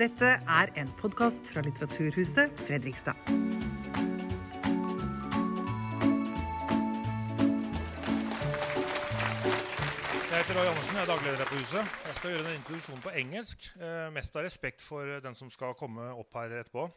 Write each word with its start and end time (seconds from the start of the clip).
Dette 0.00 0.28
er 0.48 0.70
en 0.80 0.88
podkast 0.96 1.50
fra 1.52 1.60
Litteraturhuset 1.60 2.54
Fredrikstad. 2.64 3.18
Jeg 10.30 10.38
heter 10.38 10.56
Roy 10.56 10.70
Andersen, 10.70 10.96
jeg 10.96 11.02
er 11.02 11.10
dagleder 11.10 11.36
her 11.36 11.44
på 11.50 11.58
huset. 11.58 11.84
Jeg 12.06 12.16
skal 12.16 12.32
gjøre 12.32 12.46
en 12.46 12.56
introduksjon 12.62 13.04
på 13.04 13.12
engelsk, 13.24 13.68
eh, 13.76 14.08
mest 14.16 14.40
av 14.40 14.48
respekt 14.48 14.80
for 14.80 15.20
den 15.20 15.36
som 15.36 15.52
skal 15.52 15.76
komme 15.76 16.08
opp 16.16 16.32
her 16.40 16.56
etterpå. 16.62 16.88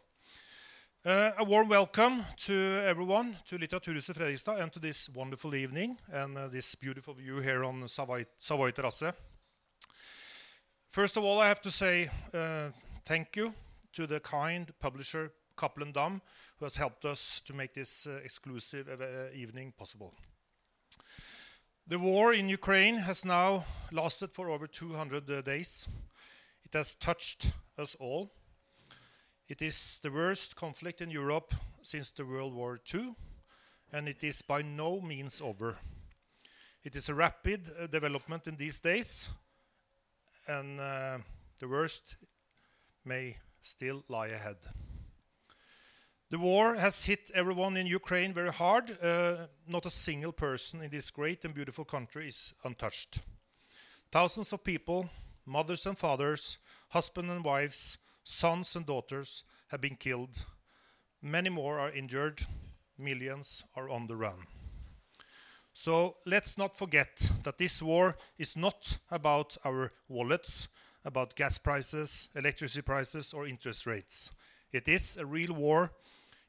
Uh, 1.04 1.36
a 1.36 1.44
warm 1.44 1.68
welcome 1.68 2.24
to 2.38 2.54
everyone 2.88 3.36
to 3.46 3.58
Litteraturhuset 3.58 4.16
Fredrikstad 4.16 4.62
and 4.64 4.72
to 4.72 4.80
this 4.80 5.10
wonderful 5.10 5.54
evening 5.54 6.00
and 6.08 6.38
uh, 6.38 6.48
this 6.48 6.76
beautiful 6.76 7.14
view 7.14 7.42
here 7.42 7.66
on 7.66 7.90
Savoy, 7.90 8.24
Savoy 8.40 8.72
Terrasse. 8.72 9.12
First 10.94 11.18
of 11.18 11.24
all, 11.24 11.40
I 11.40 11.48
have 11.48 11.62
to 11.64 11.72
say 11.72 12.08
uh, 12.36 12.70
thank 13.04 13.36
you 13.36 13.56
to 13.94 14.06
the 14.06 14.20
kind 14.20 14.72
publisher 14.80 15.32
Cappelen 15.58 15.92
Dam, 15.92 16.22
who 16.60 16.66
has 16.66 16.76
helped 16.76 17.04
us 17.04 17.42
to 17.46 17.54
make 17.56 17.74
this 17.74 18.06
uh, 18.06 18.20
exclusive 18.24 18.88
uh, 18.88 19.36
evening 19.36 19.74
possible. 19.76 20.14
The 21.88 21.98
war 21.98 22.32
in 22.32 22.48
Ukraine 22.48 22.98
has 22.98 23.26
now 23.26 23.66
lasted 23.92 24.32
for 24.34 24.52
over 24.52 24.68
200 24.68 25.28
uh, 25.28 25.42
days. 25.42 25.88
It 26.64 26.74
has 26.74 26.94
touched 26.94 27.48
us 27.76 27.96
all. 27.96 28.30
It 29.50 29.64
is 29.64 30.00
the 30.04 30.12
worst 30.12 30.56
conflict 30.56 31.02
in 31.02 31.10
Europe 31.10 31.56
since 31.82 32.12
the 32.12 32.24
World 32.24 32.54
War 32.54 32.80
II, 32.94 33.16
and 33.92 34.08
it 34.08 34.24
is 34.24 34.44
by 34.44 34.62
no 34.62 35.02
means 35.02 35.42
over. 35.42 35.80
It 36.84 36.96
is 36.96 37.10
a 37.10 37.16
rapid 37.16 37.72
uh, 37.80 37.88
development 37.88 38.46
in 38.46 38.58
these 38.58 38.80
days, 38.80 39.30
and 40.48 40.80
uh, 40.80 41.18
the 41.60 41.68
worst 41.68 42.18
may 43.06 43.38
still 43.62 44.04
lie 44.08 44.28
ahead. 44.28 44.58
The 46.30 46.40
war 46.40 46.76
has 46.76 47.06
hit 47.06 47.32
everyone 47.36 47.78
in 47.78 47.86
Ukraine 47.86 48.34
very 48.34 48.52
hard. 48.52 48.98
Uh, 49.00 49.48
not 49.68 49.86
a 49.86 49.92
single 49.92 50.32
person 50.32 50.82
in 50.82 50.90
this 50.90 51.12
great 51.12 51.46
and 51.46 51.54
beautiful 51.54 51.86
country 51.86 52.28
is 52.28 52.54
untouched. 52.64 53.20
Thousands 54.12 54.52
of 54.52 54.64
people, 54.64 55.10
mothers 55.46 55.86
and 55.86 55.98
fathers, 55.98 56.58
husbands 56.90 57.32
and 57.32 57.46
wives, 57.46 57.98
sons 58.24 58.76
and 58.76 58.86
daughters 58.86 59.44
have 59.68 59.82
been 59.82 59.96
killed. 59.96 60.46
Many 61.22 61.50
more 61.50 61.80
are 61.80 61.92
injured. 61.92 62.42
Millions 62.98 63.64
are 63.76 63.90
on 63.90 64.08
the 64.08 64.16
run. 64.16 64.48
So 65.74 66.18
let's 66.26 66.58
not 66.58 66.78
forget 66.78 67.32
that 67.44 67.58
this 67.58 67.82
war 67.82 68.16
is 68.38 68.56
not 68.56 69.00
about 69.10 69.58
our 69.66 69.92
wallets, 70.08 70.68
about 71.04 71.36
gas 71.36 71.58
prices, 71.58 72.30
electricity 72.36 72.84
prices, 72.84 73.34
or 73.34 73.48
interest 73.48 73.86
rates. 73.86 74.32
It 74.72 74.88
is 74.88 75.18
a 75.18 75.26
real 75.26 75.54
war 75.54 75.92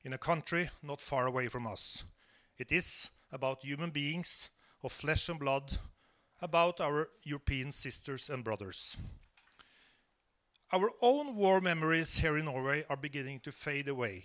in 0.04 0.12
a 0.12 0.18
country 0.18 0.70
not 0.82 1.00
far 1.00 1.26
away 1.26 1.48
from 1.48 1.66
us. 1.66 2.04
It 2.58 2.70
is 2.70 3.10
about 3.32 3.64
human 3.64 3.90
beings 3.90 4.50
of 4.82 4.92
flesh 4.92 5.28
and 5.28 5.40
blood, 5.40 5.78
about 6.42 6.80
our 6.80 7.08
European 7.22 7.72
sisters 7.72 8.28
and 8.28 8.44
brothers. 8.44 8.96
Our 10.72 10.90
own 11.00 11.34
war 11.34 11.60
memories 11.60 12.18
here 12.18 12.36
in 12.36 12.44
Norway 12.44 12.84
are 12.90 12.96
beginning 12.96 13.40
to 13.40 13.52
fade 13.52 13.88
away. 13.88 14.24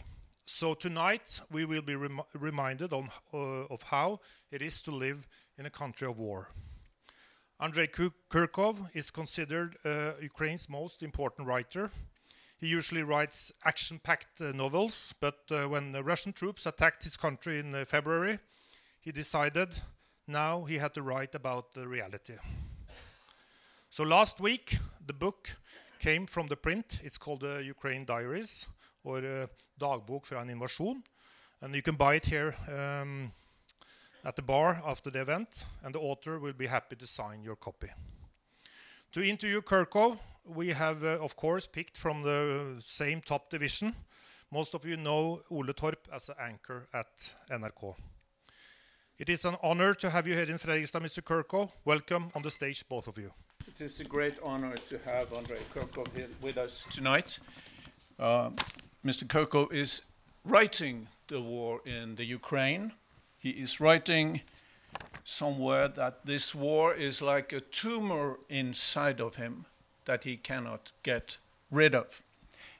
So 0.51 0.73
tonight 0.73 1.41
we 1.51 1.63
will 1.63 1.83
be 1.83 1.95
rem 1.95 2.21
reminded 2.33 2.91
on, 2.91 3.09
uh, 3.31 3.65
of 3.69 3.83
how 3.83 4.19
it 4.51 4.63
is 4.63 4.81
to 4.81 4.91
live 4.91 5.27
in 5.59 5.67
a 5.67 5.69
country 5.69 6.07
of 6.07 6.17
war. 6.17 6.49
Andrei 7.59 7.87
Kurkov 7.87 8.89
is 8.95 9.11
considered 9.11 9.77
uh, 9.85 10.13
Ukraine's 10.19 10.67
most 10.67 11.03
important 11.03 11.47
writer. 11.47 11.91
He 12.59 12.67
usually 12.67 13.03
writes 13.03 13.51
action-packed 13.63 14.41
uh, 14.41 14.51
novels, 14.51 15.13
but 15.21 15.37
uh, 15.51 15.69
when 15.69 15.91
the 15.91 16.03
Russian 16.03 16.33
troops 16.33 16.65
attacked 16.65 17.03
his 17.03 17.15
country 17.15 17.59
in 17.59 17.75
uh, 17.75 17.85
February, 17.85 18.39
he 18.99 19.11
decided 19.11 19.69
now 20.27 20.63
he 20.63 20.79
had 20.79 20.95
to 20.95 21.03
write 21.03 21.35
about 21.35 21.73
the 21.73 21.87
reality. 21.87 22.33
So 23.91 24.03
last 24.03 24.41
week, 24.41 24.79
the 25.05 25.13
book 25.13 25.51
came 25.99 26.25
from 26.25 26.47
the 26.47 26.57
print. 26.57 26.99
It's 27.03 27.19
called 27.19 27.41
the 27.41 27.61
Ukraine 27.63 28.03
Diaries, 28.03 28.67
or 29.03 29.19
uh, 29.19 29.47
Dagbok 29.79 30.25
fra 30.25 30.41
en 30.41 30.49
invasjon. 30.49 31.03
And 31.61 31.75
you 31.75 31.81
can 31.81 31.95
buy 31.95 32.15
it 32.15 32.25
here 32.25 32.55
um, 32.67 33.31
at 34.23 34.35
the 34.35 34.41
bar 34.41 34.81
after 34.85 35.09
the 35.11 35.21
event, 35.21 35.65
and 35.83 35.93
the 35.93 35.99
author 35.99 36.39
will 36.39 36.53
be 36.53 36.67
happy 36.67 36.95
to 36.95 37.07
sign 37.07 37.43
your 37.43 37.55
copy. 37.55 37.89
To 39.11 39.21
interview 39.21 39.61
Kurkov, 39.61 40.17
we 40.45 40.69
have, 40.69 41.03
uh, 41.03 41.17
of 41.19 41.35
course, 41.35 41.67
picked 41.67 41.97
from 41.97 42.23
the 42.23 42.75
same 42.85 43.21
top 43.21 43.49
division. 43.49 43.93
Most 44.51 44.73
of 44.73 44.85
you 44.85 44.97
know 44.97 45.41
Ole 45.51 45.73
Torp 45.73 46.07
as 46.13 46.29
an 46.29 46.35
anchor 46.39 46.87
at 46.93 47.31
NRK. 47.49 47.95
It 49.17 49.29
is 49.29 49.45
an 49.45 49.57
honor 49.61 49.93
to 49.95 50.09
have 50.09 50.27
you 50.27 50.33
here 50.33 50.49
in 50.49 50.57
Fredrikstad, 50.57 51.01
Mr. 51.01 51.21
Kurkov. 51.21 51.71
Welcome 51.83 52.31
on 52.35 52.41
the 52.41 52.51
stage, 52.51 52.87
both 52.87 53.07
of 53.07 53.17
you. 53.17 53.31
It 53.67 53.81
is 53.81 53.99
a 53.99 54.05
great 54.05 54.39
honor 54.41 54.75
to 54.75 54.97
have 54.99 55.33
Andrei 55.33 55.59
Kurkov 55.73 56.07
here 56.15 56.29
with 56.41 56.57
us 56.57 56.87
tonight. 56.89 57.39
Uh, 58.17 58.51
Mr. 59.05 59.25
Kurkov 59.25 59.71
is 59.71 60.01
writing 60.43 61.07
the 61.27 61.41
war 61.41 61.81
in 61.85 62.15
the 62.15 62.25
Ukraine. 62.25 62.93
He 63.37 63.51
is 63.51 63.79
writing 63.79 64.41
somewhere 65.23 65.87
that 65.87 66.25
this 66.25 66.53
war 66.53 66.93
is 66.93 67.21
like 67.21 67.53
a 67.53 67.61
tumor 67.61 68.39
inside 68.49 69.21
of 69.21 69.35
him 69.35 69.65
that 70.05 70.23
he 70.23 70.35
cannot 70.35 70.91
get 71.03 71.37
rid 71.71 71.95
of. 71.95 72.21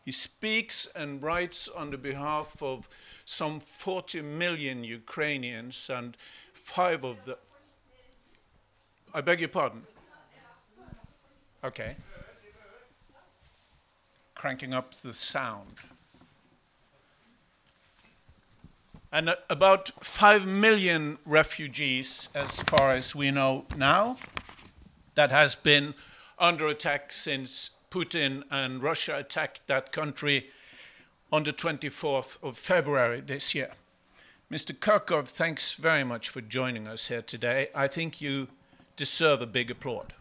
He 0.03 0.11
speaks 0.11 0.87
and 0.95 1.21
writes 1.21 1.67
on 1.69 1.91
the 1.91 1.97
behalf 1.97 2.61
of 2.61 2.89
some 3.25 3.59
40 3.59 4.21
million 4.21 4.83
Ukrainians, 4.83 5.89
and 5.89 6.17
five 6.51 7.03
of 7.03 7.25
the. 7.25 7.37
I 9.13 9.21
beg 9.21 9.39
your 9.39 9.49
pardon. 9.49 9.83
Okay. 11.63 11.95
Cranking 14.33 14.73
up 14.73 14.95
the 14.95 15.13
sound. 15.13 15.75
And 19.11 19.35
about 19.49 19.91
5 20.03 20.45
million 20.45 21.17
refugees, 21.25 22.29
as 22.35 22.61
far 22.61 22.91
as 22.91 23.15
we 23.15 23.31
know 23.31 23.65
now, 23.75 24.17
that 25.15 25.31
has 25.31 25.55
been 25.55 25.95
under 26.37 26.67
attack 26.67 27.11
since 27.11 27.77
Putin 27.89 28.43
and 28.51 28.83
Russia 28.83 29.17
attacked 29.17 29.65
that 29.67 29.91
country 29.91 30.47
on 31.31 31.43
the 31.43 31.53
24th 31.53 32.41
of 32.43 32.57
February 32.57 33.19
this 33.19 33.55
year. 33.55 33.71
Mr. 34.51 34.73
Kurkov, 34.73 35.27
thanks 35.27 35.73
very 35.73 36.03
much 36.03 36.29
for 36.29 36.41
joining 36.41 36.87
us 36.87 37.07
here 37.07 37.21
today. 37.21 37.69
I 37.75 37.87
think 37.87 38.21
you 38.21 38.47
deserve 38.95 39.41
a 39.41 39.45
big 39.45 39.71
applaud. 39.71 40.13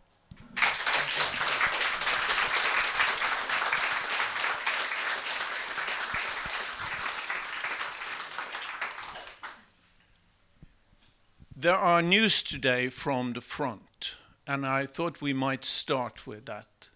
There 11.60 11.74
are 11.74 12.02
news 12.02 12.40
today 12.44 12.88
from 12.88 13.32
the 13.32 13.40
front, 13.40 14.14
and 14.46 14.64
I 14.64 14.86
thought 14.86 15.20
we 15.20 15.32
might 15.32 15.64
start 15.64 16.24
with 16.24 16.46
that. 16.46 16.88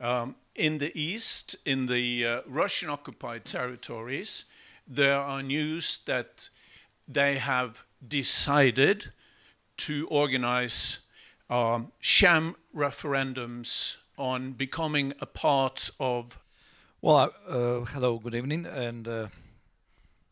Um, 0.00 0.36
in 0.54 0.78
the 0.78 0.96
east, 0.96 1.56
in 1.66 1.86
the 1.86 2.24
uh, 2.24 2.40
Russian 2.46 2.90
occupied 2.90 3.44
territories, 3.44 4.44
there 4.86 5.18
are 5.18 5.42
news 5.42 5.98
that 6.06 6.48
they 7.08 7.38
have 7.38 7.84
decided 8.06 9.10
to 9.78 10.06
organize 10.06 11.00
um, 11.50 11.90
sham 11.98 12.54
referendums 12.72 13.96
on 14.16 14.52
becoming 14.52 15.12
a 15.20 15.26
part 15.26 15.90
of. 15.98 16.38
Well, 17.02 17.34
uh, 17.48 17.80
hello, 17.80 18.20
good 18.20 18.36
evening, 18.36 18.64
and 18.64 19.08
uh, 19.08 19.26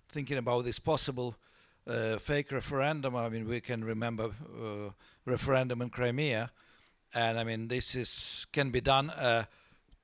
thinking 0.08 0.38
about 0.38 0.66
this 0.66 0.78
possible 0.78 1.34
uh, 1.87 2.19
fake 2.19 2.52
referendum. 2.52 3.17
I 3.17 3.29
mean, 3.29 3.49
we 3.49 3.61
can 3.61 3.84
remember 3.84 4.25
uh, 4.25 4.90
referendum 5.25 5.82
in 5.82 5.90
Crimea, 5.90 6.50
and 7.14 7.38
I 7.38 7.44
mean 7.44 7.69
this 7.69 7.94
is 7.94 8.46
can 8.52 8.70
be 8.70 8.81
done 8.81 9.11
uh, 9.11 9.44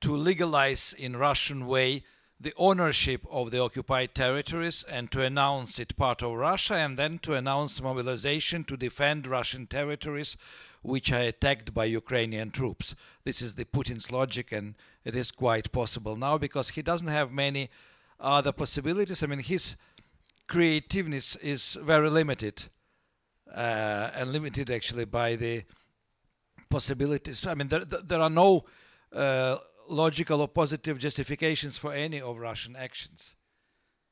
to 0.01 0.15
legalize 0.15 0.93
in 0.93 1.17
Russian 1.17 1.67
way 1.67 2.03
the 2.41 2.53
ownership 2.55 3.25
of 3.29 3.51
the 3.51 3.59
occupied 3.59 4.15
territories 4.15 4.85
and 4.89 5.11
to 5.11 5.21
announce 5.21 5.77
it 5.77 5.97
part 5.97 6.23
of 6.23 6.33
Russia, 6.33 6.75
and 6.75 6.97
then 6.97 7.19
to 7.19 7.33
announce 7.33 7.81
mobilization 7.81 8.63
to 8.63 8.77
defend 8.77 9.27
Russian 9.27 9.67
territories 9.67 10.37
which 10.81 11.11
are 11.11 11.21
attacked 11.21 11.73
by 11.73 11.83
Ukrainian 11.83 12.51
troops. 12.51 12.95
This 13.25 13.41
is 13.41 13.55
the 13.55 13.65
Putin's 13.65 14.11
logic, 14.11 14.53
and 14.53 14.75
it 15.03 15.15
is 15.15 15.31
quite 15.31 15.73
possible 15.73 16.15
now 16.15 16.37
because 16.37 16.69
he 16.69 16.81
doesn't 16.81 17.09
have 17.09 17.31
many 17.31 17.69
other 18.19 18.53
possibilities. 18.53 19.21
I 19.21 19.27
mean, 19.27 19.39
his 19.39 19.75
creativeness 20.49 21.35
is 21.37 21.77
very 21.81 22.09
limited 22.09 22.65
uh, 23.55 24.09
and 24.15 24.31
limited 24.33 24.69
actually 24.71 25.05
by 25.05 25.35
the 25.35 25.63
possibilities. 26.69 27.45
I 27.45 27.53
mean, 27.53 27.67
there, 27.67 27.85
there 27.85 28.21
are 28.21 28.29
no 28.29 28.65
uh, 29.13 29.57
logical 29.87 30.41
or 30.41 30.47
positive 30.47 30.97
justifications 30.99 31.77
for 31.77 31.93
any 31.93 32.19
of 32.21 32.37
Russian 32.37 32.75
actions. 32.75 33.35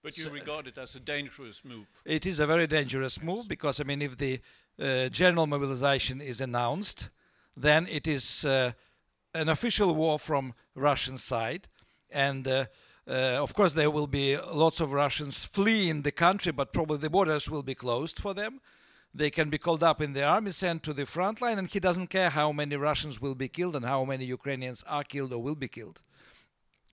But 0.04 0.18
you 0.18 0.26
So- 0.26 0.32
regard 0.32 0.68
it 0.68 0.78
as 0.78 0.96
a 0.96 1.00
dangerous 1.00 1.66
move. 1.66 1.88
It 2.06 2.26
is 2.26 2.40
a 2.40 2.46
very 2.46 2.68
dangerous 2.68 3.22
move 3.22 3.48
because 3.48 3.80
I 3.82 3.84
mean, 3.84 4.02
if 4.02 4.18
the 4.18 4.40
uh, 4.80 5.10
general 5.10 5.48
mobilization 5.48 6.22
is 6.22 6.40
announced, 6.40 7.10
then 7.56 7.88
it 7.88 8.08
is 8.08 8.46
uh, 8.46 8.72
an 9.34 9.50
official 9.50 9.96
war 9.96 10.20
from 10.20 10.54
Russian 10.76 11.18
side, 11.18 11.68
and 12.12 12.48
uh, 13.08 13.42
of 13.42 13.54
course 13.54 13.74
there 13.74 13.90
will 13.90 14.08
be 14.08 14.38
lots 14.38 14.80
of 14.80 14.92
Russians 14.92 15.44
fleeing 15.44 16.02
the 16.02 16.12
country, 16.12 16.52
but 16.52 16.74
probably 16.74 16.98
the 16.98 17.10
borders 17.10 17.50
will 17.50 17.64
be 17.64 17.76
closed 17.76 18.20
for 18.20 18.34
them. 18.34 18.60
They 19.14 19.30
can 19.32 19.50
be 19.50 19.58
called 19.58 19.82
up 19.82 20.02
in 20.02 20.14
the 20.14 20.24
army, 20.24 20.52
sent 20.52 20.84
to 20.84 20.94
the 20.94 21.06
front 21.06 21.42
line, 21.42 21.58
and 21.58 21.68
he 21.68 21.80
doesn't 21.80 22.08
care 22.08 22.30
how 22.30 22.52
many 22.52 22.76
Russians 22.76 23.22
will 23.22 23.36
be 23.36 23.48
killed 23.48 23.76
and 23.76 23.86
how 23.86 24.06
many 24.06 24.26
Ukrainians 24.26 24.84
are 24.84 25.04
killed 25.04 25.34
or 25.34 25.42
will 25.42 25.56
be 25.56 25.68
killed. 25.68 26.02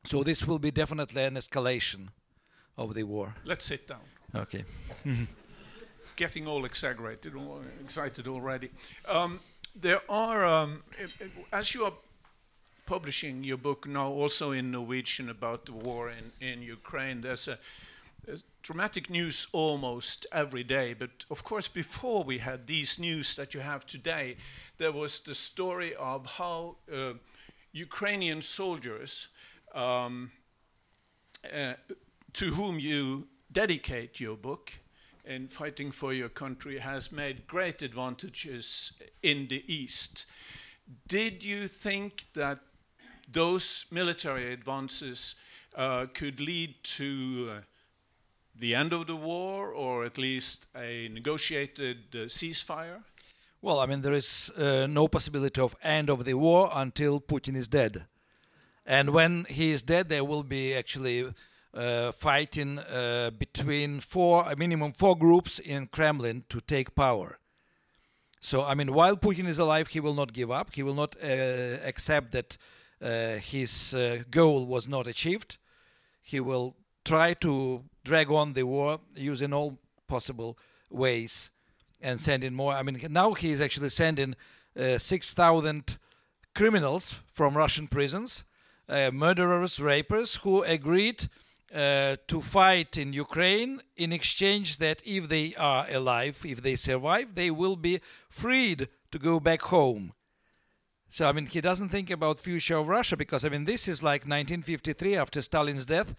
So 0.05 0.23
this 0.23 0.47
will 0.47 0.59
be 0.59 0.71
definitely 0.71 1.25
an 1.25 1.35
escalation 1.35 2.09
of 2.77 2.95
the 2.95 3.03
war. 3.03 3.35
Let's 3.45 3.65
sit 3.65 3.89
down. 3.89 4.01
Okay. 4.35 4.65
Getting 6.17 6.47
all 6.47 6.65
exaggerated, 6.65 7.35
all 7.35 7.63
excited 7.83 8.29
already. 8.29 8.71
Um, 9.09 9.41
there 9.75 10.01
are, 10.09 10.45
um, 10.45 10.83
as 11.53 11.75
you 11.75 11.85
are 11.85 11.93
publishing 12.87 13.45
your 13.45 13.57
book 13.57 13.87
now, 13.87 14.09
also 14.09 14.53
in 14.53 14.71
Norwegian 14.71 15.31
about 15.31 15.67
the 15.67 15.73
war 15.73 16.11
in, 16.11 16.33
in 16.47 16.63
Ukraine, 16.63 17.21
there's 17.21 17.49
a, 17.49 17.59
a 18.29 18.39
dramatic 18.63 19.11
news 19.11 19.49
almost 19.53 20.27
every 20.33 20.65
day. 20.65 20.95
But 20.95 21.25
of 21.31 21.45
course, 21.45 21.69
before 21.69 22.25
we 22.25 22.39
had 22.39 22.67
these 22.67 22.99
news 22.99 23.37
that 23.37 23.55
you 23.55 23.61
have 23.61 23.87
today, 23.87 24.37
there 24.79 24.93
was 24.93 25.21
the 25.21 25.35
story 25.35 25.95
of 25.95 26.27
how 26.39 26.77
uh, 26.93 27.15
Ukrainian 27.73 28.43
soldiers. 28.43 29.29
Um, 29.75 30.31
uh, 31.53 31.75
to 32.33 32.51
whom 32.53 32.79
you 32.79 33.29
dedicate 33.51 34.19
your 34.19 34.37
book 34.37 34.73
in 35.25 35.49
fighting 35.49 35.91
for 35.91 36.13
your 36.13 36.29
country 36.29 36.79
has 36.79 37.13
made 37.13 37.47
great 37.47 37.83
advantages 37.83 39.01
in 39.23 39.49
the 39.49 39.63
East. 39.73 40.27
Did 41.07 41.45
you 41.45 41.69
think 41.69 42.25
that 42.35 42.59
those 43.35 43.87
military 43.91 44.53
advances 44.53 45.35
uh, 45.77 46.07
could 46.15 46.41
lead 46.41 46.75
to 46.83 47.51
uh, 47.51 47.61
the 48.59 48.75
end 48.75 48.93
of 48.93 49.07
the 49.07 49.17
war 49.17 49.73
or 49.73 50.05
at 50.05 50.17
least 50.17 50.67
a 50.77 51.09
negotiated 51.09 51.99
uh, 52.15 52.19
ceasefire? 52.29 53.03
Well, 53.61 53.81
I 53.81 53.87
mean, 53.87 54.03
there 54.03 54.13
is 54.13 54.51
uh, 54.57 54.87
no 54.87 55.09
possibility 55.09 55.61
of 55.61 55.75
end 55.83 56.11
of 56.11 56.25
the 56.25 56.35
war 56.35 56.71
until 56.73 57.21
Putin 57.21 57.57
is 57.57 57.67
dead, 57.67 58.05
and 58.87 59.11
when 59.11 59.47
he 59.49 59.73
is 59.73 59.83
dead, 59.83 60.11
there 60.11 60.23
will 60.23 60.43
be 60.43 60.75
actually 60.75 61.33
uh, 61.73 62.13
fighting 62.13 62.79
uh, 62.79 63.31
between 63.39 64.01
four, 64.01 64.45
a 64.47 64.55
minimum 64.57 64.93
four 64.93 65.17
groups 65.17 65.59
in 65.59 65.87
Kremlin 65.87 66.45
to 66.51 66.61
take 66.61 66.95
power. 66.95 67.39
So, 68.39 68.63
I 68.63 68.75
mean, 68.75 68.93
while 68.93 69.17
Putin 69.17 69.49
is 69.49 69.59
alive, 69.59 69.89
he 69.89 70.01
will 70.01 70.13
not 70.13 70.35
give 70.35 70.51
up. 70.51 70.75
He 70.75 70.83
will 70.83 70.95
not 70.95 71.17
accept 71.23 72.33
that 72.33 72.59
his 73.05 73.95
uh, 73.95 74.23
goal 74.31 74.67
was 74.67 74.89
not 74.89 75.07
achieved. 75.07 75.59
He 76.23 76.41
will 76.41 76.77
try 77.05 77.35
to 77.35 77.85
drag 78.03 78.31
on 78.31 78.55
the 78.55 78.65
war 78.65 79.01
using 79.15 79.53
all 79.53 79.79
possible 80.09 80.57
ways 80.91 81.51
and 82.01 82.21
sending 82.21 82.55
more. 82.55 82.73
I 82.73 82.83
mean, 82.83 83.01
now 83.11 83.35
he 83.35 83.53
is 83.53 83.61
actually 83.61 83.91
sending 83.91 84.35
uh, 84.79 84.99
6,000 84.99 85.99
criminals 86.55 87.21
from 87.33 87.57
Russian 87.57 87.89
prisons, 87.89 88.45
uh, 88.89 89.11
murderers, 89.13 89.81
rapers, 89.81 90.37
who 90.37 90.63
agreed 90.63 91.29
uh, 91.75 92.17
to 92.29 92.41
fight 92.41 92.97
in 92.97 93.13
Ukraine 93.13 93.81
in 93.97 94.13
exchange 94.13 94.79
that 94.79 95.03
if 95.05 95.29
they 95.29 95.55
are 95.57 95.87
alive, 95.91 96.43
if 96.45 96.63
they 96.63 96.77
survive, 96.77 97.35
they 97.35 97.51
will 97.51 97.77
be 97.77 98.01
freed 98.29 98.89
to 99.11 99.19
go 99.19 99.41
back 99.41 99.63
home. 99.63 100.13
So 101.11 101.29
I 101.29 101.33
mean, 101.33 101.47
he 101.47 101.61
doesn't 101.61 101.91
think 101.91 102.11
about 102.11 102.41
future 102.41 102.77
of 102.77 102.89
Russia 102.89 103.17
because 103.17 103.45
I 103.45 103.49
mean, 103.49 103.65
this 103.65 103.89
is 103.89 104.03
like 104.03 104.23
1953 104.23 105.17
after 105.17 105.41
Stalin's 105.41 105.87
death, 105.87 106.15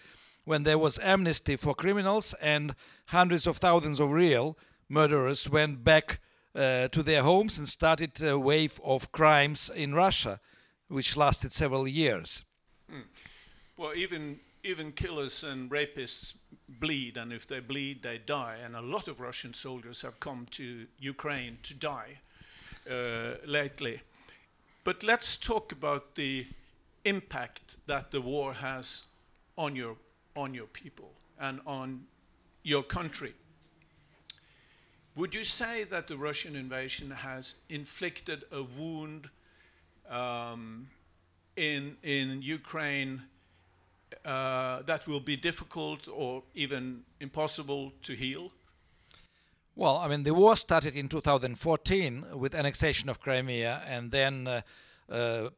when 0.45 0.63
there 0.63 0.77
was 0.77 0.99
amnesty 0.99 1.55
for 1.55 1.73
criminals 1.75 2.33
and 2.41 2.75
hundreds 3.07 3.47
of 3.47 3.57
thousands 3.57 3.99
of 3.99 4.11
real 4.11 4.57
murderers 4.87 5.49
went 5.49 5.83
back 5.83 6.19
uh, 6.55 6.87
to 6.89 7.03
their 7.03 7.23
homes 7.23 7.57
and 7.57 7.67
started 7.67 8.21
a 8.21 8.39
wave 8.39 8.79
of 8.83 9.11
crimes 9.11 9.69
in 9.75 9.93
Russia, 9.93 10.39
which 10.87 11.17
lasted 11.17 11.51
several 11.51 11.87
years. 11.87 12.45
Well, 13.77 13.93
even 13.95 14.39
even 14.63 14.91
killers 14.91 15.43
and 15.43 15.69
rapists 15.69 16.37
bleed, 16.67 17.17
and 17.17 17.31
if 17.31 17.45
they 17.45 17.59
bleed, 17.59 18.01
they 18.01 18.17
die. 18.17 18.57
And 18.63 18.75
a 18.75 18.81
lot 18.81 19.07
of 19.07 19.19
Russian 19.19 19.53
soldiers 19.53 20.01
have 20.01 20.19
come 20.19 20.47
to 20.51 20.87
Ukraine 20.97 21.57
to 21.63 21.73
die 21.75 22.19
uh, 22.89 23.35
lately. 23.45 24.01
But 24.85 25.03
let's 25.03 25.35
talk 25.35 25.71
about 25.71 26.13
the 26.13 26.45
impact 27.05 27.77
that 27.87 28.11
the 28.11 28.21
war 28.21 28.53
has 28.53 29.05
on 29.57 29.75
your 29.75 29.97
on 30.35 30.53
your 30.53 30.67
people 30.67 31.11
and 31.39 31.59
on 31.65 32.05
your 32.61 32.83
country. 32.83 33.33
Would 35.15 35.33
you 35.33 35.43
say 35.43 35.85
that 35.85 36.07
the 36.07 36.17
Russian 36.17 36.55
invasion 36.55 37.09
has 37.09 37.61
inflicted 37.67 38.43
a 38.51 38.61
wound 38.61 39.29
um, 40.07 40.87
in 41.55 41.97
in 42.03 42.43
Ukraine 42.43 43.23
uh, 44.23 44.83
that 44.83 45.07
will 45.07 45.19
be 45.19 45.35
difficult 45.35 46.07
or 46.07 46.43
even 46.53 47.03
impossible 47.19 47.91
to 48.03 48.13
heal? 48.13 48.51
Well, 49.75 49.98
I 49.98 50.07
mean, 50.07 50.24
the 50.24 50.33
war 50.33 50.56
started 50.56 50.95
in 50.95 51.10
2014 51.10 52.25
with 52.33 52.56
annexation 52.56 53.10
of 53.10 53.19
Crimea 53.19 53.83
and 53.86 54.10
then 54.10 54.48
uh, 54.48 54.62
uh, 55.10 55.50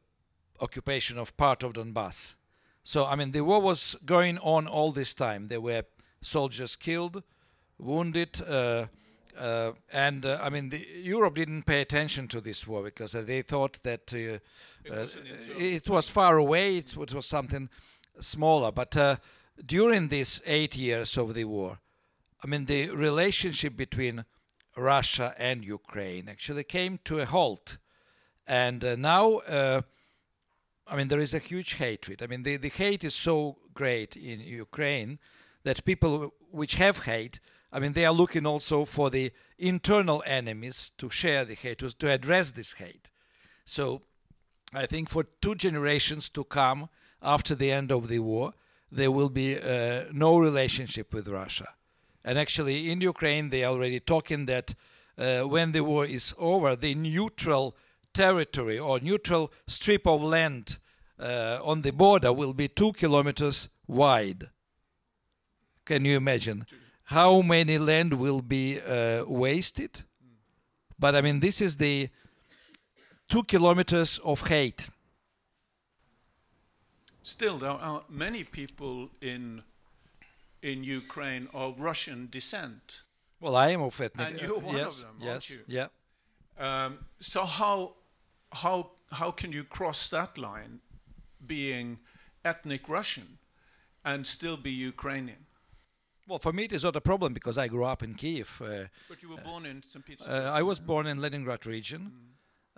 occupation 0.60 1.18
of 1.18 1.36
part 1.36 1.62
of 1.62 1.74
Donbass. 1.74 2.34
So, 2.82 3.06
I 3.06 3.14
mean, 3.14 3.30
the 3.30 3.44
war 3.44 3.60
was 3.60 3.96
going 4.04 4.38
on 4.38 4.66
all 4.66 4.90
this 4.90 5.14
time. 5.14 5.48
There 5.48 5.60
were 5.60 5.84
soldiers 6.20 6.74
killed, 6.74 7.22
wounded, 7.78 8.40
uh, 8.48 8.86
uh, 9.38 9.72
and 9.92 10.26
uh, 10.26 10.40
I 10.42 10.50
mean, 10.50 10.70
the, 10.70 10.84
Europe 10.96 11.36
didn't 11.36 11.62
pay 11.62 11.80
attention 11.80 12.28
to 12.28 12.40
this 12.40 12.66
war 12.66 12.82
because 12.82 13.14
uh, 13.14 13.22
they 13.22 13.42
thought 13.42 13.80
that 13.84 14.12
uh, 14.12 14.38
It 14.84 14.90
was 14.90 15.18
it 15.56 15.88
was 15.88 16.08
far 16.08 16.38
away. 16.38 16.78
It, 16.78 16.96
was 16.96 17.26
something 17.26 17.68
smaller. 18.20 18.72
But 18.72 18.96
uh, 18.96 19.16
during 19.64 20.08
these 20.08 20.40
eight 20.46 20.76
years 20.76 21.16
of 21.16 21.34
the 21.34 21.44
war, 21.44 21.78
I 22.42 22.46
mean, 22.46 22.66
the 22.66 22.90
relationship 22.90 23.76
between 23.76 24.24
Russia 24.76 25.34
and 25.38 25.64
Ukraine 25.64 26.28
actually 26.28 26.64
came 26.64 26.98
to 27.04 27.20
a 27.20 27.26
halt. 27.26 27.78
And 28.46 28.84
uh, 28.84 28.96
now, 28.96 29.38
uh, 29.38 29.82
I 30.86 30.96
mean, 30.96 31.08
there 31.08 31.20
is 31.20 31.34
a 31.34 31.38
huge 31.38 31.74
hatred. 31.74 32.22
I 32.22 32.26
mean, 32.26 32.44
the, 32.44 32.56
the 32.56 32.68
hate 32.68 33.04
is 33.04 33.14
so 33.14 33.58
great 33.74 34.16
in 34.16 34.40
Ukraine 34.40 35.18
that 35.64 35.84
people 35.84 36.32
which 36.50 36.76
have 36.76 37.04
hate, 37.04 37.40
I 37.72 37.80
mean, 37.80 37.92
they 37.92 38.06
are 38.06 38.12
looking 38.12 38.46
also 38.46 38.84
for 38.84 39.10
the 39.10 39.32
internal 39.58 40.22
enemies 40.26 40.92
to 40.98 41.10
share 41.10 41.44
the 41.44 41.54
hate, 41.54 41.78
to, 41.78 42.10
address 42.10 42.52
this 42.52 42.72
hate. 42.74 43.10
So 43.64 44.02
I 44.72 44.86
think 44.86 45.10
for 45.10 45.24
two 45.42 45.54
generations 45.54 46.30
to 46.30 46.44
come 46.44 46.88
after 47.20 47.54
the 47.54 47.70
end 47.70 47.92
of 47.92 48.08
the 48.08 48.20
war, 48.20 48.54
there 48.90 49.10
will 49.10 49.28
be 49.28 49.58
uh, 49.58 50.04
no 50.12 50.38
relationship 50.38 51.12
with 51.12 51.28
Russia. 51.28 51.68
And 52.24 52.38
actually, 52.38 52.90
in 52.90 53.00
Ukraine, 53.00 53.50
they 53.50 53.64
are 53.64 53.72
already 53.72 54.00
talking 54.00 54.46
that 54.46 54.74
uh, 55.16 55.42
when 55.42 55.72
the 55.72 55.82
war 55.82 56.04
is 56.04 56.34
over, 56.38 56.76
the 56.76 56.94
neutral 56.94 57.76
territory 58.12 58.78
or 58.78 59.00
neutral 59.00 59.52
strip 59.66 60.06
of 60.06 60.22
land 60.22 60.78
uh, 61.18 61.58
on 61.62 61.82
the 61.82 61.92
border 61.92 62.32
will 62.32 62.52
be 62.52 62.68
two 62.68 62.92
kilometers 62.92 63.68
wide. 63.86 64.48
Can 65.84 66.04
you 66.04 66.16
imagine 66.16 66.66
how 67.04 67.40
many 67.42 67.78
land 67.78 68.14
will 68.14 68.42
be 68.42 68.80
uh, 68.80 69.24
wasted? 69.26 70.02
But 70.98 71.14
I 71.14 71.22
mean, 71.22 71.40
this 71.40 71.60
is 71.60 71.76
the 71.76 72.08
two 73.28 73.44
kilometers 73.44 74.18
of 74.18 74.46
hate. 74.48 74.88
Still, 77.22 77.58
there 77.58 77.70
are 77.70 78.02
many 78.08 78.44
people 78.44 79.10
in 79.20 79.62
in 80.62 80.84
Ukraine 80.84 81.48
of 81.52 81.80
Russian 81.80 82.28
descent. 82.30 83.02
Well, 83.40 83.56
I 83.56 83.68
am 83.68 83.82
of 83.82 84.00
ethnic. 84.00 84.28
And 84.28 84.40
you're 84.40 84.58
one 84.58 84.76
yes, 84.76 84.86
of 84.88 85.00
them, 85.00 85.16
aren't 85.20 85.24
yes, 85.24 85.50
you? 85.50 85.60
Yeah. 85.66 85.88
Um, 86.58 86.98
so 87.20 87.44
how 87.44 87.94
how 88.52 88.90
how 89.12 89.30
can 89.30 89.52
you 89.52 89.64
cross 89.64 90.08
that 90.10 90.36
line, 90.36 90.80
being 91.46 91.98
ethnic 92.44 92.88
Russian, 92.88 93.38
and 94.04 94.26
still 94.26 94.56
be 94.56 94.70
Ukrainian? 94.70 95.46
Well, 96.26 96.38
for 96.38 96.52
me, 96.52 96.64
it 96.64 96.72
is 96.72 96.84
not 96.84 96.96
a 96.96 97.00
problem 97.00 97.32
because 97.32 97.56
I 97.56 97.68
grew 97.68 97.84
up 97.84 98.02
in 98.02 98.14
Kiev. 98.14 98.60
Uh, 98.60 98.88
But 99.08 99.22
you 99.22 99.30
were 99.30 99.42
born 99.42 99.64
in 99.64 99.82
St. 99.82 100.04
Petersburg. 100.04 100.44
uh, 100.44 100.52
I 100.52 100.62
was 100.62 100.78
born 100.78 101.06
in 101.06 101.20
Leningrad 101.22 101.64
region, 101.64 102.12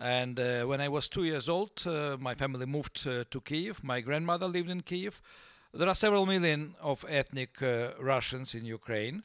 And 0.00 0.40
uh, 0.40 0.64
when 0.64 0.80
I 0.80 0.88
was 0.88 1.08
two 1.08 1.24
years 1.24 1.46
old, 1.46 1.82
uh, 1.86 2.16
my 2.18 2.34
family 2.34 2.64
moved 2.64 3.06
uh, 3.06 3.24
to 3.28 3.40
Kiev. 3.42 3.84
My 3.84 4.00
grandmother 4.00 4.48
lived 4.48 4.70
in 4.70 4.80
Kiev. 4.80 5.20
There 5.72 5.88
are 5.88 5.94
several 5.94 6.26
million 6.26 6.74
of 6.80 7.04
ethnic 7.08 7.62
uh, 7.62 7.90
Russians 8.00 8.54
in 8.54 8.64
Ukraine. 8.64 9.22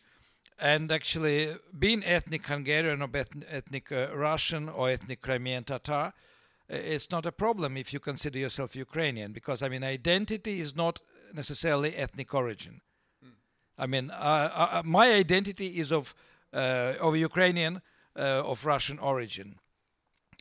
And 0.59 0.91
actually, 0.91 1.55
being 1.77 2.03
ethnic 2.03 2.45
Hungarian 2.45 3.01
or 3.01 3.09
ethnic 3.49 3.91
uh, 3.91 4.15
Russian 4.15 4.69
or 4.69 4.89
ethnic 4.89 5.21
Crimean 5.21 5.63
Tatar, 5.65 6.13
it's 6.69 7.11
not 7.11 7.25
a 7.25 7.31
problem 7.31 7.77
if 7.77 7.91
you 7.93 7.99
consider 7.99 8.39
yourself 8.39 8.75
Ukrainian, 8.75 9.33
because 9.33 9.61
I 9.61 9.69
mean, 9.69 9.83
identity 9.83 10.61
is 10.61 10.75
not 10.75 10.99
necessarily 11.33 11.95
ethnic 11.95 12.33
origin. 12.33 12.81
Mm. 13.23 13.31
I 13.77 13.85
mean, 13.85 14.11
uh, 14.11 14.69
uh, 14.71 14.81
my 14.85 15.11
identity 15.13 15.79
is 15.79 15.91
of 15.91 16.15
uh, 16.53 16.93
of 17.01 17.17
Ukrainian, 17.17 17.81
of 18.15 18.63
Russian 18.63 18.97
origin, 18.99 19.59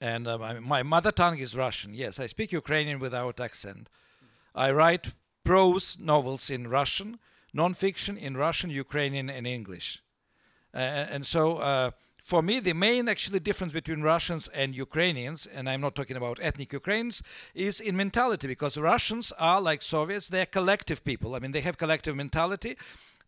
and 0.01 0.25
my 0.63 0.83
mother 0.83 1.11
tongue 1.11 1.39
is 1.39 1.57
Russian. 1.57 1.93
Yes, 1.93 2.21
I 2.21 2.27
speak 2.29 2.53
Ukrainian 2.53 3.01
without 3.01 3.41
accent. 3.41 3.91
Mm. 3.91 4.29
I 4.55 4.71
write 4.71 5.09
prose 5.45 5.97
novels 6.01 6.51
in 6.51 6.69
Russian, 6.69 7.19
non-fiction 7.53 8.17
in 8.17 8.37
Russian, 8.37 8.71
Ukrainian, 8.71 9.31
and 9.31 9.47
English. 9.47 10.01
and 10.73 11.25
so 11.25 11.93
for 12.25 12.41
me, 12.41 12.59
the 12.59 12.73
main 12.73 13.07
actually 13.07 13.39
difference 13.39 13.75
between 13.75 14.01
Russians 14.01 14.49
and 14.49 14.75
Ukrainians, 14.75 15.45
and 15.45 15.69
I'm 15.69 15.83
not 15.83 15.95
talking 15.95 16.17
about 16.17 16.39
ethnic 16.41 16.73
Ukrainians, 16.73 17.23
is 17.55 17.81
in 17.81 17.99
mentality 17.99 18.47
because 18.47 18.79
Russians 18.79 19.31
are 19.33 19.61
like 19.61 19.83
Soviets, 19.83 20.29
they're 20.29 20.47
collective 20.47 21.05
people. 21.05 21.35
I 21.35 21.39
mean, 21.39 21.53
they 21.53 21.61
have 21.61 21.77
collective 21.77 22.17
mentality. 22.17 22.79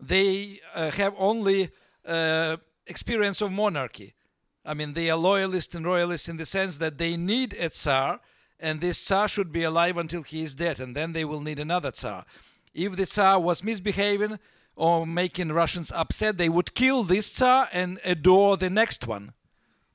They 0.01 0.61
uh, 0.75 0.93
have 0.93 1.15
only 1.19 1.69
uh, 2.07 2.57
experience 2.87 3.43
of 3.43 3.53
monarchy. 3.53 4.15
I 4.65 4.73
mean, 4.73 4.95
they 4.95 5.11
are 5.11 5.19
loyalists 5.19 5.75
and 5.75 5.85
royalists 5.85 6.31
in 6.31 6.39
the 6.39 6.47
sense 6.47 6.79
that 6.79 6.97
they 6.97 7.19
need 7.19 7.53
a 7.53 7.69
Tsar, 7.69 8.21
and 8.59 8.81
this 8.81 8.99
Tsar 8.99 9.29
should 9.29 9.53
be 9.53 9.63
alive 9.63 9.97
until 9.97 10.23
he 10.23 10.43
is 10.43 10.55
dead, 10.55 10.81
and 10.81 10.95
then 10.97 11.13
they 11.13 11.25
will 11.25 11.41
need 11.41 11.59
another 11.59 11.91
Tsar. 11.91 12.25
If 12.75 12.97
the 12.97 13.07
Tsar 13.07 13.41
was 13.41 13.63
misbehaving, 13.63 14.39
or 14.77 15.07
making 15.07 15.49
Russians 15.49 15.91
upset, 15.91 16.37
they 16.37 16.51
would 16.51 16.75
kill 16.75 17.03
this 17.03 17.33
Tsar 17.33 17.69
and 17.73 17.99
adore 18.05 18.59
the 18.59 18.71
next 18.71 19.07
one. 19.07 19.33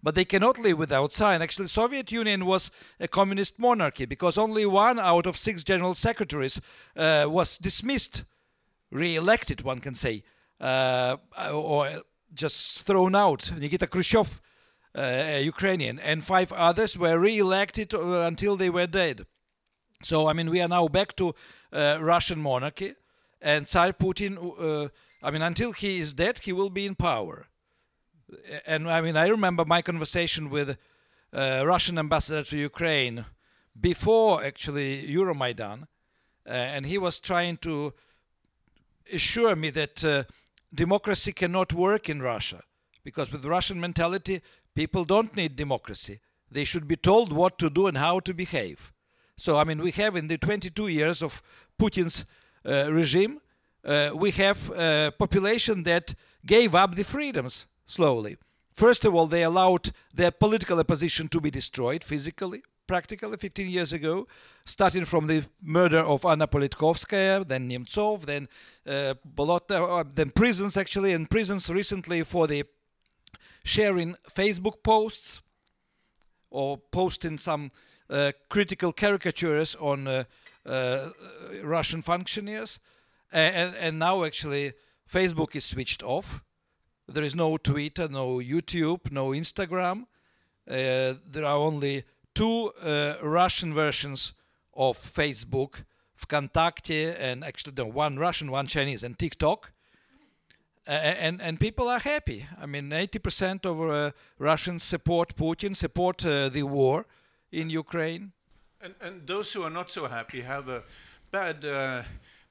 But 0.03 0.15
they 0.15 0.25
cannot 0.25 0.57
live 0.57 0.79
without 0.79 1.11
Tsar. 1.11 1.33
And 1.33 1.43
actually, 1.43 1.67
Soviet 1.67 2.11
Union 2.11 2.47
was 2.47 2.71
a 2.99 3.07
communist 3.07 3.59
monarchy 3.59 4.05
because 4.05 4.37
only 4.37 4.65
one 4.65 4.99
out 4.99 5.27
of 5.27 5.37
six 5.37 5.63
general 5.63 5.93
secretaries 5.93 6.59
uh, 6.97 7.27
was 7.29 7.59
dismissed, 7.59 8.23
re-elected, 8.89 9.61
one 9.61 9.79
can 9.79 9.93
say, 9.93 10.23
uh, 10.59 11.17
or 11.53 12.01
just 12.33 12.81
thrown 12.81 13.13
out. 13.13 13.51
Nikita 13.55 13.85
Khrushchev, 13.85 14.41
uh, 14.95 15.39
Ukrainian, 15.41 15.99
and 15.99 16.23
five 16.23 16.51
others 16.51 16.97
were 16.97 17.19
re-elected 17.19 17.93
uh, 17.93 18.27
until 18.27 18.55
they 18.57 18.69
were 18.69 18.87
dead. 18.87 19.25
So, 20.03 20.27
I 20.27 20.33
mean, 20.33 20.49
we 20.49 20.61
are 20.61 20.67
now 20.67 20.87
back 20.87 21.15
to 21.17 21.35
uh, 21.71 21.97
Russian 22.01 22.39
monarchy 22.39 22.95
and 23.41 23.67
Tsar 23.67 23.93
Putin, 23.93 24.37
uh, 24.37 24.89
I 25.23 25.31
mean, 25.31 25.41
until 25.41 25.71
he 25.71 25.99
is 25.99 26.13
dead, 26.13 26.39
he 26.39 26.53
will 26.53 26.69
be 26.69 26.85
in 26.85 26.95
power. 26.95 27.47
And 28.65 28.89
I 28.89 29.01
mean, 29.01 29.17
I 29.17 29.27
remember 29.27 29.65
my 29.65 29.81
conversation 29.81 30.49
with 30.49 30.77
uh, 31.33 31.63
Russian 31.65 31.97
ambassador 31.97 32.43
to 32.43 32.57
Ukraine 32.57 33.25
before 33.79 34.43
actually 34.43 35.07
Euromaidan, 35.07 35.83
uh, 35.83 36.49
and 36.49 36.85
he 36.85 36.97
was 36.97 37.19
trying 37.19 37.57
to 37.57 37.93
assure 39.11 39.55
me 39.55 39.69
that 39.71 40.03
uh, 40.03 40.23
democracy 40.73 41.31
cannot 41.31 41.73
work 41.73 42.09
in 42.09 42.21
Russia 42.21 42.63
because 43.03 43.31
with 43.31 43.43
Russian 43.43 43.79
mentality, 43.79 44.41
people 44.75 45.05
don't 45.05 45.35
need 45.35 45.55
democracy. 45.55 46.19
They 46.49 46.65
should 46.65 46.87
be 46.87 46.95
told 46.95 47.31
what 47.31 47.57
to 47.59 47.69
do 47.69 47.87
and 47.87 47.97
how 47.97 48.19
to 48.21 48.33
behave. 48.33 48.91
So, 49.37 49.57
I 49.57 49.63
mean, 49.63 49.79
we 49.81 49.91
have 49.91 50.15
in 50.15 50.27
the 50.27 50.37
22 50.37 50.87
years 50.87 51.21
of 51.21 51.41
Putin's 51.79 52.25
uh, 52.65 52.91
regime, 52.91 53.41
uh, 53.83 54.11
we 54.13 54.31
have 54.31 54.69
a 54.71 55.11
population 55.17 55.83
that 55.83 56.13
gave 56.45 56.75
up 56.75 56.95
the 56.95 57.03
freedoms 57.03 57.65
slowly. 57.85 58.37
First 58.73 59.05
of 59.05 59.15
all, 59.15 59.27
they 59.27 59.43
allowed 59.43 59.91
their 60.13 60.31
political 60.31 60.79
opposition 60.79 61.27
to 61.29 61.41
be 61.41 61.51
destroyed 61.51 62.03
physically, 62.03 62.63
practically 62.87 63.37
15 63.37 63.69
years 63.69 63.93
ago, 63.93 64.27
starting 64.65 65.05
from 65.05 65.27
the 65.27 65.43
murder 65.61 65.99
of 65.99 66.25
Anna 66.25 66.47
Politkovskaya, 66.47 67.47
then 67.47 67.69
Nemtsov, 67.69 68.25
then 68.25 68.47
uh, 68.85 69.15
Bolota, 69.35 70.01
uh, 70.01 70.03
then 70.13 70.29
prisons 70.29 70.77
actually, 70.77 71.13
and 71.13 71.29
prisons 71.29 71.69
recently 71.69 72.23
for 72.23 72.47
the 72.47 72.63
sharing 73.63 74.15
Facebook 74.29 74.83
posts 74.83 75.41
or 76.49 76.77
posting 76.77 77.37
some 77.37 77.71
uh, 78.09 78.31
critical 78.49 78.91
caricatures 78.91 79.75
on 79.75 80.07
uh, 80.07 80.23
uh, 80.65 81.09
Russian 81.63 82.01
functionaries, 82.01 82.79
and, 83.31 83.73
and 83.75 83.99
now 83.99 84.23
actually 84.23 84.73
Facebook 85.09 85.55
is 85.55 85.65
switched 85.65 86.03
off. 86.03 86.43
There 87.07 87.23
is 87.23 87.35
no 87.35 87.57
Twitter, 87.57 88.07
no 88.07 88.37
YouTube, 88.37 89.11
no 89.11 89.29
Instagram. 89.29 90.05
Uh, 90.69 91.15
there 91.29 91.45
are 91.45 91.57
only 91.57 92.03
two 92.35 92.71
uh, 92.81 93.15
Russian 93.23 93.73
versions 93.73 94.33
of 94.73 94.97
Facebook, 94.97 95.83
Vkontakte, 96.19 97.15
and 97.19 97.43
actually 97.43 97.73
no, 97.77 97.85
one 97.85 98.17
Russian, 98.17 98.51
one 98.51 98.67
Chinese, 98.67 99.03
and 99.03 99.17
TikTok. 99.17 99.71
Uh, 100.87 100.91
and 100.91 101.41
and 101.41 101.59
people 101.59 101.87
are 101.87 101.99
happy. 101.99 102.45
I 102.61 102.65
mean, 102.65 102.89
80% 102.89 103.65
of 103.65 103.81
uh, 103.81 104.11
Russians 104.39 104.83
support 104.83 105.35
Putin, 105.35 105.75
support 105.75 106.25
uh, 106.25 106.49
the 106.49 106.63
war 106.63 107.05
in 107.51 107.69
Ukraine. 107.69 108.31
And, 108.81 108.95
and 108.99 109.27
those 109.27 109.53
who 109.53 109.63
are 109.63 109.69
not 109.69 109.91
so 109.91 110.07
happy 110.07 110.41
have 110.41 110.67
a 110.69 110.81
bad 111.31 111.63
uh, 111.63 112.01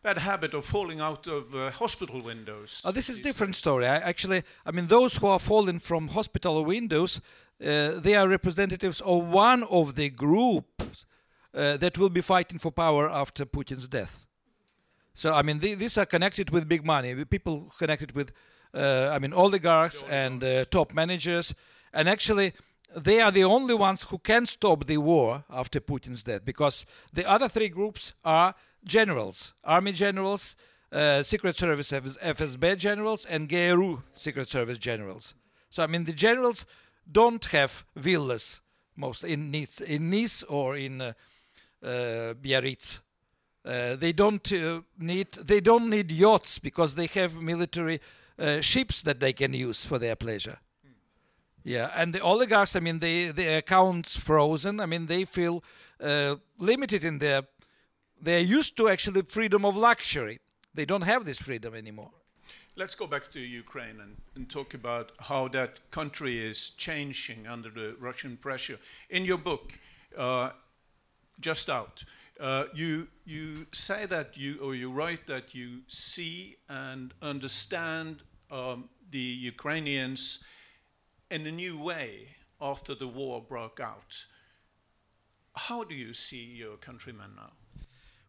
bad 0.03 0.19
habit 0.19 0.55
of 0.55 0.65
falling 0.65 1.01
out 1.01 1.27
of 1.27 1.55
uh, 1.55 1.71
hospital 1.71 2.23
windows. 2.23 2.83
Oh, 2.85 2.93
this 2.93 3.09
is 3.09 3.19
a 3.19 3.23
different 3.23 3.55
days. 3.55 3.59
story. 3.59 3.87
I, 3.87 3.97
actually, 3.97 4.43
I 4.65 4.71
mean, 4.71 4.87
those 4.87 5.17
who 5.17 5.27
are 5.27 5.41
falling 5.41 5.81
from 5.81 6.09
hospital 6.09 6.65
windows, 6.65 7.21
uh, 7.61 8.01
they 8.01 8.15
are 8.15 8.29
representatives 8.29 9.01
of 9.01 9.25
one 9.25 9.65
of 9.65 9.95
the 9.97 10.09
groups 10.09 11.05
uh, 11.55 11.77
that 11.79 11.99
will 11.99 12.11
be 12.11 12.23
fighting 12.23 12.59
for 12.59 12.71
power 12.71 13.11
after 13.11 13.45
Putin's 13.45 13.89
death. 13.89 14.27
So, 15.14 15.35
I 15.35 15.43
mean, 15.43 15.59
these 15.59 15.99
are 15.99 16.07
connected 16.07 16.50
with 16.50 16.69
big 16.69 16.85
money. 16.85 17.12
The 17.12 17.26
people 17.26 17.73
connected 17.79 18.12
with, 18.12 18.33
uh, 18.75 19.11
I 19.12 19.19
mean, 19.19 19.33
oligarchs 19.33 20.05
and 20.09 20.43
uh, 20.43 20.64
top 20.67 20.95
managers, 20.95 21.55
and 21.93 22.09
actually 22.09 22.52
they 22.97 23.21
are 23.21 23.31
the 23.31 23.45
only 23.45 23.75
ones 23.75 24.02
who 24.05 24.19
can 24.19 24.47
stop 24.47 24.87
the 24.87 24.99
war 24.99 25.45
after 25.50 25.81
Putin's 25.81 26.25
death 26.25 26.45
because 26.45 26.87
the 27.12 27.29
other 27.29 27.49
three 27.49 27.69
groups 27.69 28.14
are 28.25 28.55
generals, 28.85 29.55
army 29.64 29.93
generals, 29.93 30.57
uh, 30.93 31.23
Secret 31.23 31.57
Service 31.57 31.93
FSB 31.93 32.76
generals, 32.76 33.25
and 33.25 33.49
GRU 33.49 34.02
Secret 34.14 34.49
Service 34.49 34.79
generals. 34.79 35.35
So 35.71 35.83
I 35.83 35.87
mean, 35.87 36.05
the 36.05 36.12
generals 36.12 36.67
don't 37.11 37.45
have 37.47 37.85
villas 37.97 38.61
most 38.97 39.25
in 39.25 39.50
Nice, 39.50 39.81
in 39.81 40.11
Nice 40.11 40.43
or 40.45 40.76
in 40.76 41.00
uh, 41.00 41.12
uh, 41.83 42.35
Biarritz. 42.35 43.00
Uh, 43.64 43.95
they 43.97 44.12
don't 44.12 44.52
uh, 44.52 44.81
need 44.99 45.33
they 45.33 45.61
don't 45.61 45.90
need 45.90 46.11
yachts 46.11 46.59
because 46.59 46.95
they 46.95 47.07
have 47.07 47.40
military 47.43 48.00
uh, 48.38 48.61
ships 48.61 49.02
that 49.02 49.21
they 49.21 49.35
can 49.35 49.52
use 49.52 49.85
for 49.85 49.99
their 49.99 50.17
pleasure. 50.17 50.59
Yeah, 51.62 51.90
and 51.95 52.14
the 52.14 52.21
oligarchs, 52.21 52.75
I 52.75 52.81
mean, 52.81 53.00
they 53.00 53.26
their 53.29 53.59
accounts 53.59 54.17
frozen. 54.17 54.81
I 54.81 54.87
mean, 54.87 55.07
they 55.07 55.26
feel 55.26 55.62
uh, 56.00 56.37
limited 56.59 57.05
in 57.05 57.19
their. 57.19 57.43
They're 58.23 58.40
used 58.40 58.76
to 58.76 58.88
actually 58.88 59.23
freedom 59.29 59.64
of 59.64 59.76
luxury. 59.76 60.40
They 60.75 60.87
don't 60.87 61.02
have 61.02 61.25
this 61.25 61.38
freedom 61.38 61.75
anymore. 61.75 62.11
Let's 62.76 62.95
go 62.95 63.07
back 63.07 63.31
to 63.33 63.40
Ukraine 63.40 64.00
and, 64.00 64.17
and 64.37 64.49
talk 64.49 64.75
about 64.75 65.12
how 65.19 65.49
that 65.49 65.81
country 65.90 66.38
is 66.38 66.71
changing 66.71 67.47
under 67.47 67.69
the 67.69 67.97
Russian 67.99 68.37
pressure. 68.37 68.79
In 69.11 69.25
your 69.25 69.38
book, 69.38 69.73
uh, 70.17 70.50
just 71.40 71.69
out, 71.69 72.05
uh, 72.41 72.65
you 72.75 73.09
you 73.25 73.67
say 73.73 74.07
that 74.07 74.37
you 74.37 74.59
or 74.63 74.75
you 74.75 74.91
write 74.91 75.27
that 75.27 75.55
you 75.55 75.81
see 75.89 76.57
and 76.69 77.13
understand 77.21 78.23
um, 78.51 78.89
the 79.11 79.19
Ukrainians 79.19 80.45
in 81.31 81.47
a 81.47 81.53
new 81.53 81.79
way 81.79 82.37
after 82.61 82.95
the 82.95 83.07
war 83.07 83.41
broke 83.41 83.81
out. 83.81 84.25
How 85.55 85.85
do 85.85 85.95
you 85.95 86.15
see 86.15 86.45
your 86.45 86.77
countrymen 86.77 87.33
now? 87.37 87.53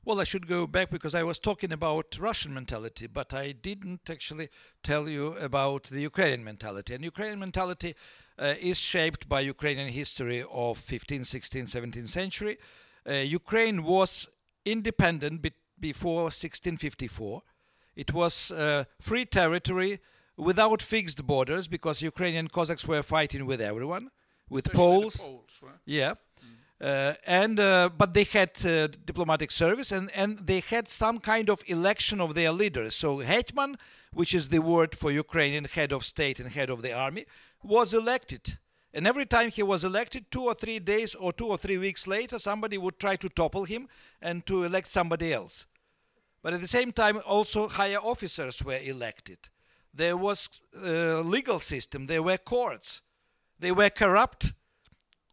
Well, 0.03 0.19
I 0.19 0.23
should 0.23 0.47
go 0.47 0.65
back 0.65 0.89
because 0.89 1.13
I 1.13 1.21
was 1.21 1.37
talking 1.37 1.71
about 1.71 2.17
Russian 2.19 2.55
mentality, 2.55 3.05
but 3.05 3.35
I 3.35 3.51
didn't 3.51 4.09
actually 4.09 4.49
tell 4.81 5.07
you 5.07 5.33
about 5.33 5.83
the 5.83 6.01
Ukrainian 6.01 6.43
mentality. 6.43 6.95
And 6.95 7.03
Ukrainian 7.03 7.39
mentality 7.39 7.93
uh, 8.39 8.55
is 8.59 8.79
shaped 8.79 9.29
by 9.29 9.41
Ukrainian 9.41 9.89
history 9.89 10.41
of 10.41 10.79
15th, 10.79 11.27
16th, 11.35 11.69
17th 11.75 12.09
century. 12.09 12.57
Uh, 13.07 13.13
Ukraine 13.13 13.83
was 13.83 14.27
independent 14.65 15.41
be- 15.41 15.51
before 15.79 16.23
1654. 16.23 17.41
It 17.95 18.13
was 18.13 18.51
uh, 18.51 18.85
free 18.99 19.25
territory 19.25 19.99
without 20.37 20.81
fixed 20.81 21.25
borders 21.25 21.67
because 21.67 22.01
Ukrainian 22.01 22.47
Cossacks 22.47 22.87
were 22.87 23.03
fighting 23.03 23.45
with 23.45 23.61
everyone, 23.61 24.09
with 24.49 24.67
Especially 24.67 24.79
Poles. 24.79 25.17
Poles, 25.17 25.59
right? 25.61 25.75
Yeah. 25.85 26.13
Uh, 26.81 27.13
and 27.27 27.59
uh, 27.59 27.89
but 27.95 28.15
they 28.15 28.23
had 28.23 28.49
uh, 28.65 28.87
diplomatic 29.05 29.51
service 29.51 29.91
and, 29.91 30.09
and 30.15 30.39
they 30.39 30.61
had 30.61 30.87
some 30.87 31.19
kind 31.19 31.47
of 31.47 31.61
election 31.67 32.19
of 32.19 32.33
their 32.33 32.51
leaders. 32.51 32.95
So 32.95 33.19
hetman, 33.19 33.77
which 34.13 34.33
is 34.33 34.47
the 34.47 34.59
word 34.59 34.95
for 34.95 35.11
Ukrainian 35.11 35.65
head 35.65 35.91
of 35.91 36.03
state 36.03 36.39
and 36.39 36.49
head 36.49 36.71
of 36.71 36.81
the 36.81 36.91
army, 36.91 37.25
was 37.61 37.93
elected. 37.93 38.57
And 38.93 39.07
every 39.07 39.25
time 39.25 39.49
he 39.51 39.63
was 39.63 39.83
elected, 39.83 40.25
two 40.31 40.43
or 40.43 40.53
three 40.53 40.79
days 40.79 41.15
or 41.15 41.31
two 41.31 41.47
or 41.47 41.57
three 41.57 41.77
weeks 41.77 42.07
later, 42.07 42.39
somebody 42.39 42.77
would 42.77 42.99
try 42.99 43.15
to 43.15 43.29
topple 43.29 43.63
him 43.63 43.87
and 44.21 44.45
to 44.47 44.63
elect 44.63 44.87
somebody 44.87 45.33
else. 45.33 45.65
But 46.43 46.53
at 46.53 46.61
the 46.61 46.67
same 46.67 46.91
time, 46.91 47.19
also 47.25 47.67
higher 47.67 47.99
officers 47.99 48.63
were 48.63 48.79
elected. 48.79 49.49
There 49.93 50.17
was 50.17 50.49
a 50.75 51.21
legal 51.21 51.59
system. 51.59 52.07
There 52.07 52.23
were 52.23 52.37
courts. 52.37 53.01
They 53.59 53.71
were 53.71 53.89
corrupt, 53.89 54.53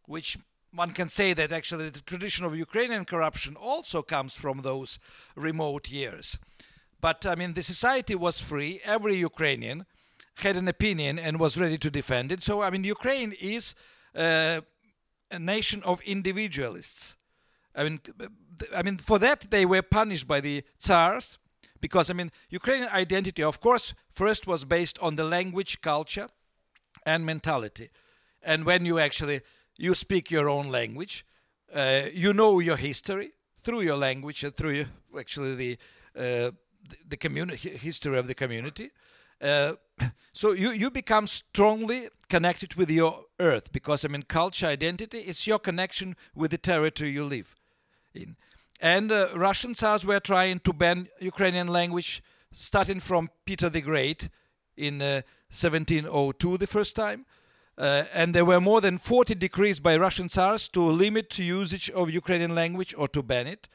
which 0.05 0.37
one 0.71 0.91
can 0.91 1.09
say 1.09 1.33
that 1.33 1.51
actually 1.51 1.89
the 1.89 2.01
tradition 2.01 2.45
of 2.45 2.55
Ukrainian 2.55 3.05
corruption 3.05 3.55
also 3.55 4.01
comes 4.01 4.35
from 4.35 4.61
those 4.61 4.99
remote 5.35 5.89
years. 5.89 6.37
But 7.01 7.25
I 7.25 7.35
mean, 7.35 7.53
the 7.53 7.63
society 7.63 8.15
was 8.15 8.39
free. 8.39 8.79
Every 8.83 9.15
Ukrainian 9.15 9.85
had 10.41 10.55
an 10.55 10.67
opinion 10.67 11.19
and 11.19 11.39
was 11.39 11.57
ready 11.57 11.77
to 11.77 11.89
defend 11.89 12.31
it. 12.31 12.43
So 12.43 12.61
I 12.61 12.69
mean, 12.69 12.83
Ukraine 12.83 13.33
is 13.39 13.75
uh, 14.15 14.61
a 15.31 15.39
nation 15.39 15.83
of 15.83 16.01
individualists. 16.01 17.15
I 17.75 17.83
mean, 17.83 17.99
I 18.75 18.83
mean, 18.83 18.97
for 18.97 19.19
that 19.19 19.51
they 19.51 19.65
were 19.65 19.81
punished 19.81 20.27
by 20.27 20.41
the 20.41 20.63
Tsars 20.77 21.37
because 21.81 22.09
I 22.09 22.13
mean, 22.13 22.31
Ukrainian 22.49 22.89
identity, 22.89 23.43
of 23.43 23.59
course, 23.59 23.93
first 24.11 24.47
was 24.47 24.65
based 24.65 24.99
on 24.99 25.15
the 25.15 25.23
language, 25.23 25.81
culture, 25.81 26.29
and 27.05 27.25
mentality. 27.25 27.89
And 28.41 28.65
when 28.65 28.85
you 28.85 28.99
actually 28.99 29.41
you 29.77 29.93
speak 29.93 30.31
your 30.31 30.49
own 30.49 30.69
language, 30.69 31.25
uh, 31.73 32.03
you 32.13 32.33
know 32.33 32.59
your 32.59 32.77
history 32.77 33.31
through 33.61 33.81
your 33.81 33.97
language 33.97 34.43
and 34.43 34.55
through 34.55 34.71
your, 34.71 34.87
actually 35.17 35.55
the 35.55 35.77
uh, 36.15 36.51
the, 36.89 36.97
the 37.09 37.17
community 37.17 37.69
history 37.77 38.17
of 38.17 38.27
the 38.27 38.35
community. 38.35 38.91
Uh, 39.41 39.73
so 40.33 40.51
you, 40.51 40.71
you 40.71 40.89
become 40.89 41.27
strongly 41.27 42.07
connected 42.29 42.75
with 42.75 42.89
your 42.89 43.25
earth 43.39 43.71
because 43.71 44.05
I 44.05 44.07
mean 44.07 44.23
culture 44.23 44.67
identity 44.67 45.19
is 45.19 45.47
your 45.47 45.59
connection 45.59 46.15
with 46.35 46.51
the 46.51 46.57
territory 46.57 47.11
you 47.11 47.25
live 47.25 47.55
in. 48.13 48.35
And 48.81 49.11
uh, 49.11 49.29
Russian 49.35 49.73
Tsars 49.73 50.05
were 50.05 50.19
trying 50.19 50.59
to 50.59 50.73
ban 50.73 51.07
Ukrainian 51.19 51.67
language 51.67 52.23
starting 52.51 52.99
from 52.99 53.29
Peter 53.45 53.69
the 53.69 53.81
Great 53.81 54.29
in 54.77 55.01
uh, 55.01 55.21
1702 55.49 56.57
the 56.57 56.67
first 56.67 56.95
time. 56.95 57.25
Uh, 57.77 58.03
and 58.13 58.33
there 58.33 58.45
were 58.45 58.59
more 58.59 58.81
than 58.81 58.97
40 58.97 59.35
decrees 59.35 59.79
by 59.79 59.95
Russian 59.95 60.27
Tsars 60.27 60.67
to 60.69 60.81
limit 60.81 61.37
usage 61.39 61.89
of 61.91 62.09
Ukrainian 62.09 62.53
language 62.53 62.93
or 62.97 63.07
to 63.09 63.23
ban 63.23 63.47
it. 63.47 63.69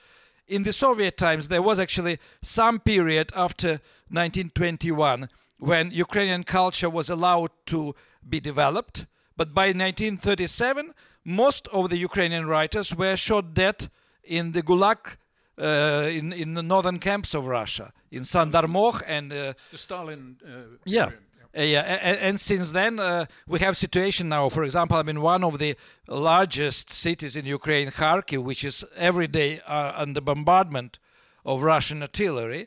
In 0.47 0.63
the 0.65 0.75
Soviet 0.75 1.17
times, 1.17 1.49
there 1.49 1.63
was 1.63 1.79
actually 1.79 2.19
some 2.43 2.79
period 2.81 3.33
after 3.35 3.81
1921 4.11 5.31
when 5.59 5.91
Ukrainian 5.91 6.45
culture 6.45 6.91
was 6.91 7.09
allowed 7.09 7.51
to 7.67 7.95
be 8.29 8.41
developed. 8.41 9.07
But 9.37 9.55
by 9.55 9.67
1937, 9.67 10.95
most 11.25 11.69
of 11.69 11.91
the 11.91 11.97
Ukrainian 11.97 12.47
writers 12.47 12.95
were 12.95 13.17
shot 13.17 13.55
dead 13.55 13.89
in 14.23 14.53
the 14.53 14.63
Gulag, 14.63 15.17
uh, 15.59 16.09
in, 16.11 16.33
in 16.33 16.55
the 16.55 16.63
northern 16.63 16.99
camps 16.99 17.35
of 17.35 17.47
Russia, 17.47 17.93
in 18.11 18.23
Sandarmokh 18.23 19.03
and 19.07 19.33
uh, 19.33 19.55
The 19.71 19.79
Stalin. 19.79 20.37
Uh, 20.45 20.77
yeah. 20.85 21.11
Uh, 21.57 21.63
yeah, 21.63 21.83
and, 21.83 22.19
and 22.19 22.41
since 22.41 22.73
then 22.73 22.99
uh, 22.99 23.27
we 23.47 23.61
have 23.61 23.77
situation 23.77 24.29
now. 24.29 24.49
For 24.49 24.65
example, 24.65 24.97
I 24.97 25.05
mean 25.05 25.21
one 25.21 25.45
of 25.45 25.59
the 25.59 25.77
largest 26.09 26.91
cities 26.91 27.37
in 27.37 27.47
Ukraine, 27.47 27.89
Kharkiv, 27.91 28.43
which 28.43 28.65
is 28.65 28.85
every 28.97 29.29
day 29.29 29.61
uh, 29.61 29.93
under 29.95 30.21
bombardment 30.21 30.99
of 31.45 31.63
Russian 31.63 32.03
artillery, 32.03 32.67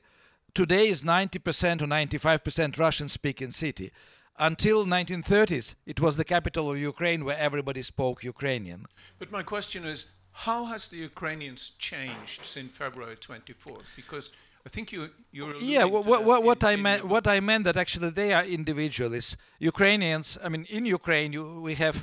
today 0.57 0.87
is 0.87 1.03
90% 1.03 1.83
or 1.83 1.85
95% 1.85 2.79
Russian-speaking 2.79 3.51
city. 3.51 3.91
Until 4.39 4.87
1930s, 4.87 5.75
it 5.85 5.99
was 5.99 6.17
the 6.17 6.23
capital 6.23 6.71
of 6.71 6.79
Ukraine 6.79 7.23
where 7.25 7.37
everybody 7.37 7.83
spoke 7.83 8.23
Ukrainian. 8.23 8.87
But 9.19 9.31
my 9.31 9.43
question 9.43 9.85
is, 9.85 9.99
how 10.47 10.65
has 10.65 10.87
the 10.87 10.97
Ukrainians 11.11 11.61
changed 11.89 12.39
since 12.43 12.75
February 12.75 13.17
24th? 13.17 13.85
Because 13.95 14.25
I 14.65 14.69
think 14.69 14.91
you 14.91 15.01
you're 15.31 15.55
yeah 15.57 15.83
alluding 15.83 15.93
what, 15.93 16.05
what, 16.05 16.19
that 16.19 16.27
what, 16.29 16.43
what 16.49 16.61
i 16.71 16.75
meant 16.85 17.01
what 17.13 17.25
i 17.35 17.39
meant 17.49 17.63
that 17.67 17.77
actually 17.83 18.09
they 18.21 18.31
are 18.37 18.45
individualists 18.59 19.31
ukrainians 19.73 20.25
i 20.45 20.47
mean 20.53 20.65
in 20.77 20.83
ukraine 20.99 21.29
you, 21.37 21.43
we 21.67 21.73
have 21.85 21.97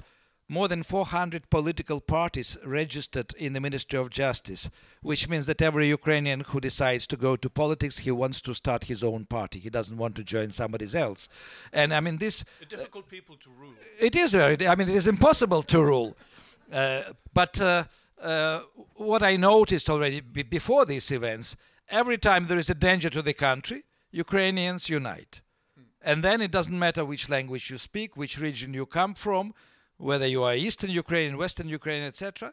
more 0.49 0.69
than 0.69 0.83
400 0.83 1.49
political 1.49 2.01
parties 2.01 2.57
registered 2.67 3.33
in 3.35 3.55
the 3.55 3.61
ministry 3.61 3.99
of 3.99 4.11
justice 4.11 4.69
which 5.03 5.29
means 5.29 5.47
that 5.47 5.63
every 5.63 5.89
ukrainian 5.89 6.41
who 6.41 6.61
decides 6.61 7.07
to 7.07 7.17
go 7.17 7.35
to 7.35 7.49
politics 7.49 7.99
he 7.99 8.11
wants 8.11 8.41
to 8.43 8.55
start 8.55 8.85
his 8.85 9.03
own 9.03 9.25
party 9.25 9.59
he 9.59 9.71
doesn't 9.71 9.97
want 9.97 10.15
to 10.17 10.23
join 10.23 10.51
somebody 10.51 10.87
else 10.95 11.29
and 11.73 11.95
i 11.95 12.01
mean 12.01 12.19
this 12.19 12.45
a 12.61 12.67
difficult 12.67 13.09
people 13.09 13.37
to 13.37 13.51
rule. 13.51 13.75
it 13.99 14.17
is 14.17 14.33
very. 14.33 14.67
I 14.67 14.75
mean, 14.75 14.89
it 14.89 14.97
is 14.97 15.07
impossible 15.07 15.63
to 15.65 15.83
rule. 15.83 16.17
Uh, 16.73 17.03
but 17.33 17.61
uh, 17.61 17.85
uh, 18.23 18.61
what 18.95 19.23
I 19.23 19.37
noticed 19.37 19.91
already 19.91 20.21
before 20.21 20.87
these 20.87 21.11
events, 21.11 21.57
every 21.89 22.19
time 22.19 22.47
there 22.47 22.59
is 22.59 22.71
a 22.71 22.75
danger 22.75 23.11
to 23.11 23.23
the 23.23 23.35
country, 23.35 23.85
Ukrainians 24.11 24.89
unite, 24.89 25.41
and 26.03 26.23
then 26.23 26.41
it 26.41 26.51
doesn't 26.51 26.79
matter 26.79 27.05
which 27.05 27.29
language 27.29 27.71
you 27.71 27.79
speak, 27.79 28.17
which 28.17 28.39
region 28.39 28.75
you 28.75 28.87
come 28.87 29.15
from, 29.15 29.55
whether 29.97 30.27
you 30.27 30.43
are 30.43 30.55
Eastern 30.55 30.91
Ukraine, 30.91 31.37
Western 31.37 31.69
Ukraine, 31.69 32.03
etc. 32.03 32.53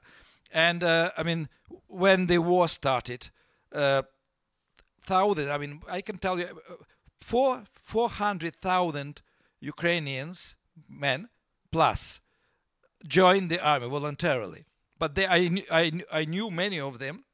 And 0.54 0.84
uh, 0.84 1.12
I 1.18 1.24
mean, 1.24 1.50
when 1.88 2.28
the 2.28 2.40
war 2.40 2.68
started, 2.68 3.30
uh, 3.74 4.04
thousand. 5.04 5.50
I 5.52 5.58
mean, 5.58 5.82
I 5.90 6.02
can 6.02 6.18
tell 6.18 6.40
you, 6.40 6.46
uh, 6.46 6.76
four 7.20 7.64
four 7.82 8.10
hundred 8.10 8.56
thousand 8.56 9.22
Ukrainians, 9.60 10.56
men 10.88 11.30
plus, 11.72 12.20
joined 13.08 13.50
the 13.50 13.64
army 13.64 13.88
voluntarily. 13.88 14.66
But 14.98 15.16
they, 15.16 15.28
I, 15.28 15.48
knew- 15.48 15.72
I, 15.72 15.92
I 16.12 16.26
knew 16.26 16.50
many 16.52 16.80
of 16.80 17.00
them, 17.00 17.26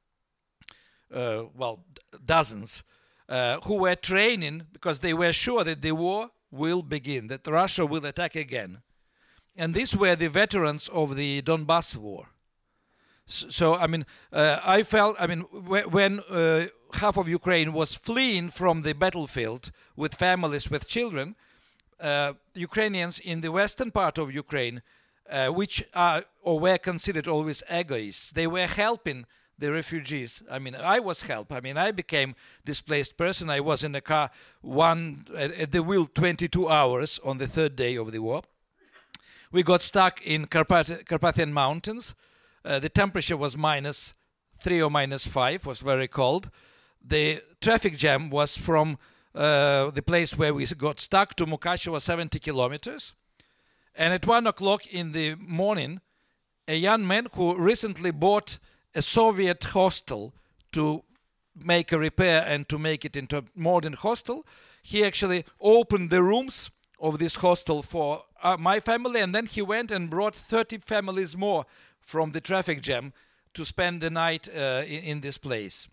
uh, 1.13 1.43
well, 1.53 1.85
dozens, 2.23 2.83
uh, 3.27 3.59
who 3.61 3.75
were 3.79 3.95
training 3.95 4.67
because 4.71 4.99
they 4.99 5.13
were 5.13 5.33
sure 5.33 5.63
that 5.63 5.81
the 5.81 5.91
war 5.91 6.31
will 6.49 6.81
begin, 6.81 7.27
that 7.27 7.45
Russia 7.45 7.85
will 7.85 8.05
attack 8.05 8.35
again. 8.35 8.81
And 9.57 9.73
these 9.73 9.95
were 9.97 10.15
the 10.15 10.29
veterans 10.29 10.87
of 10.89 11.15
the 11.15 11.41
Donbass 11.41 11.95
war. 11.95 12.27
S- 13.27 13.45
So, 13.49 13.75
I 13.75 13.87
mean, 13.87 14.05
uh, 14.31 14.59
I 14.63 14.83
felt, 14.83 15.15
I 15.19 15.27
mean, 15.27 15.41
wh- 15.41 15.91
when 15.97 16.19
uh, 16.29 16.67
half 16.93 17.17
of 17.17 17.27
Ukraine 17.27 17.73
was 17.73 17.93
fleeing 17.95 18.49
from 18.49 18.81
the 18.83 18.93
battlefield 18.93 19.71
with 19.95 20.15
families, 20.15 20.69
with 20.69 20.87
children, 20.87 21.35
uh, 21.99 22.33
Ukrainians 22.53 23.19
in 23.19 23.41
the 23.41 23.51
western 23.51 23.91
part 23.91 24.17
of 24.17 24.33
Ukraine, 24.33 24.81
uh, 25.29 25.47
which 25.49 25.83
are 25.93 26.23
or 26.41 26.59
were 26.59 26.77
considered 26.77 27.27
always 27.27 27.63
egoists, 27.69 28.31
they 28.31 28.47
were 28.47 28.67
helping 28.67 29.25
the 29.59 29.71
refugees. 29.71 30.43
I 30.49 30.59
mean, 30.59 30.75
I 30.75 30.99
was 30.99 31.23
help. 31.23 31.51
I 31.51 31.59
mean, 31.59 31.77
I 31.77 31.91
became 31.91 32.35
displaced 32.63 33.17
person. 33.17 33.49
I 33.49 33.59
was 33.59 33.83
in 33.83 33.95
a 33.95 34.01
car 34.01 34.29
one 34.61 35.25
at, 35.35 35.51
at 35.63 35.71
the 35.71 35.81
wheel 35.83 36.05
22 36.05 36.69
hours 36.69 37.19
on 37.25 37.39
the 37.39 37.47
third 37.47 37.75
day 37.75 37.95
of 37.97 38.11
the 38.11 38.19
war. 38.19 38.43
We 39.51 39.63
got 39.63 39.81
stuck 39.81 40.21
in 40.25 40.47
Carpath- 40.47 41.05
Carpathian 41.05 41.53
Mountains. 41.53 42.13
Uh, 42.65 42.79
the 42.79 42.89
temperature 42.89 43.37
was 43.37 43.55
minus 43.55 44.13
three 44.61 44.81
or 44.81 44.91
minus 44.91 45.25
five. 45.25 45.65
Was 45.65 45.79
very 45.79 46.07
cold. 46.07 46.49
The 47.01 47.41
traffic 47.61 47.95
jam 47.95 48.29
was 48.29 48.57
from 48.57 48.97
uh, 49.33 49.91
the 49.91 50.01
place 50.01 50.37
where 50.37 50.53
we 50.53 50.65
got 50.65 50.99
stuck 50.99 51.35
to 51.35 51.45
Mukachevo, 51.45 52.01
70 52.01 52.39
kilometers. 52.39 53.13
And 53.95 54.13
at 54.13 54.27
one 54.27 54.47
o'clock 54.47 54.85
in 54.87 55.13
the 55.13 55.35
morning, 55.35 56.01
a 56.67 56.75
young 56.75 57.07
man 57.07 57.27
who 57.33 57.57
recently 57.57 58.11
bought 58.11 58.59
a 58.93 59.01
Soviet 59.01 59.63
hostel 59.63 60.33
to 60.73 61.03
make 61.55 61.91
a 61.93 61.97
repair 61.97 62.43
and 62.45 62.67
to 62.67 62.77
make 62.77 63.05
it 63.05 63.15
into 63.15 63.37
a 63.37 63.43
modern 63.55 63.93
hostel, 63.93 64.45
he 64.83 65.05
actually 65.05 65.45
opened 65.61 66.09
the 66.09 66.21
rooms 66.21 66.69
of 66.99 67.19
this 67.19 67.35
hostel 67.35 67.81
for 67.81 68.23
uh, 68.43 68.57
my 68.57 68.79
family, 68.79 69.21
and 69.21 69.33
then 69.33 69.45
he 69.45 69.61
went 69.61 69.91
and 69.91 70.09
brought 70.09 70.35
30 70.35 70.77
families 70.79 71.35
more 71.35 71.65
from 72.01 72.31
the 72.31 72.41
traffic 72.41 72.81
jam 72.81 73.13
to 73.53 73.65
spend 73.65 74.01
the 74.01 74.09
night 74.09 74.47
uh, 74.55 74.83
in, 74.85 75.03
in 75.03 75.21
this 75.21 75.37
place. 75.37 75.87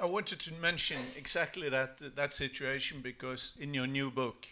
I 0.00 0.04
wanted 0.04 0.40
to 0.40 0.54
mention 0.60 0.98
exactly 1.16 1.70
that 1.70 2.16
that 2.16 2.34
situation 2.34 3.00
because 3.00 3.56
in 3.58 3.72
your 3.72 3.86
new 3.86 4.10
book, 4.10 4.46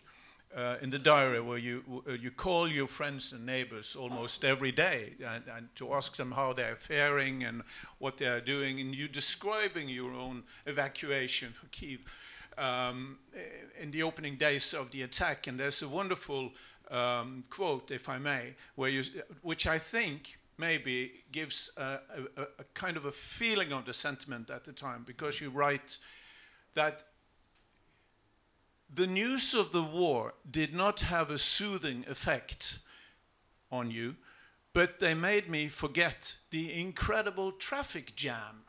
uh, 0.57 0.77
in 0.81 0.91
the 0.91 0.99
diary, 0.99 1.41
where 1.41 1.59
you 1.59 2.03
uh, 2.09 2.13
you 2.13 2.31
call 2.31 2.67
your 2.67 2.87
friends 2.87 3.33
and 3.33 3.45
neighbors 3.45 3.97
almost 3.97 4.45
every 4.45 4.73
day 4.73 5.13
and, 5.27 5.45
and 5.55 5.69
to 5.75 5.93
ask 5.93 6.17
them 6.17 6.33
how 6.33 6.55
they 6.55 6.63
are 6.63 6.77
faring 6.77 7.45
and 7.45 7.63
what 7.99 8.17
they 8.17 8.27
are 8.27 8.41
doing, 8.41 8.81
and 8.81 8.95
you 8.95 9.07
describing 9.07 9.89
your 9.91 10.15
own 10.15 10.45
evacuation 10.65 11.51
for 11.53 11.67
Kiev 11.67 12.01
um, 12.59 13.19
in 13.81 13.91
the 13.91 14.03
opening 14.03 14.37
days 14.37 14.75
of 14.75 14.91
the 14.91 15.03
attack. 15.03 15.47
And 15.47 15.59
there's 15.59 15.83
a 15.83 15.89
wonderful 15.89 16.53
um, 16.91 17.45
quote, 17.51 17.91
if 17.91 18.09
I 18.09 18.19
may, 18.19 18.55
where 18.75 18.91
you, 18.91 19.03
which 19.43 19.67
I 19.67 19.79
think 19.79 20.39
maybe 20.59 21.25
gives 21.33 21.77
a, 21.79 22.01
a, 22.37 22.43
a, 22.43 22.65
kind 22.75 22.97
of 22.97 23.07
a 23.07 23.13
feeling 23.13 23.73
of 23.73 23.87
the 23.87 23.93
sentiment 23.93 24.51
at 24.51 24.65
the 24.65 24.73
time, 24.73 25.03
because 25.05 25.41
you 25.41 25.51
write 25.51 25.99
that 26.75 27.03
the 28.93 29.07
news 29.07 29.55
of 29.55 29.73
the 29.73 29.83
war 29.83 30.35
did 30.49 30.75
not 30.75 31.01
have 31.01 31.31
a 31.31 31.39
soothing 31.39 32.05
effect 32.09 32.79
on 33.73 33.91
you, 33.91 34.15
but 34.73 35.01
they 35.01 35.15
made 35.15 35.49
me 35.49 35.69
forget 35.69 36.37
the 36.51 36.73
incredible 36.73 37.51
traffic 37.53 38.15
jam 38.15 38.63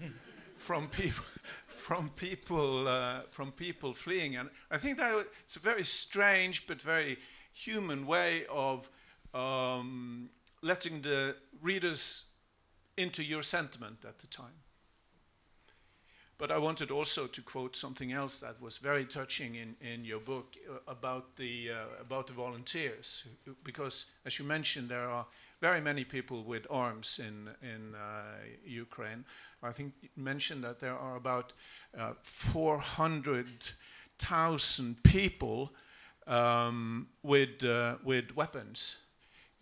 from 0.56 0.88
people 0.88 1.24
from 1.66 2.08
people 2.10 2.88
uh, 2.88 3.22
from 3.30 3.52
people 3.52 3.92
fleeing. 3.92 4.36
And 4.36 4.50
i 4.70 4.78
think 4.78 4.98
that 4.98 5.26
it's 5.44 5.56
a 5.56 5.60
very 5.60 5.84
strange 5.84 6.66
but 6.66 6.82
very 6.82 7.18
human 7.52 8.06
way 8.06 8.44
of 8.46 8.88
um, 9.32 10.30
letting 10.62 11.02
the 11.02 11.36
readers 11.62 12.26
into 12.96 13.22
your 13.22 13.42
sentiment 13.42 14.04
at 14.04 14.18
the 14.18 14.26
time. 14.26 14.64
But 16.36 16.50
I 16.50 16.58
wanted 16.58 16.90
also 16.90 17.26
to 17.26 17.42
quote 17.42 17.76
something 17.76 18.12
else 18.12 18.40
that 18.40 18.60
was 18.60 18.78
very 18.78 19.04
touching 19.04 19.54
in, 19.54 19.76
in 19.80 20.04
your 20.04 20.18
book 20.18 20.56
uh, 20.68 20.78
about 20.88 21.36
the 21.36 21.70
uh, 21.70 22.00
about 22.00 22.26
the 22.26 22.32
volunteers, 22.32 23.28
because 23.62 24.12
as 24.26 24.38
you 24.38 24.44
mentioned, 24.44 24.88
there 24.88 25.08
are 25.08 25.26
very 25.60 25.80
many 25.80 26.04
people 26.04 26.42
with 26.42 26.66
arms 26.70 27.20
in 27.20 27.48
in 27.62 27.94
uh, 27.94 28.22
Ukraine. 28.66 29.24
I 29.64 29.72
think 29.72 29.94
you 30.02 30.10
mentioned 30.16 30.62
that 30.64 30.80
there 30.80 30.96
are 30.96 31.16
about 31.16 31.52
uh, 31.98 32.12
400,000 32.22 35.02
people 35.02 35.72
um, 36.26 37.08
with 37.22 37.64
uh, 37.64 37.96
with 38.04 38.36
weapons. 38.36 38.98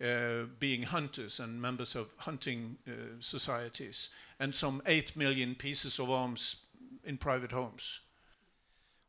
Uh, 0.03 0.47
being 0.59 0.83
hunters 0.83 1.39
and 1.39 1.61
members 1.61 1.95
of 1.95 2.13
hunting 2.17 2.75
societies, 3.19 4.13
and 4.37 4.53
some 4.53 4.81
8 4.85 5.15
million 5.15 5.55
pieces 5.55 5.99
of 5.99 6.11
arms 6.11 6.65
in 7.05 7.17
private 7.17 7.53
homes. 7.53 8.01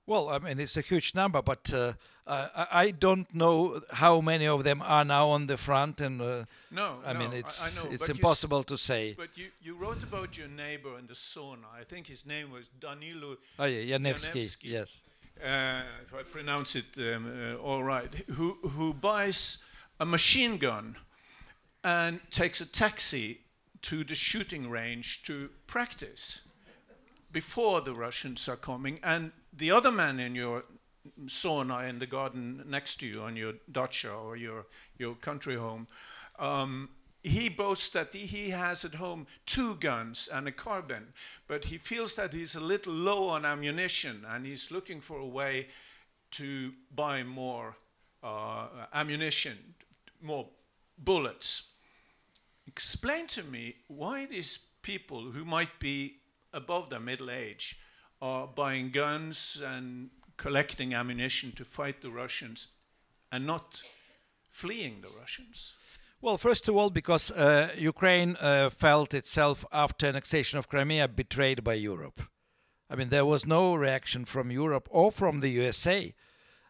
Well, 0.07 0.29
I 0.29 0.39
mean, 0.39 0.61
it's 0.61 0.77
a 0.77 0.83
huge 0.83 1.15
number, 1.15 1.41
but 1.41 1.73
uh, 1.73 1.95
I, 2.27 2.67
I, 2.73 2.91
don't 2.91 3.33
know 3.35 3.81
how 3.91 4.21
many 4.21 4.47
of 4.47 4.63
them 4.63 4.83
are 4.83 5.05
now 5.05 5.29
on 5.29 5.47
the 5.47 5.57
front. 5.57 6.01
And 6.01 6.21
uh, 6.21 6.45
no, 6.71 6.99
I 7.05 7.15
no, 7.15 7.19
mean, 7.19 7.33
it's 7.33 7.63
I, 7.63 7.81
I 7.81 7.85
know, 7.85 7.91
it's 7.91 8.09
impossible 8.11 8.65
to 8.65 8.77
say. 8.77 9.15
But 9.17 9.37
you, 9.37 9.49
you 9.63 9.75
wrote 9.75 10.03
about 10.03 10.37
your 10.37 10.49
neighbor 10.49 10.99
in 10.99 11.07
the 11.07 11.15
sauna. 11.15 11.69
I 11.75 11.85
think 11.85 12.07
his 12.07 12.27
name 12.27 12.51
was 12.51 12.69
Danilo. 12.81 13.37
Oh 13.59 13.65
yeah, 13.65 13.97
Yanevsky. 13.97 14.57
Yes. 14.63 15.01
Uh, 15.43 15.83
if 16.07 16.15
I 16.15 16.23
pronounce 16.23 16.77
it 16.77 16.97
um, 16.99 17.27
uh, 17.27 17.57
all 17.57 17.83
right, 17.83 18.13
who 18.33 18.59
who 18.63 18.93
buys 18.93 19.65
a 19.99 20.05
machine 20.05 20.59
gun 20.59 20.97
and 21.83 22.21
takes 22.31 22.61
a 22.61 22.71
taxi 22.71 23.41
to 23.83 24.05
the 24.05 24.15
shooting 24.15 24.71
range 24.71 25.23
to 25.25 25.51
practice 25.67 26.49
before 27.35 27.83
the 27.83 27.93
Russians 27.93 28.49
are 28.49 28.57
coming, 28.57 29.01
and 29.03 29.33
the 29.53 29.71
other 29.71 29.91
man 29.91 30.21
in 30.21 30.35
your 30.35 30.65
sauna 31.27 31.87
in 31.89 31.99
the 31.99 32.07
garden 32.07 32.65
next 32.67 32.97
to 33.01 33.07
you 33.07 33.21
on 33.21 33.37
your 33.37 33.55
dacha 33.71 34.11
or 34.11 34.37
your, 34.37 34.67
your 34.97 35.17
country 35.17 35.57
home, 35.57 35.87
um, 36.39 36.89
he 37.23 37.49
boasts 37.49 37.89
that 37.91 38.15
he 38.15 38.51
has 38.51 38.85
at 38.85 38.95
home 38.95 39.27
two 39.47 39.75
guns 39.77 40.29
and 40.33 40.47
a 40.47 40.53
carbine, 40.53 41.09
but 41.49 41.65
he 41.65 41.79
feels 41.79 42.15
that 42.15 42.33
he's 42.33 42.55
a 42.55 42.61
little 42.61 42.93
low 42.93 43.29
on 43.29 43.45
ammunition 43.45 44.25
and 44.31 44.47
he's 44.47 44.71
looking 44.71 45.01
for 45.01 45.19
a 45.19 45.27
way 45.27 45.67
to 46.31 46.73
buy 46.95 47.23
more 47.23 47.77
uh, 48.23 48.67
ammunition, 48.93 49.57
more 50.23 50.47
bullets. 50.99 51.71
Explain 52.67 53.27
to 53.27 53.43
me 53.43 53.75
why 53.89 54.27
these 54.27 54.69
people 54.83 55.23
who 55.33 55.45
might 55.45 55.79
be 55.81 56.17
above 56.55 56.89
their 56.89 57.01
middle 57.01 57.31
age 57.31 57.79
are 58.23 58.47
buying 58.47 58.91
guns 58.91 59.63
and 59.65 60.11
collecting 60.37 60.95
ammunition 60.95 61.53
to 61.53 61.65
fight 61.65 62.01
the 62.01 62.11
Russians 62.11 62.73
and 63.31 63.47
not 63.47 63.83
fleeing 64.49 65.01
the 65.03 65.11
Russians? 65.11 65.77
Well, 66.21 66.39
first 66.39 66.69
of 66.69 66.77
all, 66.77 66.89
because 66.89 67.31
uh, 67.31 67.69
Ukraine 67.77 68.37
uh, 68.41 68.71
felt 68.71 69.13
itself 69.13 69.67
after 69.73 70.07
annexation 70.07 70.59
of 70.59 70.69
Crimea 70.69 71.09
betrayed 71.09 71.63
by 71.63 71.75
Europe. 71.75 72.23
I 72.89 72.97
mean, 72.97 73.11
there 73.11 73.27
was 73.27 73.45
no 73.45 73.75
reaction 73.75 74.25
from 74.25 74.51
Europe 74.51 74.89
or 74.91 75.13
from 75.13 75.41
the 75.41 75.51
USA 75.51 76.15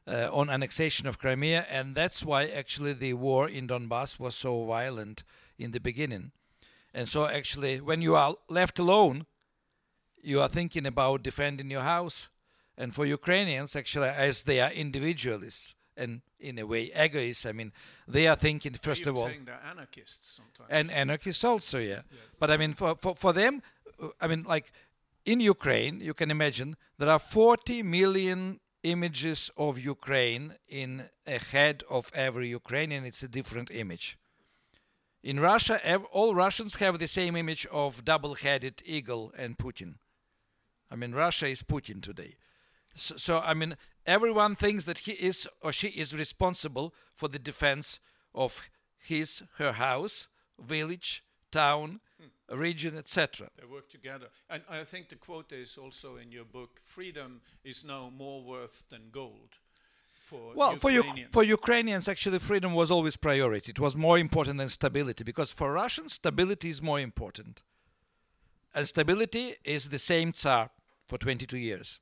uh, 0.07 0.29
on 0.33 0.51
annexation 0.51 1.07
of 1.07 1.19
Crimea, 1.19 1.67
and 1.71 1.95
that's 1.95 2.25
why 2.25 2.47
actually 2.47 2.95
the 2.95 3.15
war 3.15 3.49
in 3.49 3.69
Donbass 3.69 4.19
was 4.19 4.35
so 4.35 4.65
violent 4.65 5.23
in 5.59 5.71
the 5.71 5.81
beginning. 5.81 6.33
And 6.93 7.09
so, 7.09 7.27
actually, 7.27 7.81
when 7.81 8.03
you 8.03 8.15
are 8.15 8.37
left 8.49 8.79
alone 8.79 9.27
you 10.25 10.41
are 10.41 10.49
thinking 10.49 10.87
about 10.87 11.23
defending 11.23 11.71
your 11.71 11.83
house. 11.83 12.29
And 12.77 12.95
for 12.95 13.07
Ukrainians, 13.07 13.77
actually, 13.77 14.09
as 14.09 14.43
they 14.43 14.61
are 14.61 14.73
individualists 14.73 15.77
and 15.97 16.23
in 16.41 16.59
a 16.59 16.67
way 16.67 16.91
egoists, 16.97 17.47
I 17.47 17.53
mean, 17.53 17.73
they 18.09 18.27
are 18.27 18.37
thinking 18.37 18.75
first 18.75 19.07
of 19.07 19.17
all. 19.17 19.27
Saying 19.27 19.45
they're 19.45 19.61
anarchists 19.71 20.37
sometimes. 20.37 20.69
And 20.71 20.91
anarchists 20.91 21.45
also, 21.45 21.79
yeah. 21.79 22.03
Yes. 22.11 22.37
But 22.41 22.51
I 22.51 22.57
mean, 22.57 22.75
for, 22.75 22.97
for, 22.97 23.15
for 23.15 23.33
them, 23.33 23.63
I 24.21 24.27
mean, 24.27 24.43
like 24.43 24.73
in 25.25 25.41
Ukraine, 25.41 26.01
you 26.01 26.15
can 26.15 26.31
imagine 26.31 26.77
there 26.99 27.09
are 27.09 27.19
40 27.19 27.83
million 27.83 28.61
images 28.83 29.51
of 29.57 29.79
Ukraine 29.79 30.55
in 30.69 31.05
a 31.27 31.39
head 31.39 31.85
of 31.89 32.11
every 32.15 32.49
Ukrainian. 32.49 33.05
It's 33.05 33.23
a 33.23 33.29
different 33.29 33.71
image. 33.71 34.19
In 35.23 35.41
Russia, 35.41 35.81
all 36.13 36.35
Russians 36.35 36.75
have 36.77 36.99
the 36.99 37.09
same 37.09 37.35
image 37.35 37.67
of 37.73 38.05
double 38.05 38.35
headed 38.35 38.83
eagle 38.85 39.33
and 39.39 39.57
Putin. 39.57 39.95
I 40.91 40.97
mean, 40.97 41.13
Russia 41.13 41.47
is 41.47 41.63
Putin 41.63 42.03
today. 42.03 42.35
So, 42.95 43.17
so, 43.17 43.39
I 43.39 43.55
mean, 43.55 43.77
everyone 44.07 44.55
thinks 44.55 44.85
that 44.85 44.99
he 44.99 45.13
is 45.13 45.49
or 45.61 45.73
she 45.73 45.89
is 45.89 46.15
responsible 46.15 46.95
for 47.15 47.29
the 47.29 47.39
defense 47.39 47.99
of 48.35 48.69
his, 48.99 49.43
her 49.59 49.73
house, 49.73 50.29
village, 50.59 51.25
town, 51.51 52.01
hmm. 52.21 52.59
region, 52.59 52.97
etc. 52.97 53.49
They 53.61 53.67
work 53.67 53.89
together. 53.89 54.27
And 54.49 54.63
I 54.69 54.85
think 54.85 55.09
the 55.09 55.17
quote 55.17 55.53
is 55.53 55.77
also 55.77 56.17
in 56.17 56.33
your 56.33 56.45
book 56.45 56.79
freedom 56.81 57.41
is 57.65 57.85
now 57.85 58.11
more 58.17 58.43
worth 58.43 58.85
than 58.89 59.11
gold. 59.11 59.51
For 60.21 60.55
well, 60.55 60.73
Ukrainians. 60.73 61.29
for, 61.33 61.41
for 61.41 61.43
Ukrainians, 61.45 62.09
actually, 62.09 62.39
freedom 62.39 62.73
was 62.73 62.91
always 62.91 63.15
priority. 63.17 63.71
It 63.73 63.79
was 63.79 63.95
more 63.95 64.19
important 64.19 64.57
than 64.57 64.71
stability 64.71 65.23
because 65.23 65.53
for 65.53 65.73
Russians, 65.73 66.15
stability 66.15 66.71
is 66.71 66.81
more 66.81 66.99
important. 66.99 67.63
And 68.75 68.89
stability 68.89 69.55
is 69.65 69.89
the 69.89 69.99
same 69.99 70.33
Tsar 70.33 70.71
for 71.07 71.19
22 71.19 71.57
years. 71.57 72.01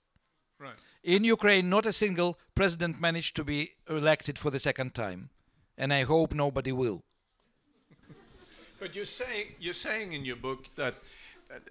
Right. 0.58 0.74
In 1.02 1.24
Ukraine, 1.24 1.68
not 1.68 1.86
a 1.86 1.92
single 1.92 2.38
president 2.54 3.00
managed 3.00 3.36
to 3.36 3.44
be 3.44 3.72
elected 3.88 4.38
for 4.38 4.50
the 4.50 4.58
second 4.58 4.94
time, 4.94 5.30
and 5.76 5.92
I 5.92 6.02
hope 6.04 6.32
nobody 6.32 6.72
will. 6.72 7.02
but 8.78 8.94
you're 8.94 9.04
saying 9.04 9.46
you're 9.58 9.74
saying 9.74 10.12
in 10.12 10.24
your 10.24 10.36
book 10.36 10.66
that 10.76 10.94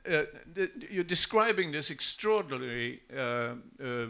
uh, 0.09 0.23
you're 0.89 1.03
describing 1.03 1.71
this 1.71 1.89
extraordinary 1.89 3.01
uh, 3.15 3.55
uh, 3.83 4.07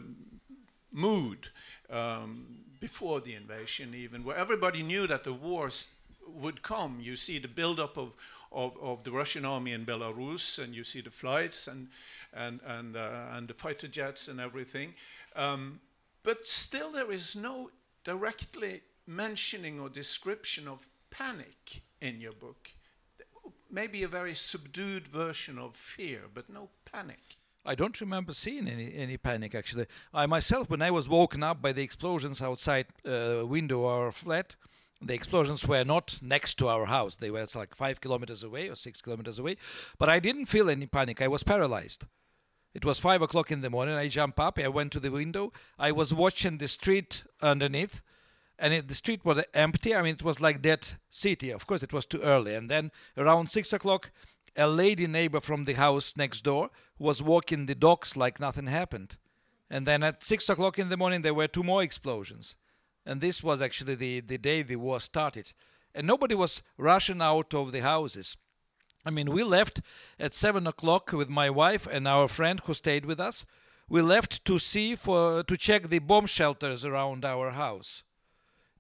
mood 0.92 1.48
um, 1.90 2.46
before 2.80 3.22
the 3.22 3.36
invasion, 3.36 3.94
even 3.96 4.24
where 4.24 4.36
everybody 4.36 4.84
knew 4.84 5.08
that 5.08 5.24
the 5.24 5.34
wars 5.34 5.94
would 6.28 6.62
come. 6.62 7.00
You 7.02 7.16
see 7.16 7.40
the 7.40 7.48
buildup 7.48 7.98
of, 7.98 8.14
of, 8.52 8.78
of 8.82 9.04
the 9.04 9.12
Russian 9.12 9.46
army 9.46 9.72
in 9.72 9.86
Belarus, 9.86 10.64
and 10.64 10.76
you 10.76 10.84
see 10.84 11.02
the 11.02 11.12
flights, 11.12 11.68
and 11.68 11.88
and 12.34 12.60
and 12.66 12.96
uh, 12.96 13.36
and 13.36 13.48
the 13.48 13.54
fighter 13.54 13.88
jets 13.88 14.28
and 14.28 14.40
everything. 14.40 14.94
Um, 15.36 15.80
but 16.24 16.48
still, 16.48 16.92
there 16.92 17.12
is 17.12 17.36
no 17.36 17.72
directly 18.04 18.82
mentioning 19.08 19.80
or 19.80 19.90
description 19.90 20.68
of 20.68 20.88
panic 21.10 21.82
in 22.00 22.22
your 22.22 22.34
book. 22.34 22.72
Maybe 23.70 24.04
a 24.04 24.08
very 24.08 24.34
subdued 24.34 25.08
version 25.08 25.58
of 25.58 25.76
fear, 25.76 26.22
but 26.34 26.50
no 26.50 26.70
panic. 26.92 27.38
I 27.66 27.76
don't 27.76 28.02
remember 28.02 28.34
seeing 28.34 28.68
any, 28.68 28.94
any 28.96 29.18
panic 29.18 29.54
actually. 29.54 29.86
I 30.14 30.26
myself, 30.26 30.70
when 30.70 30.82
I 30.82 30.92
was 30.92 31.08
woken 31.08 31.44
up 31.44 31.62
by 31.62 31.72
the 31.72 31.84
explosions 31.84 32.42
outside 32.42 32.88
uh, 33.06 33.46
window 33.46 33.86
of 33.86 33.92
our 33.92 34.12
flat, 34.12 34.56
the 35.02 35.14
explosions 35.14 35.68
were 35.68 35.84
not 35.84 36.20
next 36.22 36.56
to 36.56 36.68
our 36.68 36.86
house. 36.86 37.16
They 37.16 37.32
were 37.32 37.46
like 37.56 37.76
five 37.76 38.02
kilometers 38.02 38.44
away 38.44 38.70
or 38.70 38.76
six 38.76 39.02
kilometers 39.02 39.40
away. 39.40 39.58
But 39.98 40.10
I 40.10 40.20
didn't 40.20 40.46
feel 40.46 40.70
any 40.70 40.86
panic. 40.86 41.22
I 41.22 41.28
was 41.28 41.44
paralyzed. 41.44 42.06
It 42.74 42.86
was 42.86 43.00
five 43.00 43.22
o'clock 43.22 43.52
in 43.52 43.62
the 43.62 43.70
morning. 43.70 43.96
I 43.96 44.08
jumped 44.08 44.40
up. 44.40 44.58
I 44.60 44.68
went 44.68 44.92
to 44.94 45.00
the 45.00 45.12
window. 45.12 45.52
I 45.78 45.92
was 45.92 46.14
watching 46.14 46.58
the 46.58 46.68
street 46.68 47.24
underneath, 47.42 48.02
and 48.58 48.74
it, 48.74 48.88
the 48.88 48.94
street 48.94 49.26
was 49.26 49.44
empty. 49.54 49.94
I 49.94 50.02
mean, 50.02 50.14
it 50.14 50.24
was 50.24 50.40
like 50.40 50.62
that 50.62 50.96
city. 51.10 51.50
Of 51.50 51.68
course, 51.68 51.84
it 51.84 51.92
was 51.92 52.06
too 52.06 52.22
early. 52.22 52.56
And 52.56 52.70
then 52.70 52.92
around 53.18 53.50
six 53.50 53.74
o'clock, 53.74 54.12
a 54.56 54.68
lady 54.68 55.08
neighbor 55.08 55.42
from 55.42 55.66
the 55.66 55.74
house 55.74 56.16
next 56.16 56.42
door 56.42 56.70
was 56.98 57.22
walking 57.22 57.66
the 57.66 57.76
dogs 57.76 58.16
like 58.16 58.40
nothing 58.40 58.68
happened. 58.68 59.18
And 59.70 59.86
then 59.86 60.04
at 60.04 60.24
six 60.24 60.48
o'clock 60.48 60.78
in 60.80 60.90
the 60.90 60.98
morning, 60.98 61.24
there 61.24 61.34
were 61.34 61.48
two 61.48 61.64
more 61.64 61.82
explosions. 61.82 62.56
And 63.06 63.22
this 63.22 63.44
was 63.44 63.62
actually 63.62 63.96
the, 63.96 64.20
the 64.20 64.38
day 64.38 64.62
the 64.62 64.76
war 64.76 65.00
started. 65.00 65.54
And 65.94 66.08
nobody 66.08 66.36
was 66.36 66.62
rushing 66.78 67.22
out 67.22 67.54
of 67.54 67.72
the 67.72 67.82
houses. 67.82 68.38
I 69.06 69.10
mean, 69.10 69.32
we 69.32 69.44
left 69.44 69.82
at 70.20 70.34
seven 70.34 70.68
o'clock 70.68 71.12
with 71.12 71.30
my 71.30 71.50
wife 71.50 71.88
and 71.88 72.08
our 72.08 72.28
friend 72.28 72.62
who 72.64 72.74
stayed 72.74 73.06
with 73.06 73.20
us. 73.20 73.46
We 73.90 74.02
left 74.02 74.46
to 74.46 74.60
see 74.60 74.96
for 74.96 75.44
to 75.44 75.58
check 75.58 75.90
the 75.90 76.00
bomb 76.00 76.28
shelters 76.28 76.86
around 76.86 77.26
our 77.26 77.52
house, 77.52 78.04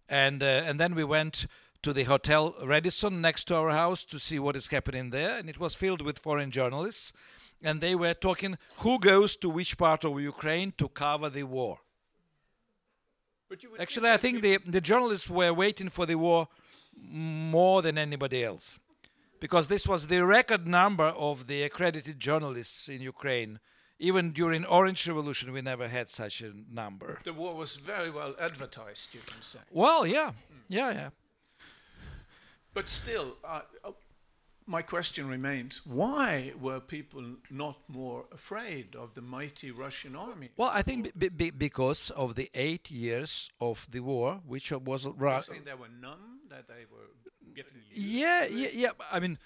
and 0.07 0.41
uh, 0.41 0.45
and 0.45 0.79
then 0.79 0.95
we 0.95 1.03
went 1.03 1.47
to 1.81 1.91
the 1.91 2.03
hotel 2.03 2.55
Radisson 2.63 3.19
next 3.19 3.45
to 3.45 3.55
our 3.55 3.71
house 3.71 4.05
to 4.05 4.19
see 4.19 4.39
what 4.39 4.55
is 4.55 4.67
happening 4.67 5.09
there, 5.09 5.37
and 5.37 5.49
it 5.49 5.59
was 5.59 5.75
filled 5.75 6.01
with 6.01 6.19
foreign 6.19 6.49
journalists, 6.49 7.11
and 7.61 7.81
they 7.81 7.93
were 7.93 8.13
talking 8.13 8.57
who 8.77 8.99
goes 8.99 9.35
to 9.37 9.49
which 9.49 9.77
part 9.77 10.05
of 10.05 10.21
Ukraine 10.21 10.71
to 10.77 10.87
cover 10.87 11.29
the 11.29 11.43
war. 11.43 11.79
But 13.51 13.63
you 13.63 13.71
would 13.71 13.81
Actually, 13.81 14.09
I 14.09 14.15
think 14.15 14.41
the, 14.41 14.59
the 14.65 14.79
journalists 14.79 15.29
were 15.29 15.53
waiting 15.53 15.89
for 15.89 16.05
the 16.05 16.15
war 16.15 16.47
more 16.97 17.81
than 17.81 17.97
anybody 17.97 18.45
else. 18.45 18.79
Because 19.41 19.67
this 19.67 19.85
was 19.85 20.07
the 20.07 20.25
record 20.25 20.69
number 20.69 21.09
of 21.27 21.47
the 21.47 21.63
accredited 21.63 22.17
journalists 22.17 22.87
in 22.87 23.01
Ukraine. 23.01 23.59
Even 23.99 24.31
during 24.31 24.63
Orange 24.63 25.05
Revolution, 25.05 25.51
we 25.51 25.61
never 25.61 25.89
had 25.89 26.07
such 26.07 26.39
a 26.39 26.53
number. 26.71 27.19
the 27.25 27.33
war 27.33 27.53
was 27.53 27.75
very 27.75 28.09
well 28.09 28.35
advertised, 28.39 29.13
you 29.13 29.19
can 29.25 29.41
say. 29.41 29.59
Well, 29.69 30.07
yeah, 30.07 30.31
yeah, 30.69 30.91
yeah. 30.91 31.09
But 32.73 32.87
still, 32.87 33.35
uh, 33.43 33.63
my 34.71 34.81
question 34.81 35.27
remains 35.27 35.85
why 35.85 36.53
were 36.59 36.79
people 36.79 37.23
not 37.49 37.77
more 37.89 38.25
afraid 38.31 38.95
of 38.95 39.13
the 39.13 39.21
mighty 39.21 39.69
Russian 39.69 40.15
army? 40.15 40.49
Well, 40.55 40.71
I 40.73 40.81
think 40.81 41.11
b- 41.17 41.29
b- 41.29 41.51
because 41.51 42.09
of 42.11 42.35
the 42.35 42.49
eight 42.55 42.89
years 42.89 43.51
of 43.59 43.85
the 43.91 43.99
war, 43.99 44.39
which 44.47 44.71
was 44.71 45.05
ra- 45.05 45.41
saying 45.41 45.63
they 45.65 45.73
were 45.73 45.89
numb, 45.89 46.39
that 46.49 46.67
they 46.67 46.85
were 46.93 47.09
getting 47.53 47.81
used 47.89 48.01
Yeah, 48.01 48.45
yeah, 48.49 48.69
yeah. 48.73 48.91
I 49.11 49.19
mean, 49.19 49.37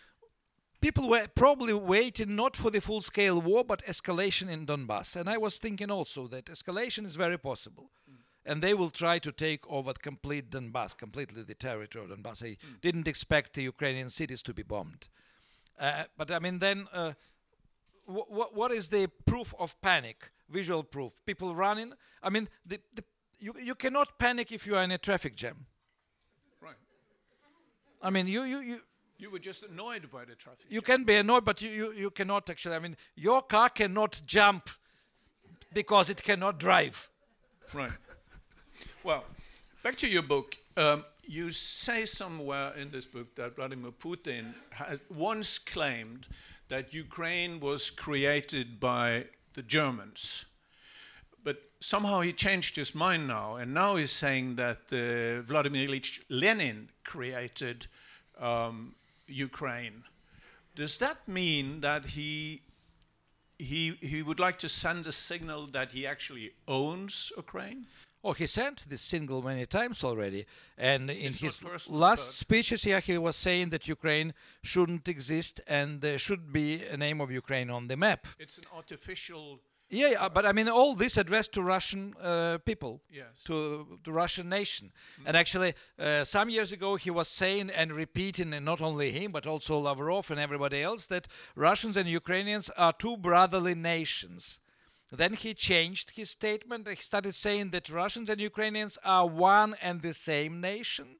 people 0.79 1.09
were 1.09 1.27
probably 1.33 1.73
waiting 1.73 2.35
not 2.35 2.55
for 2.55 2.69
the 2.69 2.79
full 2.79 3.01
scale 3.01 3.41
war, 3.41 3.63
but 3.63 3.83
escalation 3.85 4.47
in 4.47 4.67
Donbass. 4.67 5.15
And 5.15 5.27
I 5.27 5.37
was 5.37 5.57
thinking 5.57 5.89
also 5.89 6.27
that 6.27 6.45
escalation 6.45 7.05
is 7.07 7.15
very 7.15 7.39
possible. 7.39 7.89
Mm. 8.09 8.15
And 8.47 8.61
they 8.61 8.75
will 8.75 8.91
try 8.91 9.17
to 9.17 9.31
take 9.31 9.67
over 9.67 9.93
complete 9.93 10.51
Donbass, 10.51 10.95
completely 10.95 11.41
the 11.41 11.55
territory 11.55 12.05
of 12.05 12.11
Donbass. 12.11 12.43
I 12.43 12.49
mm. 12.49 12.81
didn't 12.81 13.07
expect 13.07 13.53
the 13.53 13.63
Ukrainian 13.63 14.11
cities 14.11 14.43
to 14.43 14.53
be 14.53 14.61
bombed. 14.61 15.07
Uh, 15.79 16.03
but 16.17 16.31
I 16.31 16.39
mean, 16.39 16.59
then 16.59 16.87
uh, 16.93 17.13
wh- 18.07 18.27
wh- 18.29 18.55
what 18.55 18.71
is 18.71 18.87
the 18.89 19.07
proof 19.25 19.53
of 19.59 19.79
panic? 19.81 20.31
Visual 20.49 20.83
proof. 20.83 21.13
People 21.25 21.55
running. 21.55 21.93
I 22.21 22.29
mean, 22.29 22.47
the, 22.65 22.79
the, 22.93 23.03
you, 23.39 23.53
you 23.61 23.75
cannot 23.75 24.17
panic 24.19 24.51
if 24.51 24.65
you 24.67 24.75
are 24.75 24.83
in 24.83 24.91
a 24.91 24.97
traffic 24.97 25.35
jam. 25.35 25.65
Right. 26.61 26.75
I 28.01 28.09
mean, 28.09 28.27
you, 28.27 28.43
you, 28.43 28.59
you, 28.59 28.77
You 29.17 29.31
were 29.31 29.39
just 29.39 29.63
annoyed 29.63 30.09
by 30.11 30.25
the 30.25 30.35
traffic. 30.35 30.65
you 30.69 30.81
jam. 30.81 30.97
can 30.97 31.03
be 31.05 31.15
annoyed, 31.15 31.45
but 31.45 31.61
you, 31.61 31.69
you, 31.69 31.93
you 31.93 32.11
cannot 32.11 32.49
actually. 32.49 32.75
I 32.75 32.79
mean, 32.79 32.95
your 33.15 33.41
car 33.41 33.69
cannot 33.69 34.21
jump 34.25 34.69
because 35.73 36.09
it 36.11 36.21
cannot 36.23 36.59
drive. 36.59 37.09
Right. 37.73 37.91
Well, 39.03 39.23
back 39.83 39.95
to 39.97 40.07
your 40.07 40.23
book. 40.23 40.55
Um, 40.77 41.03
you 41.27 41.51
say 41.51 42.05
somewhere 42.05 42.73
in 42.75 42.91
this 42.91 43.05
book 43.05 43.35
that 43.35 43.55
Vladimir 43.55 43.91
Putin 43.91 44.53
has 44.71 44.99
once 45.09 45.57
claimed 45.57 46.27
that 46.69 46.93
Ukraine 46.93 47.59
was 47.59 47.89
created 47.89 48.79
by 48.79 49.25
the 49.53 49.61
Germans. 49.61 50.45
But 51.43 51.57
somehow 51.79 52.21
he 52.21 52.33
changed 52.33 52.75
his 52.75 52.95
mind 52.95 53.27
now, 53.27 53.55
and 53.55 53.73
now 53.73 53.95
he's 53.95 54.11
saying 54.11 54.55
that 54.55 54.81
uh, 54.91 55.41
Vladimir 55.43 55.87
Ilyich 55.87 56.21
Lenin 56.29 56.89
created 57.03 57.87
um, 58.39 58.95
Ukraine. 59.27 60.03
Does 60.75 60.97
that 60.97 61.27
mean 61.27 61.81
that 61.81 62.05
he 62.05 62.61
he 63.57 63.97
he 64.01 64.21
would 64.21 64.39
like 64.39 64.59
to 64.59 64.69
send 64.69 65.07
a 65.07 65.11
signal 65.11 65.67
that 65.67 65.93
he 65.93 66.05
actually 66.05 66.51
owns 66.67 67.31
Ukraine? 67.37 67.87
Oh, 68.27 68.33
he 68.33 68.47
sent 68.47 68.89
this 68.89 69.01
single 69.01 69.43
many 69.43 69.67
times 69.67 70.03
already, 70.03 70.47
and 70.79 71.11
in 71.11 71.27
It's 71.33 71.41
his 71.41 71.61
personal, 71.61 71.99
last 71.99 72.35
speeches, 72.43 72.83
yeah, 72.83 72.99
he 72.99 73.19
was 73.19 73.35
saying 73.35 73.69
that 73.69 73.87
Ukraine 73.87 74.33
shouldn't 74.63 75.07
exist 75.07 75.61
and 75.67 76.01
there 76.01 76.17
should 76.17 76.51
be 76.51 76.83
a 76.95 76.97
name 76.97 77.21
of 77.21 77.29
Ukraine 77.31 77.69
on 77.69 77.87
the 77.87 77.95
map. 77.95 78.25
It's 78.39 78.57
an 78.57 78.63
artificial. 78.75 79.59
Yeah, 79.91 80.09
yeah, 80.09 80.29
but 80.29 80.43
I 80.43 80.53
mean, 80.53 80.67
all 80.67 80.95
this 80.95 81.15
addressed 81.17 81.51
to 81.53 81.61
Russian 81.61 82.15
uh, 82.19 82.57
people, 82.65 82.93
Yes. 83.11 83.43
to 83.43 83.99
the 84.03 84.11
Russian 84.11 84.49
nation. 84.49 84.91
And 85.27 85.37
actually, 85.37 85.75
uh, 85.99 86.23
some 86.23 86.49
years 86.49 86.71
ago, 86.71 86.95
he 86.95 87.11
was 87.11 87.27
saying 87.27 87.69
and 87.69 87.93
repeating, 87.93 88.51
and 88.55 88.65
not 88.65 88.81
only 88.81 89.11
him, 89.11 89.31
but 89.31 89.45
also 89.45 89.77
Lavrov 89.77 90.31
and 90.31 90.39
everybody 90.39 90.81
else, 90.81 91.05
that 91.13 91.27
Russians 91.55 91.95
and 91.95 92.09
Ukrainians 92.09 92.71
are 92.71 92.93
two 92.93 93.15
brotherly 93.17 93.75
nations. 93.75 94.59
Then 95.11 95.33
he 95.33 95.53
changed 95.53 96.11
his 96.11 96.31
statement. 96.31 96.87
He 96.87 96.95
started 96.95 97.35
saying 97.35 97.69
that 97.71 97.89
Russians 97.89 98.29
and 98.29 98.41
Ukrainians 98.41 98.97
are 99.03 99.27
one 99.27 99.75
and 99.81 100.01
the 100.01 100.13
same 100.13 100.59
nation. 100.59 101.17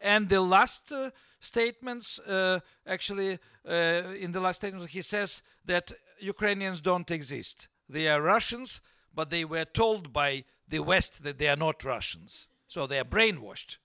And 0.00 0.28
the 0.28 0.40
last 0.40 0.92
uh, 0.92 1.10
statements, 1.40 2.18
uh, 2.18 2.60
actually, 2.86 3.38
uh, 3.66 4.02
in 4.20 4.32
the 4.32 4.40
last 4.40 4.56
statement, 4.56 4.90
he 4.90 5.02
says 5.02 5.42
that 5.66 5.92
Ukrainians 6.20 6.80
don't 6.80 7.10
exist. 7.10 7.68
They 7.88 8.08
are 8.08 8.20
Russians, 8.20 8.80
but 9.14 9.30
they 9.30 9.44
were 9.44 9.64
told 9.64 10.12
by 10.12 10.44
the 10.68 10.80
West 10.80 11.22
that 11.22 11.38
they 11.38 11.48
are 11.48 11.56
not 11.56 11.84
Russians. 11.84 12.48
So 12.66 12.86
they 12.86 12.98
are 12.98 13.04
brainwashed. 13.04 13.76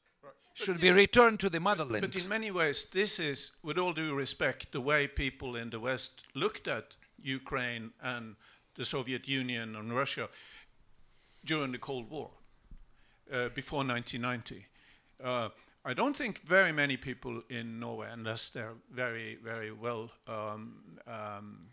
Should 0.55 0.81
be 0.81 0.91
returned 0.91 1.39
to 1.39 1.49
the 1.49 1.59
motherland. 1.59 2.01
But 2.01 2.21
in 2.21 2.29
many 2.29 2.51
ways, 2.51 2.89
this 2.89 3.19
is, 3.19 3.57
with 3.63 3.79
all 3.79 3.91
due 3.91 4.13
respect, 4.13 4.71
the 4.71 4.81
way 4.81 5.07
people 5.07 5.55
in 5.55 5.71
the 5.71 5.79
West 5.79 6.23
looked 6.35 6.67
at 6.67 6.95
Ukraine 7.19 7.91
and 8.03 8.35
the 8.75 8.85
Soviet 8.85 9.27
Union 9.27 9.75
and 9.75 9.95
Russia 9.95 10.29
during 11.45 11.71
the 11.71 11.77
Cold 11.77 12.09
War, 12.09 12.31
uh, 13.31 13.49
before 13.49 13.85
1990. 13.85 14.65
Uh, 15.23 15.49
I 15.85 15.93
don't 15.93 16.15
think 16.15 16.39
very 16.39 16.71
many 16.71 16.95
people 16.95 17.41
in 17.49 17.79
Norway, 17.79 18.09
unless 18.11 18.49
they're 18.49 18.75
very, 18.89 19.37
very 19.43 19.71
well 19.71 20.11
um, 20.27 20.99
um, 21.05 21.67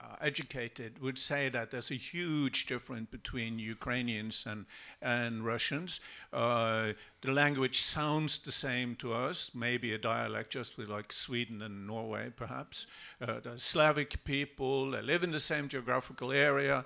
uh, 0.00 0.16
educated 0.20 1.00
would 1.00 1.18
say 1.18 1.48
that 1.50 1.70
there's 1.70 1.90
a 1.90 1.94
huge 1.94 2.66
difference 2.66 3.08
between 3.10 3.58
Ukrainians 3.58 4.46
and, 4.46 4.66
and 5.02 5.44
Russians. 5.44 6.00
Uh, 6.32 6.92
the 7.20 7.32
language 7.32 7.80
sounds 7.80 8.42
the 8.42 8.52
same 8.52 8.96
to 8.96 9.12
us, 9.12 9.54
maybe 9.54 9.92
a 9.92 9.98
dialect 9.98 10.50
just 10.50 10.78
with 10.78 10.88
like 10.88 11.12
Sweden 11.12 11.60
and 11.62 11.86
Norway, 11.86 12.32
perhaps. 12.34 12.86
Uh, 13.20 13.40
the 13.40 13.58
Slavic 13.58 14.24
people, 14.24 14.92
they 14.92 15.02
live 15.02 15.22
in 15.22 15.32
the 15.32 15.40
same 15.40 15.68
geographical 15.68 16.32
area. 16.32 16.84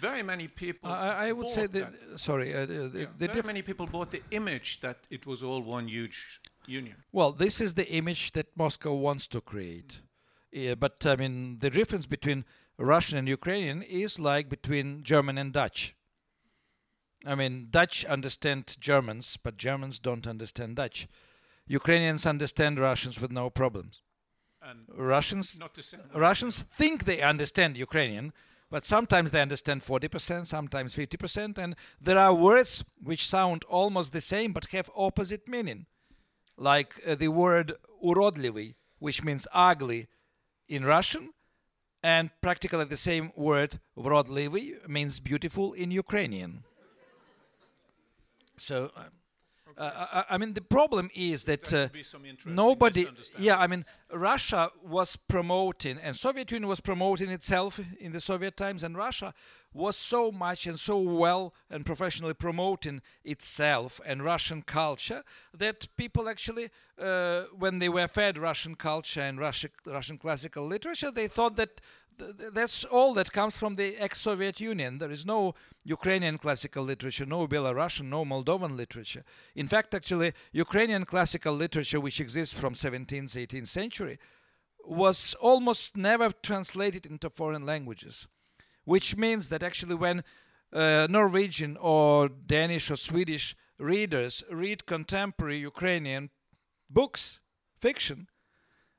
Very 0.00 0.22
many 0.22 0.46
people. 0.46 0.90
I, 0.90 1.28
I 1.28 1.32
would 1.32 1.48
say 1.48 1.66
bought 1.66 1.72
that, 1.72 2.20
sorry, 2.20 2.54
uh, 2.54 2.66
the, 2.66 2.90
Yeah, 2.94 3.06
the 3.18 3.28
very 3.28 3.42
many 3.42 3.62
people 3.62 3.86
bought 3.86 4.12
the 4.12 4.22
image 4.30 4.80
that 4.80 4.98
it 5.10 5.26
was 5.26 5.42
all 5.42 5.60
one 5.60 5.88
huge 5.88 6.40
union. 6.66 6.96
Well, 7.10 7.32
this 7.32 7.60
is 7.60 7.74
the 7.74 7.88
image 7.88 8.30
that 8.32 8.46
Moscow 8.56 8.94
wants 8.94 9.26
to 9.28 9.40
create. 9.40 10.00
Yeah, 10.50 10.74
but 10.74 11.04
I 11.04 11.16
mean, 11.16 11.58
the 11.58 11.70
difference 11.70 12.06
between 12.06 12.44
Russian 12.78 13.18
and 13.18 13.28
Ukrainian 13.28 13.82
is 13.82 14.18
like 14.18 14.48
between 14.48 15.02
German 15.02 15.36
and 15.36 15.52
Dutch. 15.52 15.94
I 17.26 17.34
mean, 17.34 17.68
Dutch 17.70 18.04
understand 18.04 18.76
Germans, 18.80 19.36
but 19.42 19.56
Germans 19.56 19.98
don't 19.98 20.26
understand 20.26 20.76
Dutch. 20.76 21.08
Ukrainians 21.66 22.24
understand 22.24 22.78
Russians 22.78 23.20
with 23.20 23.32
no 23.32 23.50
problems. 23.50 24.02
And 24.62 24.86
Russians, 24.88 25.58
Russians 26.14 26.62
think 26.62 27.04
they 27.04 27.20
understand 27.20 27.76
Ukrainian, 27.76 28.32
but 28.70 28.84
sometimes 28.84 29.30
they 29.30 29.40
understand 29.40 29.82
40%, 29.82 30.46
sometimes 30.46 30.94
50%, 30.94 31.58
and 31.58 31.74
there 32.00 32.18
are 32.18 32.34
words 32.34 32.84
which 33.02 33.26
sound 33.26 33.64
almost 33.64 34.12
the 34.12 34.20
same 34.20 34.52
but 34.52 34.66
have 34.66 34.90
opposite 34.96 35.48
meaning, 35.48 35.86
like 36.56 37.00
uh, 37.06 37.14
the 37.14 37.28
word 37.28 37.74
"urodlivy," 38.04 38.74
which 38.98 39.22
means 39.22 39.46
ugly, 39.52 40.08
in 40.68 40.84
Russian, 40.84 41.32
and 42.02 42.30
practically 42.40 42.84
the 42.84 42.96
same 42.96 43.32
word 43.36 43.80
"vrodlivy" 43.96 44.86
means 44.88 45.20
beautiful 45.20 45.72
in 45.72 45.90
Ukrainian. 45.90 46.64
So 48.56 48.90
uh, 48.96 49.04
uh, 49.78 50.06
I, 50.12 50.34
I 50.34 50.38
mean, 50.38 50.54
the 50.54 50.60
problem 50.60 51.10
is 51.14 51.44
that 51.44 51.72
uh, 51.72 51.88
nobody 52.46 53.06
yeah 53.38 53.58
i 53.58 53.66
mean 53.66 53.84
Russia 54.12 54.70
was 54.82 55.16
promoting, 55.16 55.98
and 55.98 56.16
Soviet 56.16 56.50
Union 56.50 56.68
was 56.68 56.80
promoting 56.80 57.28
itself 57.28 57.78
in 58.00 58.12
the 58.12 58.20
Soviet 58.20 58.56
times, 58.56 58.82
and 58.82 58.96
Russia 58.96 59.34
was 59.74 59.96
so 59.96 60.32
much 60.32 60.66
and 60.66 60.78
so 60.78 60.98
well 60.98 61.52
and 61.70 61.84
professionally 61.84 62.32
promoting 62.32 63.02
itself 63.22 64.00
and 64.06 64.24
Russian 64.24 64.62
culture 64.62 65.22
that 65.52 65.88
people 65.98 66.28
actually, 66.28 66.70
uh, 66.98 67.42
when 67.58 67.78
they 67.78 67.90
were 67.90 68.08
fed 68.08 68.38
Russian 68.38 68.76
culture 68.76 69.20
and 69.20 69.38
Russia, 69.38 69.68
Russian 69.86 70.16
classical 70.16 70.66
literature, 70.66 71.10
they 71.10 71.28
thought 71.28 71.56
that 71.56 71.80
that's 72.52 72.84
all 72.84 73.14
that 73.14 73.32
comes 73.32 73.56
from 73.56 73.76
the 73.76 73.96
ex-Soviet 73.96 74.60
Union. 74.60 74.98
There 74.98 75.10
is 75.10 75.24
no 75.24 75.54
Ukrainian 75.84 76.38
classical 76.38 76.84
literature, 76.84 77.26
no 77.26 77.46
Belarusian, 77.46 78.08
no 78.08 78.24
Moldovan 78.24 78.76
literature. 78.76 79.24
In 79.54 79.66
fact, 79.66 79.94
actually, 79.94 80.32
Ukrainian 80.52 81.04
classical 81.04 81.54
literature, 81.54 82.00
which 82.00 82.20
exists 82.20 82.54
from 82.54 82.74
17th, 82.74 83.34
18th 83.34 83.68
century, 83.68 84.18
was 84.84 85.34
almost 85.40 85.96
never 85.96 86.32
translated 86.42 87.06
into 87.06 87.30
foreign 87.30 87.66
languages, 87.66 88.26
which 88.84 89.16
means 89.16 89.48
that 89.50 89.62
actually 89.62 89.94
when 89.94 90.24
uh, 90.72 91.06
Norwegian 91.10 91.76
or 91.80 92.28
Danish 92.28 92.90
or 92.90 92.96
Swedish 92.96 93.54
readers 93.78 94.42
read 94.50 94.86
contemporary 94.86 95.58
Ukrainian 95.58 96.30
books, 96.90 97.40
fiction, 97.78 98.28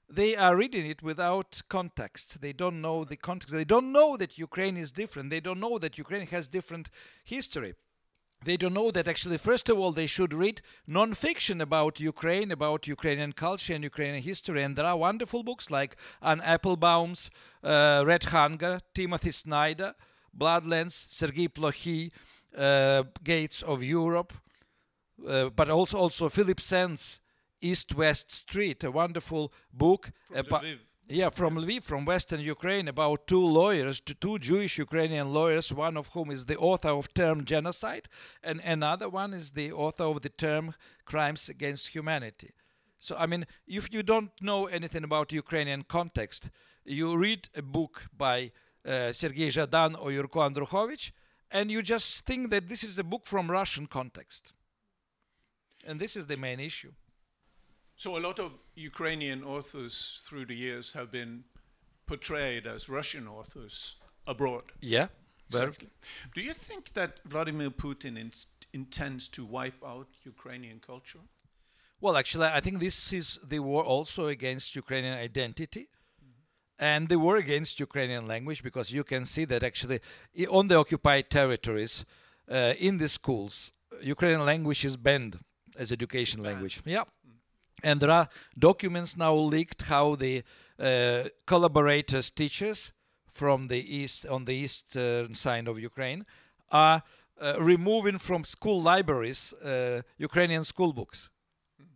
they 0.10 0.36
are 0.36 0.56
reading 0.56 0.86
it 0.86 1.04
without 1.04 1.62
context. 1.70 2.42
They 2.42 2.54
don't 2.54 2.82
know 2.82 3.04
the 3.04 3.18
context. 3.18 3.54
They 3.54 3.66
don't 3.66 3.92
know 3.92 4.18
that 4.18 4.38
Ukraine 4.38 4.78
is 4.78 4.92
different. 4.92 5.30
They 5.30 5.40
don't 5.40 5.60
know 5.60 5.78
that 5.78 5.98
Ukraine 5.98 6.26
has 6.28 6.48
different 6.48 6.90
history. 7.24 7.76
They 8.44 8.56
don't 8.56 8.74
know 8.74 8.90
that 8.92 9.08
actually, 9.08 9.38
first 9.38 9.68
of 9.68 9.78
all, 9.78 9.92
they 9.92 10.08
should 10.08 10.34
read 10.34 10.62
non-fiction 10.88 11.60
about 11.60 12.00
Ukraine, 12.00 12.52
about 12.52 12.88
Ukrainian 12.88 13.34
culture 13.34 13.74
and 13.76 13.84
Ukrainian 13.84 14.24
history. 14.24 14.64
And 14.64 14.76
there 14.78 14.86
are 14.86 14.98
wonderful 14.98 15.44
books 15.44 15.70
like 15.70 15.98
Anne 16.22 16.42
Applebaum's 16.42 17.30
uh, 17.64 18.04
Red 18.06 18.24
Hunger, 18.26 18.80
Timothy 18.94 19.34
Snyder, 19.34 19.94
Bloodlands, 20.36 21.12
Sergei 21.12 21.50
Plokhy, 21.50 22.12
uh, 22.58 23.04
Gates 23.24 23.62
of 23.62 23.84
Europe, 23.84 24.34
uh, 25.28 25.50
but 25.50 25.70
also 25.70 25.98
also 25.98 26.30
Philip 26.30 26.62
Sands' 26.62 27.19
East 27.62 27.96
West 27.96 28.32
Street, 28.32 28.84
a 28.84 28.92
wonderful 28.92 29.54
book 29.74 30.12
From 30.26 30.38
about 30.38 30.64
Lviv. 30.64 30.80
yeah 31.08 31.30
from 31.30 31.56
Lviv, 31.56 31.84
from 31.84 32.06
Western 32.06 32.40
Ukraine, 32.40 32.88
about 32.88 33.28
two 33.28 33.46
lawyers, 33.46 34.00
two, 34.00 34.14
two 34.14 34.40
Jewish 34.40 34.78
Ukrainian 34.78 35.34
lawyers, 35.34 35.74
one 35.74 35.98
of 35.98 36.08
whom 36.14 36.32
is 36.32 36.46
the 36.46 36.58
author 36.58 36.90
of 36.90 37.14
term 37.14 37.46
genocide, 37.46 38.08
and 38.44 38.62
another 38.64 39.10
one 39.10 39.34
is 39.34 39.52
the 39.52 39.72
author 39.72 40.04
of 40.04 40.22
the 40.22 40.30
term 40.30 40.74
crimes 41.06 41.50
against 41.50 41.90
humanity. 41.90 42.52
So 43.00 43.16
I 43.18 43.26
mean, 43.26 43.46
if 43.68 43.94
you 43.94 44.04
don't 44.04 44.32
know 44.42 44.66
anything 44.68 45.04
about 45.04 45.32
Ukrainian 45.32 45.84
context, 45.84 46.50
you 46.86 47.18
read 47.18 47.50
a 47.56 47.62
book 47.62 48.08
by 48.16 48.52
uh, 48.86 49.12
Sergei 49.12 49.50
Zhadan 49.50 49.96
or 50.02 50.10
Yurko 50.10 50.40
Andrukhovich, 50.50 51.12
and 51.52 51.72
you 51.72 51.82
just 51.82 52.26
think 52.26 52.50
that 52.52 52.70
this 52.70 52.84
is 52.84 53.00
a 53.00 53.04
book 53.04 53.26
from 53.26 53.50
Russian 53.50 53.88
context. 53.88 54.54
And 55.88 56.00
this 56.00 56.16
is 56.16 56.28
the 56.28 56.38
main 56.38 56.60
issue. 56.60 56.92
So 58.00 58.16
a 58.16 58.22
lot 58.28 58.40
of 58.40 58.52
Ukrainian 58.76 59.44
authors 59.44 60.24
through 60.26 60.46
the 60.46 60.56
years 60.56 60.94
have 60.94 61.12
been 61.12 61.44
portrayed 62.08 62.66
as 62.66 62.88
Russian 62.88 63.28
authors 63.28 63.96
abroad. 64.26 64.64
Yeah. 64.80 65.08
Exactly. 65.50 65.90
Do 66.34 66.40
you 66.40 66.54
think 66.54 66.94
that 66.94 67.20
Vladimir 67.26 67.72
Putin 67.72 68.16
intends 68.72 69.28
to 69.36 69.44
wipe 69.44 69.84
out 69.86 70.08
Ukrainian 70.24 70.80
culture? 70.80 71.20
Well, 72.00 72.16
actually, 72.16 72.48
I 72.48 72.62
think 72.62 72.80
this 72.80 73.12
is 73.12 73.38
the 73.46 73.60
war 73.60 73.84
also 73.84 74.28
against 74.28 74.78
Ukrainian 74.78 75.16
identity 75.18 75.90
and 76.92 77.10
the 77.10 77.20
war 77.20 77.36
against 77.36 77.82
Ukrainian 77.82 78.26
language 78.28 78.64
because 78.64 78.94
you 78.94 79.04
can 79.04 79.26
see 79.26 79.44
that 79.44 79.62
actually 79.62 80.00
on 80.50 80.70
the 80.70 80.76
occupied 80.76 81.30
territories, 81.30 82.06
uh, 82.50 82.76
in 82.80 82.98
the 82.98 83.10
schools, 83.10 83.74
Ukrainian 84.02 84.46
language 84.46 84.86
is 84.86 84.96
banned 84.96 85.36
as 85.78 85.92
education 85.92 86.44
language. 86.44 86.82
Yeah. 86.86 87.04
And 87.84 88.00
there 88.00 88.12
are 88.12 88.30
documents 88.58 89.18
now 89.18 89.36
leaked 89.36 89.84
how 89.84 90.16
the 90.16 90.44
uh, 90.80 91.30
collaborators, 91.46 92.30
teachers 92.30 92.92
from 93.32 93.68
the 93.68 93.82
east 93.96 94.26
on 94.26 94.46
the 94.46 94.54
eastern 94.54 95.36
side 95.36 95.68
of 95.68 95.80
Ukraine 95.80 96.26
are 96.72 97.04
uh, 97.42 97.56
removing 97.60 98.18
from 98.18 98.44
school 98.44 98.82
libraries 98.82 99.54
uh, 99.54 100.02
Ukrainian 100.18 100.64
school 100.64 100.94
books. 100.94 101.30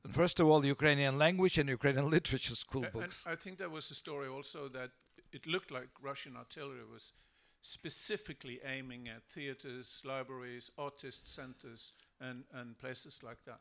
And 0.04 0.14
first 0.14 0.40
of 0.40 0.48
all, 0.48 0.66
Ukrainian 0.66 1.18
language 1.18 1.58
and 1.58 1.70
Ukrainian 1.70 2.10
literature 2.18 2.56
school 2.56 2.84
A- 2.84 2.86
and 2.86 2.94
books. 2.94 3.26
I 3.26 3.36
think 3.36 3.58
there 3.58 3.70
was 3.70 3.92
a 3.92 3.96
story 3.96 4.28
also 4.28 4.70
that 4.70 4.92
it 5.32 5.48
looked 5.48 5.72
like 5.72 5.90
Russian 6.02 6.38
artillery 6.38 6.86
was 6.92 7.14
specifically 7.62 8.60
aiming 8.66 9.08
at 9.08 9.24
theaters, 9.28 10.02
libraries, 10.06 10.70
artist 10.78 11.34
centers, 11.34 11.94
and, 12.20 12.44
and 12.54 12.78
places 12.78 13.24
like 13.24 13.44
that. 13.46 13.60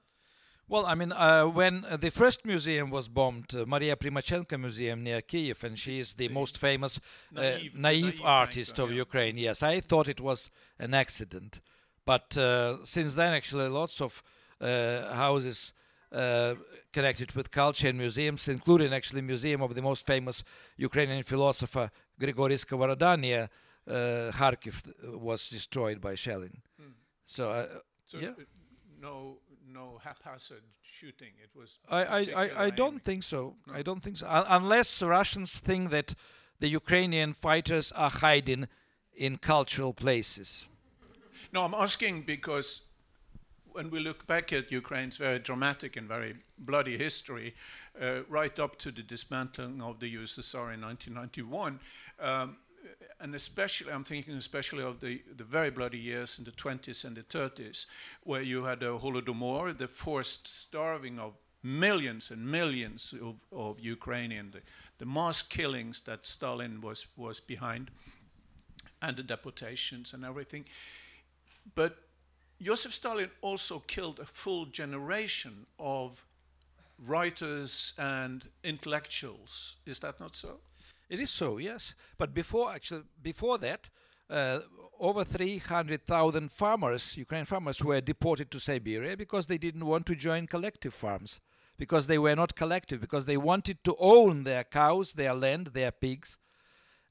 Well, 0.69 0.87
I 0.87 0.95
mean, 0.95 1.13
uh, 1.13 1.45
when 1.47 1.85
the 2.01 2.11
first 2.11 2.47
museum 2.47 2.91
was 2.91 3.09
bombed, 3.09 3.55
uh, 3.55 3.65
Maria 3.67 3.95
Primachenko 3.97 4.59
Museum 4.59 5.03
near 5.03 5.21
Kiev, 5.21 5.65
and 5.65 5.79
she 5.79 6.01
is 6.01 6.15
the 6.15 6.29
The 6.29 6.35
most 6.35 6.57
famous 6.57 6.99
uh, 6.99 7.41
naive- 7.41 7.75
naive, 7.75 8.03
naive 8.05 8.21
artist 8.25 8.79
of 8.79 8.91
yeah. 8.91 8.97
Ukraine. 8.97 9.37
Yes, 9.37 9.63
I 9.63 9.81
thought 9.81 10.09
it 10.09 10.21
was 10.21 10.51
an 10.79 10.95
accident, 10.95 11.61
but 12.07 12.37
uh, 12.39 12.83
since 12.85 13.15
then, 13.15 13.35
actually, 13.35 13.69
lots 13.69 14.01
of 14.01 14.23
uh, 14.61 15.13
houses 15.15 15.75
uh, 16.11 16.55
connected 16.93 17.33
with 17.33 17.51
culture 17.51 17.89
and 17.89 17.99
museums, 17.99 18.49
including 18.49 18.95
actually 18.95 19.21
museum 19.23 19.61
of 19.63 19.75
the 19.75 19.83
most 19.83 20.07
famous 20.07 20.43
Ukrainian 20.77 21.23
philosopher 21.23 21.91
Grigory 22.19 22.55
Skovoroda 22.57 23.19
near 23.19 23.49
uh, 23.87 24.31
Kharkiv, 24.33 24.77
was 25.21 25.51
destroyed 25.51 26.01
by 26.01 26.15
shelling. 26.15 26.63
Hmm. 26.79 26.93
So. 27.27 27.69
So 28.07 28.19
Yeah. 28.19 28.35
no, 29.01 29.39
no 29.73 29.99
haphazard 30.05 30.63
shooting. 30.83 31.33
It 31.43 31.51
was. 31.59 31.79
I, 31.89 32.05
I, 32.05 32.21
I, 32.37 32.65
I 32.67 32.71
don't 32.71 33.03
think 33.03 33.23
so. 33.23 33.55
No. 33.67 33.75
I 33.75 33.83
don't 33.83 34.03
think 34.03 34.19
so. 34.19 34.27
Un- 34.29 34.47
unless 34.49 35.03
Russians 35.03 35.59
think 35.59 35.91
that 35.91 36.15
the 36.61 36.69
Ukrainian 36.69 37.33
fighters 37.33 37.93
are 37.93 38.11
hiding 38.11 38.69
in 39.15 39.37
cultural 39.39 39.93
places. 39.93 40.67
No, 41.53 41.65
I'm 41.65 41.75
asking 41.75 42.23
because 42.23 42.87
when 43.73 43.91
we 43.91 44.01
look 44.01 44.27
back 44.27 44.53
at 44.53 44.71
Ukraine's 44.71 45.17
very 45.17 45.39
dramatic 45.39 45.97
and 45.97 46.07
very 46.09 46.35
bloody 46.59 46.97
history, 46.97 47.55
uh, 48.01 48.23
right 48.29 48.59
up 48.59 48.77
to 48.79 48.91
the 48.91 49.03
dismantling 49.03 49.83
of 49.83 49.99
the 50.01 50.15
USSR 50.15 50.75
in 50.75 50.81
1991, 50.81 51.81
um, 52.21 52.57
and 53.23 53.37
especially, 53.37 53.93
I'm 53.93 54.03
thinking 54.03 54.35
especially 54.35 54.83
of 54.83 54.99
the, 54.99 55.23
the 55.37 55.45
very 55.45 55.71
bloody 55.71 55.99
years 55.99 56.41
in 56.41 56.45
the 56.45 56.51
20s 56.51 57.05
and 57.05 57.17
the 57.17 57.23
30s, 57.23 57.87
where 58.25 58.43
you 58.43 58.65
had 58.65 58.83
a 58.83 58.99
Holodomor, 58.99 59.77
the 59.79 59.87
forced 59.87 60.49
starving 60.49 61.21
of 61.21 61.35
millions 61.63 62.33
and 62.33 62.45
millions 62.45 63.15
of, 63.23 63.37
of 63.53 63.79
Ukrainian, 63.79 64.51
the, 64.51 64.61
the 64.99 65.07
mass 65.07 65.41
killings 65.41 66.01
that 66.01 66.27
Stalin 66.27 66.81
was, 66.81 67.07
was 67.17 67.39
behind, 67.39 67.93
and 69.01 69.17
the 69.17 69.23
deportations 69.23 70.13
and 70.13 70.25
everything. 70.25 70.65
But 71.77 71.99
Joseph 72.61 72.93
Stalin 72.93 73.31
also 73.41 73.79
killed 73.79 74.19
a 74.19 74.27
full 74.27 74.67
generation 74.67 75.67
of 75.79 76.25
writers 76.99 77.95
and 77.99 78.45
intellectuals. 78.65 79.77
Is 79.87 80.01
that 80.01 80.19
not 80.19 80.35
so? 80.35 80.59
It 81.13 81.21
is 81.21 81.31
so, 81.31 81.59
yes. 81.59 81.95
But 82.17 82.33
before, 82.33 82.73
actually, 82.73 83.03
before 83.23 83.59
that, 83.59 83.91
uh, 84.31 84.61
over 84.99 85.25
300,000 85.25 86.51
farmers, 86.51 87.19
Ukrainian 87.19 87.45
farmers, 87.45 87.85
were 87.85 88.01
deported 88.01 88.51
to 88.51 88.59
Siberia 88.59 89.15
because 89.15 89.47
they 89.47 89.59
didn't 89.59 89.85
want 89.85 90.07
to 90.07 90.15
join 90.15 90.47
collective 90.47 90.95
farms, 90.95 91.39
because 91.77 92.07
they 92.07 92.17
were 92.17 92.35
not 92.35 92.57
collective, 92.57 92.99
because 92.99 93.27
they 93.27 93.37
wanted 93.37 93.85
to 93.85 93.95
own 93.99 94.45
their 94.45 94.65
cows, 94.65 95.13
their 95.13 95.35
land, 95.35 95.67
their 95.75 95.93
pigs. 95.93 96.39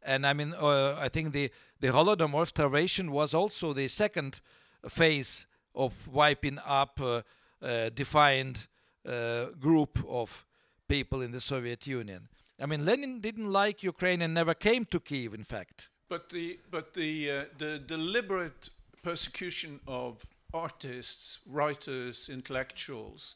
And 0.01 0.25
I 0.25 0.33
mean, 0.33 0.55
uh, 0.59 0.95
I 0.97 1.07
think 1.09 1.31
the, 1.31 1.51
the 1.79 1.89
Holodomor 1.89 2.47
starvation 2.47 3.11
was 3.11 3.35
also 3.35 3.71
the 3.71 3.87
second 3.87 4.41
phase 4.89 5.45
of 5.75 6.07
wiping 6.07 6.57
up 6.65 6.99
a 6.99 7.23
uh, 7.61 7.89
defined 7.93 8.65
uh, 9.07 9.51
group 9.59 10.03
of 10.09 10.43
people 10.87 11.21
in 11.21 11.31
the 11.31 11.39
Soviet 11.39 11.85
Union. 11.85 12.29
I 12.61 12.67
mean, 12.67 12.85
Lenin 12.85 13.21
didn't 13.21 13.51
like 13.51 13.81
Ukraine 13.83 14.21
and 14.21 14.33
never 14.33 14.53
came 14.53 14.85
to 14.85 14.99
Kiev, 14.99 15.33
in 15.33 15.43
fact. 15.43 15.89
But 16.09 16.29
the 16.29 16.59
but 16.69 16.93
the 16.93 17.31
uh, 17.31 17.45
the 17.57 17.79
deliberate 17.79 18.69
persecution 19.01 19.79
of 19.87 20.25
artists, 20.53 21.39
writers, 21.49 22.29
intellectuals. 22.29 23.35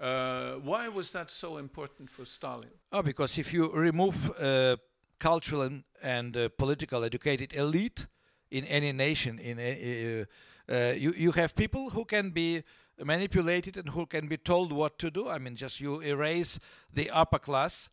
Uh, 0.00 0.54
why 0.62 0.88
was 0.88 1.10
that 1.12 1.30
so 1.30 1.56
important 1.56 2.10
for 2.10 2.24
Stalin? 2.24 2.70
Oh, 2.92 3.02
because 3.02 3.38
if 3.38 3.52
you 3.52 3.72
remove 3.72 4.30
uh, 4.38 4.76
cultural 5.18 5.62
and, 5.62 5.84
and 6.02 6.36
uh, 6.36 6.48
political 6.56 7.04
educated 7.04 7.52
elite 7.52 8.06
in 8.50 8.64
any 8.64 8.92
nation, 8.92 9.38
in 9.38 9.58
uh, 9.58 10.72
uh, 10.72 10.92
you 10.92 11.12
you 11.16 11.32
have 11.32 11.54
people 11.54 11.90
who 11.90 12.04
can 12.04 12.30
be 12.30 12.62
manipulated 13.04 13.76
and 13.76 13.88
who 13.90 14.06
can 14.06 14.28
be 14.28 14.36
told 14.36 14.72
what 14.72 14.98
to 14.98 15.10
do. 15.10 15.28
I 15.28 15.38
mean, 15.38 15.56
just 15.56 15.80
you 15.80 16.00
erase 16.00 16.58
the 16.92 17.10
upper 17.10 17.38
class, 17.38 17.88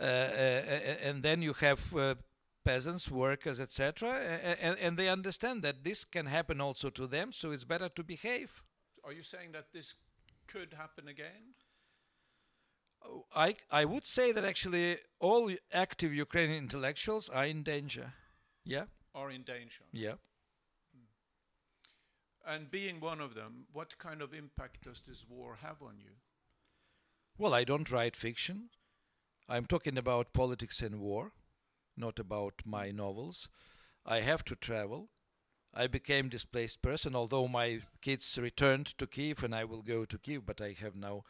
Uh, 0.00 0.04
uh, 0.04 0.06
uh, 0.06 1.08
and 1.08 1.22
then 1.22 1.42
you 1.42 1.52
have 1.52 1.94
uh, 1.94 2.14
peasants, 2.64 3.10
workers, 3.10 3.60
etc., 3.60 4.08
and, 4.62 4.78
and 4.78 4.96
they 4.96 5.10
understand 5.10 5.62
that 5.62 5.84
this 5.84 6.04
can 6.04 6.24
happen 6.24 6.58
also 6.58 6.88
to 6.88 7.06
them. 7.06 7.32
So 7.32 7.50
it's 7.50 7.64
better 7.64 7.90
to 7.90 8.02
behave. 8.02 8.62
Are 9.04 9.12
you 9.12 9.22
saying 9.22 9.52
that 9.52 9.66
this 9.74 9.94
could 10.46 10.74
happen 10.74 11.06
again? 11.06 11.54
Oh, 13.04 13.26
I, 13.34 13.56
I 13.70 13.84
would 13.84 14.06
say 14.06 14.32
that 14.32 14.44
actually 14.44 14.96
all 15.18 15.50
active 15.72 16.14
Ukrainian 16.14 16.64
intellectuals 16.64 17.28
are 17.28 17.44
in 17.44 17.62
danger. 17.62 18.12
Yeah? 18.64 18.84
Are 19.14 19.30
in 19.30 19.42
danger. 19.42 19.84
Yeah. 19.92 20.16
Hmm. 20.94 22.54
And 22.54 22.70
being 22.70 23.00
one 23.00 23.20
of 23.20 23.34
them, 23.34 23.66
what 23.72 23.98
kind 23.98 24.22
of 24.22 24.32
impact 24.32 24.84
does 24.84 25.02
this 25.02 25.26
war 25.28 25.58
have 25.62 25.82
on 25.82 25.98
you? 25.98 26.12
Well, 27.36 27.54
I 27.54 27.64
don't 27.64 27.90
write 27.90 28.16
fiction. 28.16 28.70
I'm 29.50 29.66
talking 29.66 29.98
about 29.98 30.32
politics 30.32 30.80
and 30.80 31.00
war, 31.00 31.32
not 31.96 32.18
about 32.18 32.54
my 32.64 32.92
novels. 32.92 33.48
I 34.06 34.20
have 34.20 34.44
to 34.44 34.54
travel. 34.54 35.08
I 35.74 35.86
became 35.88 36.28
displaced 36.28 36.82
person, 36.82 37.14
although 37.16 37.48
my 37.48 37.80
kids 38.00 38.38
returned 38.40 38.86
to 38.98 39.06
Kiev 39.06 39.42
and 39.44 39.54
I 39.54 39.64
will 39.64 39.82
go 39.82 40.04
to 40.04 40.18
Kiev, 40.18 40.46
but 40.46 40.60
I 40.60 40.74
have 40.80 40.94
now 40.96 41.24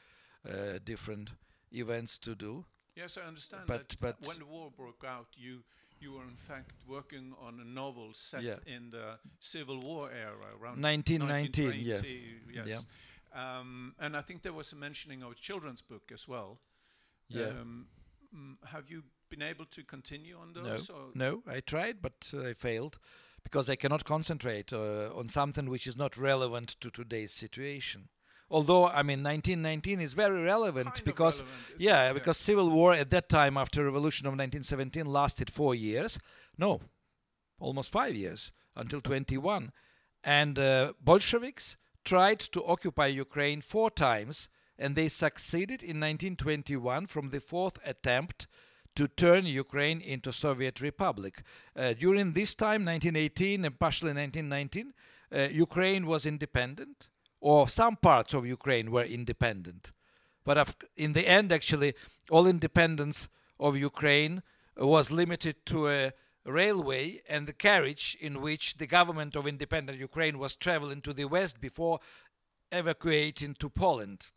uh, 0.49 0.79
different 0.85 1.31
events 1.73 2.19
to 2.19 2.35
do. 2.35 2.65
Yes, 2.95 3.17
I 3.17 3.23
understand 3.27 3.63
But- 3.67 3.89
that 3.89 4.01
but- 4.01 4.27
when 4.27 4.39
the 4.39 4.47
war 4.47 4.71
broke 4.71 5.05
out, 5.05 5.29
you 5.37 5.65
you 6.03 6.13
were 6.13 6.25
in 6.25 6.37
fact 6.37 6.73
working 6.87 7.35
on 7.39 7.61
a 7.61 7.65
novel 7.65 8.15
set 8.15 8.43
Yeah. 8.43 8.57
in 8.67 8.91
the 8.91 9.19
Civil 9.39 9.81
War 9.81 10.11
era 10.11 10.47
around 10.59 10.81
1919, 10.81 11.85
yeah. 11.85 11.97
1920, 11.97 12.71
Yes. 12.71 12.87
Um, 13.33 13.95
and 13.99 14.17
I 14.17 14.23
think 14.23 14.41
there 14.43 14.55
was 14.55 14.73
a 14.73 14.77
mentioning 14.77 15.23
of 15.23 15.33
a 15.33 15.35
children's 15.35 15.83
book 15.83 16.11
as 16.11 16.27
well. 16.27 16.59
Yeah. 17.29 17.49
Um, 17.61 17.89
mm, 18.35 18.57
have 18.69 18.91
you 18.91 19.03
been 19.29 19.43
able 19.43 19.65
to 19.67 19.83
continue 19.85 20.37
on 20.39 20.53
No, 20.53 20.63
those? 20.63 20.91
or- 20.91 21.11
no, 21.15 21.43
I 21.47 21.61
tried, 21.61 22.03
but 22.03 22.31
uh, 22.35 22.49
I 22.49 22.53
failed 22.53 22.99
because 23.43 23.69
I 23.69 23.77
cannot 23.77 24.05
concentrate 24.05 24.73
uh, 24.73 25.11
on 25.15 25.29
something 25.29 25.69
which 25.71 25.87
is 25.87 25.97
not 25.97 26.17
relevant 26.17 26.77
to 26.81 26.91
today's 26.91 27.33
situation. 27.33 28.09
Although, 28.51 28.89
I 28.89 29.03
mean, 29.03 29.23
1919 29.23 30.01
is 30.01 30.13
very 30.13 30.43
relevant 30.43 30.95
Kind 30.95 31.05
because, 31.05 31.43
relevant, 31.43 31.81
yeah, 31.81 32.11
it? 32.11 32.15
Because 32.15 32.37
civil 32.37 32.69
war 32.71 32.93
at 32.93 33.11
that 33.11 33.29
time 33.29 33.57
after 33.57 33.85
revolution 33.85 34.27
of 34.27 34.33
1917 34.33 35.07
lasted 35.07 35.51
four 35.53 35.75
years. 35.75 36.19
No, 36.59 36.81
almost 37.61 37.93
five 37.93 38.17
years 38.17 38.51
until 38.75 39.01
21, 39.01 39.71
and 40.25 40.59
uh, 40.59 40.93
Bolsheviks 41.01 41.77
tried 42.05 42.41
to 42.41 42.65
occupy 42.65 43.07
Ukraine 43.07 43.61
four 43.61 43.89
times, 43.91 44.49
and 44.81 44.97
they 44.97 45.09
succeeded 45.09 45.83
in 45.83 46.01
1921 46.01 47.07
from 47.07 47.31
the 47.31 47.41
fourth 47.41 47.79
attempt 47.85 48.49
to 48.97 49.07
turn 49.07 49.47
Ukraine 49.47 50.01
into 50.01 50.33
Soviet 50.33 50.81
Republic. 50.81 51.43
Uh, 51.77 51.93
during 51.93 52.33
this 52.33 52.55
time, 52.55 52.85
1918 52.85 53.65
and 53.67 53.79
partially 53.79 54.15
1919, 54.15 54.95
uh, 55.33 55.49
Ukraine 55.53 56.07
was 56.07 56.27
independent, 56.27 57.09
or 57.41 57.69
some 57.69 57.97
parts 57.97 58.35
of 58.35 58.47
Ukraine 58.47 58.91
were 58.91 59.05
independent. 59.05 59.93
But 60.45 60.75
in 60.97 61.13
the 61.13 61.29
end, 61.29 61.53
actually, 61.53 61.95
all 62.31 62.47
independence 62.47 63.29
of 63.61 63.77
Ukraine 63.77 64.43
was 64.77 65.13
limited 65.13 65.67
to 65.67 65.89
a 65.89 66.13
railway 66.47 67.21
and 67.29 67.47
the 67.47 67.53
carriage 67.53 68.17
in 68.19 68.41
which 68.41 68.79
the 68.79 68.87
government 68.87 69.37
of 69.37 69.47
independent 69.47 69.99
Ukraine 69.99 70.39
was 70.39 70.57
traveling 70.57 71.03
to 71.03 71.13
the 71.13 71.27
west 71.27 71.61
before 71.61 72.01
evacuating 72.73 73.55
to 73.55 73.69
Poland. 73.69 74.31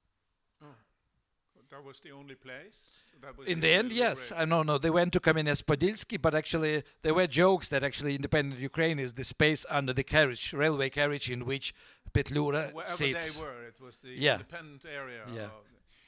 That 1.73 1.83
was 1.83 1.99
the 2.01 2.11
only 2.11 2.35
place. 2.35 2.99
That 3.21 3.35
was 3.37 3.47
In 3.47 3.59
the 3.59 3.69
end, 3.79 3.91
yes. 3.91 4.31
I 4.31 4.45
no, 4.45 4.61
no. 4.61 4.77
They 4.77 4.91
went 4.91 5.11
to 5.13 5.19
Kamenets-Podilsky, 5.19 6.21
but 6.21 6.35
actually 6.35 6.83
there 7.01 7.15
were 7.15 7.25
jokes 7.25 7.69
that 7.69 7.83
actually 7.83 8.13
independent 8.15 8.61
Ukraine 8.61 8.99
is 8.99 9.13
the 9.13 9.23
space 9.23 9.65
under 9.69 9.91
the 9.93 10.03
carriage, 10.03 10.53
railway 10.53 10.89
carriage, 10.91 11.31
in 11.31 11.45
which 11.45 11.73
Petlura 12.13 12.71
Wherever 12.73 12.95
sits. 12.95 13.35
they 13.35 13.41
were, 13.43 13.63
it 13.67 13.79
was 13.81 13.97
the 14.05 14.09
Yeah. 14.09 14.33
independent 14.35 14.85
area. 14.85 15.23
Yeah. 15.33 15.49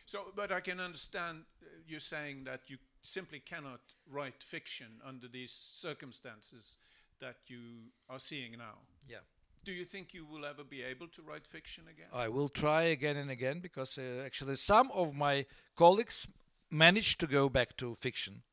so, 0.05 0.17
but 0.35 0.51
I 0.51 0.61
can 0.61 0.79
understand 0.79 1.45
uh, 1.63 1.65
you 1.87 1.99
saying 1.99 2.43
that 2.43 2.61
you 2.67 2.77
simply 3.01 3.39
cannot 3.39 3.81
write 4.07 4.43
fiction 4.43 5.01
under 5.03 5.27
these 5.27 5.51
circumstances 5.51 6.77
that 7.19 7.37
you 7.47 7.61
are 8.07 8.19
seeing 8.19 8.51
now. 8.57 8.77
Yeah. 9.09 9.23
Do 9.65 9.71
you 9.71 9.85
think 9.85 10.13
you 10.13 10.25
will 10.25 10.45
ever 10.45 10.63
be 10.63 10.83
able 10.83 11.07
to 11.07 11.23
write 11.23 11.47
fiction 11.47 11.85
again? 11.89 12.05
I 12.13 12.27
will 12.29 12.49
try 12.49 12.83
again 12.83 13.17
and 13.17 13.31
again 13.31 13.61
because 13.61 13.97
uh, 13.97 14.21
actually 14.23 14.57
some 14.57 14.91
of 14.91 15.15
my 15.15 15.47
colleagues 15.75 16.27
managed 16.69 17.19
to 17.21 17.27
go 17.27 17.49
back 17.49 17.75
to 17.77 17.95
fiction. 17.95 18.43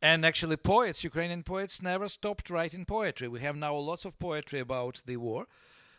And 0.00 0.26
actually, 0.26 0.56
poets, 0.56 1.04
Ukrainian 1.04 1.44
poets, 1.44 1.80
never 1.80 2.08
stopped 2.08 2.50
writing 2.50 2.84
poetry. 2.84 3.28
We 3.28 3.38
have 3.38 3.54
now 3.54 3.76
lots 3.76 4.04
of 4.04 4.18
poetry 4.18 4.58
about 4.58 5.02
the 5.06 5.16
war. 5.16 5.46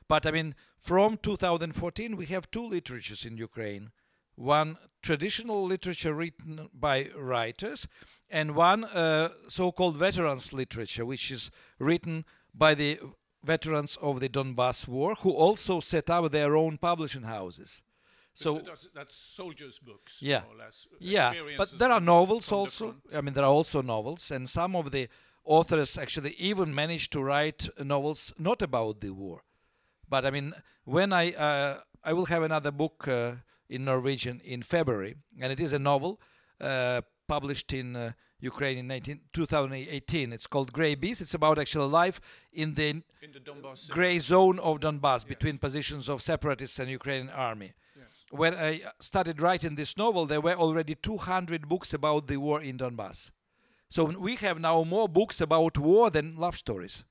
But 0.09 0.25
I 0.25 0.31
mean, 0.31 0.55
from 0.77 1.15
2014, 1.15 2.17
we 2.17 2.25
have 2.25 2.51
two 2.51 2.67
literatures 2.67 3.23
in 3.25 3.37
Ukraine 3.37 3.91
one 4.35 4.77
traditional 5.01 5.63
literature 5.63 6.13
written 6.13 6.67
by 6.73 7.09
writers, 7.15 7.87
and 8.29 8.55
one 8.55 8.83
uh, 8.83 9.29
so 9.47 9.71
called 9.71 9.95
veterans 9.95 10.51
literature, 10.51 11.05
which 11.05 11.29
is 11.29 11.51
written 11.77 12.25
by 12.53 12.73
the 12.73 12.99
veterans 13.43 13.97
of 14.01 14.19
the 14.19 14.29
Donbass 14.29 14.87
War, 14.87 15.15
who 15.15 15.31
also 15.31 15.79
set 15.79 16.09
up 16.09 16.31
their 16.31 16.55
own 16.55 16.77
publishing 16.77 17.23
houses. 17.23 17.81
So 18.33 18.59
that's, 18.65 18.89
that's 18.95 19.15
soldiers' 19.15 19.77
books, 19.79 20.21
Yeah. 20.21 20.41
more 20.41 20.55
or 20.55 20.57
less. 20.57 20.87
yeah, 20.99 21.33
but 21.57 21.71
there 21.77 21.91
are 21.91 22.01
novels 22.01 22.51
also. 22.51 22.95
I 23.13 23.21
mean, 23.21 23.33
there 23.35 23.43
are 23.43 23.51
also 23.53 23.81
novels, 23.81 24.31
and 24.31 24.49
some 24.49 24.75
of 24.75 24.91
the 24.91 25.07
authors 25.43 25.97
actually 25.97 26.31
even 26.39 26.73
managed 26.73 27.11
to 27.11 27.21
write 27.21 27.69
novels 27.77 28.33
not 28.39 28.61
about 28.61 29.01
the 29.01 29.11
war. 29.11 29.43
But 30.09 30.25
I 30.25 30.31
mean, 30.31 30.53
when 30.85 31.13
I 31.13 31.31
uh, 31.33 31.81
I 32.03 32.13
will 32.13 32.25
have 32.25 32.43
another 32.43 32.71
book 32.71 33.07
uh, 33.07 33.35
in 33.69 33.85
Norwegian 33.85 34.41
in 34.43 34.63
February, 34.63 35.15
and 35.39 35.51
it 35.51 35.59
is 35.59 35.73
a 35.73 35.79
novel 35.79 36.19
uh, 36.59 37.01
published 37.27 37.73
in 37.73 37.95
uh, 37.95 38.11
Ukraine 38.39 38.77
in 38.77 38.87
19, 38.87 39.21
2018. 39.33 40.33
It's 40.33 40.47
called 40.47 40.71
Grey 40.73 40.95
Beast. 40.95 41.21
It's 41.21 41.33
about 41.33 41.59
actual 41.59 41.87
life 41.87 42.19
in 42.51 42.73
the 42.73 42.89
In 42.89 43.03
the 43.33 43.39
Donbass. 43.39 43.89
gray 43.89 44.19
zone 44.19 44.59
of 44.59 44.79
Donbass 44.79 45.25
between 45.25 45.57
positions 45.57 46.09
of 46.09 46.21
separatists 46.21 46.79
and 46.79 46.89
Ukrainian 46.89 47.29
army. 47.29 47.73
Yes. 47.97 48.25
When 48.31 48.53
I 48.55 48.81
started 48.99 49.41
writing 49.41 49.75
this 49.75 49.97
novel, 49.97 50.25
there 50.25 50.41
were 50.41 50.55
already 50.55 50.95
200 50.95 51.67
books 51.67 51.93
about 51.93 52.27
the 52.27 52.37
war 52.37 52.61
in 52.61 52.77
Donbass. 52.77 53.31
So 53.89 54.05
we 54.05 54.35
have 54.37 54.59
now 54.59 54.83
more 54.83 55.07
books 55.07 55.39
about 55.39 55.77
war 55.77 56.09
than 56.09 56.35
love 56.35 56.57
stories. 56.57 57.05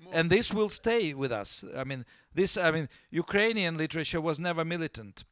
More- 0.00 0.14
And 0.14 0.30
this 0.30 0.52
will 0.54 0.70
stay 0.70 1.12
with 1.14 1.30
us. 1.32 1.64
I 1.76 1.84
mean, 1.84 2.04
this, 2.34 2.56
I 2.56 2.70
mean, 2.70 2.88
Ukrainian 3.10 3.76
literature 3.76 4.20
was 4.20 4.38
never 4.40 4.64
militant. 4.64 5.24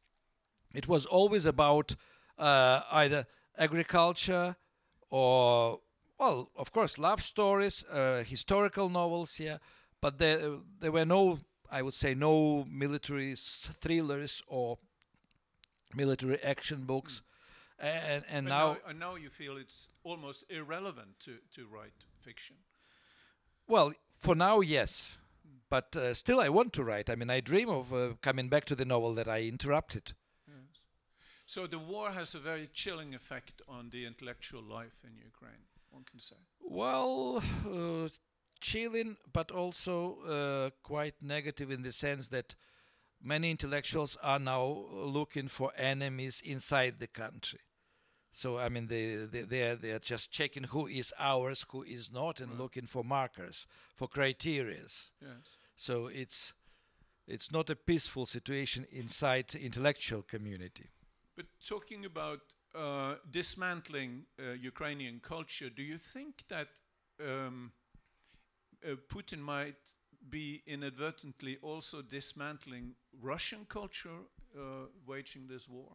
It 0.73 0.87
was 0.87 1.05
always 1.05 1.45
about 1.45 1.95
uh, 2.37 2.81
either 2.91 3.25
agriculture 3.57 4.55
or, 5.09 5.79
well, 6.19 6.49
of 6.55 6.71
course, 6.71 6.97
love 6.97 7.21
stories, 7.21 7.83
uh, 7.91 8.23
historical 8.23 8.89
novels, 8.89 9.39
yeah. 9.39 9.57
But 10.01 10.19
there, 10.19 10.39
there 10.79 10.91
were 10.91 11.05
no, 11.05 11.39
I 11.71 11.81
would 11.81 11.93
say, 11.93 12.13
no 12.13 12.65
military 12.69 13.35
thrillers 13.35 14.43
or 14.47 14.77
military 15.95 16.41
action 16.43 16.85
books. 16.85 17.21
And, 17.79 18.23
and 18.29 18.45
But 18.45 18.49
now, 18.49 18.73
now, 18.73 18.77
and 18.89 18.99
now 18.99 19.15
you 19.15 19.29
feel 19.29 19.57
it's 19.57 19.89
almost 20.03 20.43
irrelevant 20.49 21.19
to, 21.21 21.37
to 21.55 21.67
write 21.67 21.93
fiction. 22.19 22.57
Well, 23.67 23.93
for 24.17 24.35
now, 24.35 24.61
yes. 24.61 25.17
But 25.69 25.95
uh, 25.95 26.13
still, 26.13 26.39
I 26.39 26.49
want 26.49 26.73
to 26.73 26.83
write. 26.83 27.09
I 27.09 27.15
mean, 27.15 27.29
I 27.29 27.41
dream 27.41 27.69
of 27.69 27.93
uh, 27.93 28.13
coming 28.21 28.49
back 28.49 28.65
to 28.65 28.75
the 28.75 28.85
novel 28.85 29.13
that 29.15 29.27
I 29.27 29.41
interrupted. 29.41 30.13
So 31.47 31.65
the 31.65 31.79
war 31.79 32.11
has 32.11 32.35
a 32.35 32.39
very 32.39 32.69
chilling 32.73 33.15
effect 33.15 33.61
on 33.69 33.89
the 33.89 34.05
intellectual 34.05 34.61
life 34.61 34.99
in 35.05 35.15
Ukraine, 35.17 35.63
one 35.89 36.03
can 36.03 36.19
say. 36.19 36.35
Well, 36.59 37.41
uh, 37.65 38.09
chilling, 38.59 39.15
but 39.31 39.49
also 39.49 40.17
uh, 40.27 40.69
quite 40.83 41.15
negative 41.23 41.71
in 41.71 41.83
the 41.83 41.93
sense 41.93 42.27
that 42.27 42.55
many 43.23 43.49
intellectuals 43.49 44.17
are 44.21 44.39
now 44.39 44.87
looking 44.91 45.47
for 45.47 45.71
enemies 45.77 46.41
inside 46.43 46.99
the 46.99 47.07
country. 47.07 47.61
So 48.33 48.57
I 48.57 48.67
mean, 48.67 48.87
they 48.87 49.15
they 49.15 49.43
they 49.43 49.61
are, 49.69 49.75
they 49.77 49.91
are 49.93 49.99
just 49.99 50.29
checking 50.29 50.65
who 50.65 50.85
is 50.87 51.13
ours, 51.17 51.65
who 51.71 51.81
is 51.83 52.11
not, 52.11 52.41
and 52.41 52.59
looking 52.59 52.85
for 52.85 53.05
markers, 53.05 53.67
for 53.95 54.09
criterias. 54.09 55.11
Yes. 55.21 55.55
So 55.77 56.07
it's 56.07 56.53
it's 57.25 57.53
not 57.53 57.69
a 57.69 57.75
peaceful 57.75 58.25
situation 58.25 58.85
inside 58.91 59.47
the 59.47 59.61
intellectual 59.61 60.23
community. 60.23 60.89
But 61.37 61.45
talking 61.65 62.05
about 62.05 62.41
uh, 62.75 63.15
dismantling 63.31 64.25
uh, 64.39 64.51
Ukrainian 64.53 65.21
culture, 65.21 65.69
do 65.69 65.83
you 65.83 65.97
think 65.99 66.43
that 66.49 66.67
um, 67.21 67.71
uh, 68.85 68.95
Putin 69.09 69.39
might 69.39 69.75
be 70.29 70.63
inadvertently 70.67 71.57
also 71.61 72.01
dismantling 72.01 72.95
Russian 73.21 73.65
culture, 73.69 74.19
uh, 74.57 74.87
waging 75.05 75.47
this 75.47 75.69
war? 75.69 75.93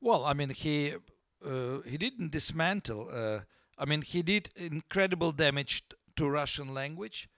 Well, 0.00 0.24
I 0.24 0.34
mean, 0.34 0.50
he 0.50 0.94
uh, 1.44 1.80
he 1.82 1.96
didn't 1.98 2.32
dismantle. 2.32 3.08
Uh, 3.10 3.40
I 3.78 3.84
mean, 3.86 4.02
he 4.02 4.22
did 4.22 4.50
incredible 4.56 5.32
damage 5.32 5.82
to 6.16 6.28
Russian 6.28 6.74
language, 6.74 7.28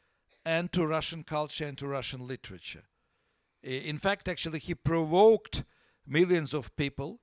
and 0.44 0.72
to 0.72 0.86
Russian 0.86 1.24
culture 1.24 1.66
and 1.68 1.78
to 1.78 1.86
Russian 1.88 2.26
literature. 2.26 2.84
I- 3.64 3.68
In 3.90 3.98
fact, 3.98 4.28
actually, 4.28 4.60
he 4.60 4.74
provoked 4.74 5.64
millions 6.06 6.54
of 6.54 6.74
people 6.76 7.20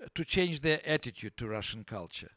uh, 0.00 0.06
to 0.14 0.24
change 0.24 0.60
their 0.60 0.80
attitude 0.86 1.36
to 1.36 1.48
Russian 1.48 1.84
culture, 1.84 2.32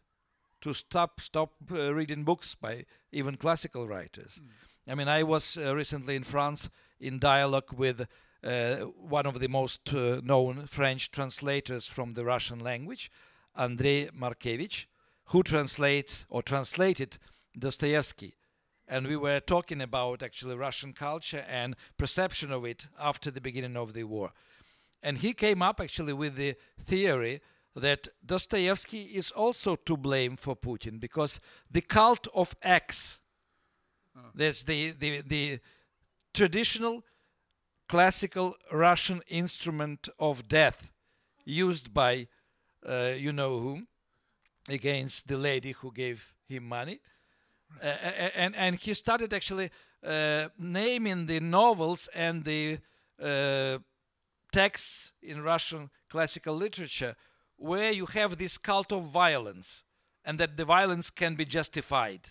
to 0.61 0.73
stop 0.73 1.21
stop 1.21 1.53
uh, 1.71 1.93
reading 1.93 2.23
books 2.23 2.55
by 2.55 2.86
even 3.11 3.38
classical 3.38 3.88
writers. 3.88 4.41
I 4.88 4.95
mean, 4.95 5.07
I 5.07 5.23
was 5.23 5.57
uh, 5.57 5.75
recently 5.75 6.15
in 6.15 6.23
France 6.23 6.69
in 6.99 7.19
dialogue 7.19 7.73
with 7.73 8.07
uh, 8.43 8.75
one 8.99 9.25
of 9.25 9.39
the 9.39 9.47
most 9.47 9.91
uh, 9.93 10.21
known 10.23 10.67
French 10.67 11.11
translators 11.11 11.88
from 11.88 12.13
the 12.13 12.23
Russian 12.23 12.59
language, 12.59 13.11
Andrei 13.55 14.09
Markowicz, 14.09 14.86
who 15.25 15.41
translates 15.41 16.25
or 16.29 16.43
translated 16.43 17.17
Dostoevsky. 17.57 18.36
And 18.88 19.07
we 19.07 19.17
were 19.17 19.39
talking 19.39 19.81
about 19.81 20.21
actually 20.21 20.55
Russian 20.55 20.93
culture 20.93 21.43
and 21.49 21.75
perception 21.97 22.51
of 22.51 22.65
it 22.65 22.88
after 22.99 23.31
the 23.31 23.41
beginning 23.41 23.75
of 23.75 23.93
the 23.93 24.03
war. 24.03 24.31
And 25.03 25.17
he 25.17 25.33
came 25.33 25.61
up 25.61 25.79
actually 25.79 26.13
with 26.13 26.35
the 26.35 26.55
theory 26.83 27.41
that 27.75 28.07
Dostoevsky 28.25 29.03
is 29.03 29.31
also 29.31 29.75
to 29.75 29.97
blame 29.97 30.37
for 30.37 30.55
Putin 30.55 30.99
because 30.99 31.39
the 31.69 31.81
cult 31.81 32.27
of 32.33 32.55
axe, 32.63 33.19
that's 34.33 34.63
the, 34.63 34.91
the, 34.91 35.21
the 35.21 35.59
traditional 36.33 37.03
classical 37.87 38.55
Russian 38.71 39.21
instrument 39.27 40.07
of 40.17 40.47
death 40.47 40.89
used 41.43 41.93
by 41.93 42.27
uh, 42.85 43.13
you 43.17 43.31
know 43.31 43.59
whom? 43.59 43.87
Against 44.69 45.27
the 45.27 45.37
lady 45.37 45.71
who 45.71 45.91
gave 45.91 46.33
him 46.47 46.65
money. 46.65 46.99
Uh, 47.81 47.85
and, 48.35 48.55
and 48.55 48.75
he 48.75 48.93
started 48.93 49.33
actually 49.33 49.69
uh, 50.03 50.47
naming 50.57 51.25
the 51.25 51.39
novels 51.39 52.09
and 52.13 52.43
the 52.43 52.79
uh, 53.21 53.77
texts 54.56 55.12
in 55.22 55.43
Russian 55.43 55.89
classical 56.10 56.56
literature 56.56 57.16
where 57.58 57.91
you 57.91 58.06
have 58.06 58.38
this 58.38 58.58
cult 58.58 58.91
of 58.91 59.03
violence 59.03 59.84
and 60.24 60.39
that 60.39 60.56
the 60.58 60.66
violence 60.66 61.12
can 61.22 61.36
be 61.36 61.45
justified 61.45 62.22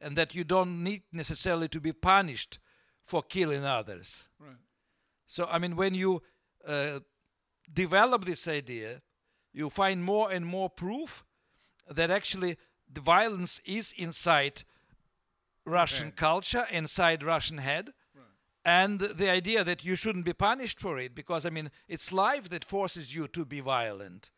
and 0.00 0.16
that 0.16 0.34
you 0.34 0.44
don't 0.44 0.82
need 0.82 1.02
necessarily 1.12 1.68
to 1.68 1.80
be 1.80 1.92
punished 1.92 2.58
for 3.02 3.22
killing 3.22 3.64
others. 3.64 4.24
Right. 4.38 4.62
So, 5.26 5.46
I 5.50 5.58
mean, 5.58 5.76
when 5.76 5.94
you 5.94 6.22
uh, 6.66 7.00
develop 7.72 8.24
this 8.24 8.46
idea, 8.48 9.02
you 9.52 9.70
find 9.70 10.04
more 10.04 10.30
and 10.30 10.44
more 10.46 10.70
proof 10.70 11.24
that 11.88 12.10
actually 12.10 12.56
the 12.92 13.00
violence 13.00 13.60
is 13.64 13.92
inside 13.96 14.64
Russian 15.66 16.08
Okay. 16.08 16.16
culture, 16.16 16.66
inside 16.70 17.22
Russian 17.22 17.58
head, 17.58 17.92
and 18.64 18.98
the 18.98 19.30
idea 19.30 19.62
that 19.62 19.84
you 19.84 19.94
shouldn't 19.94 20.24
be 20.24 20.32
punished 20.32 20.80
for 20.80 20.98
it 20.98 21.14
because, 21.14 21.44
I 21.44 21.50
mean, 21.50 21.70
it's 21.86 22.12
life 22.12 22.48
that 22.48 22.64
forces 22.64 23.14
you 23.14 23.28
to 23.28 23.44
be 23.44 23.60
violent. 23.60 24.30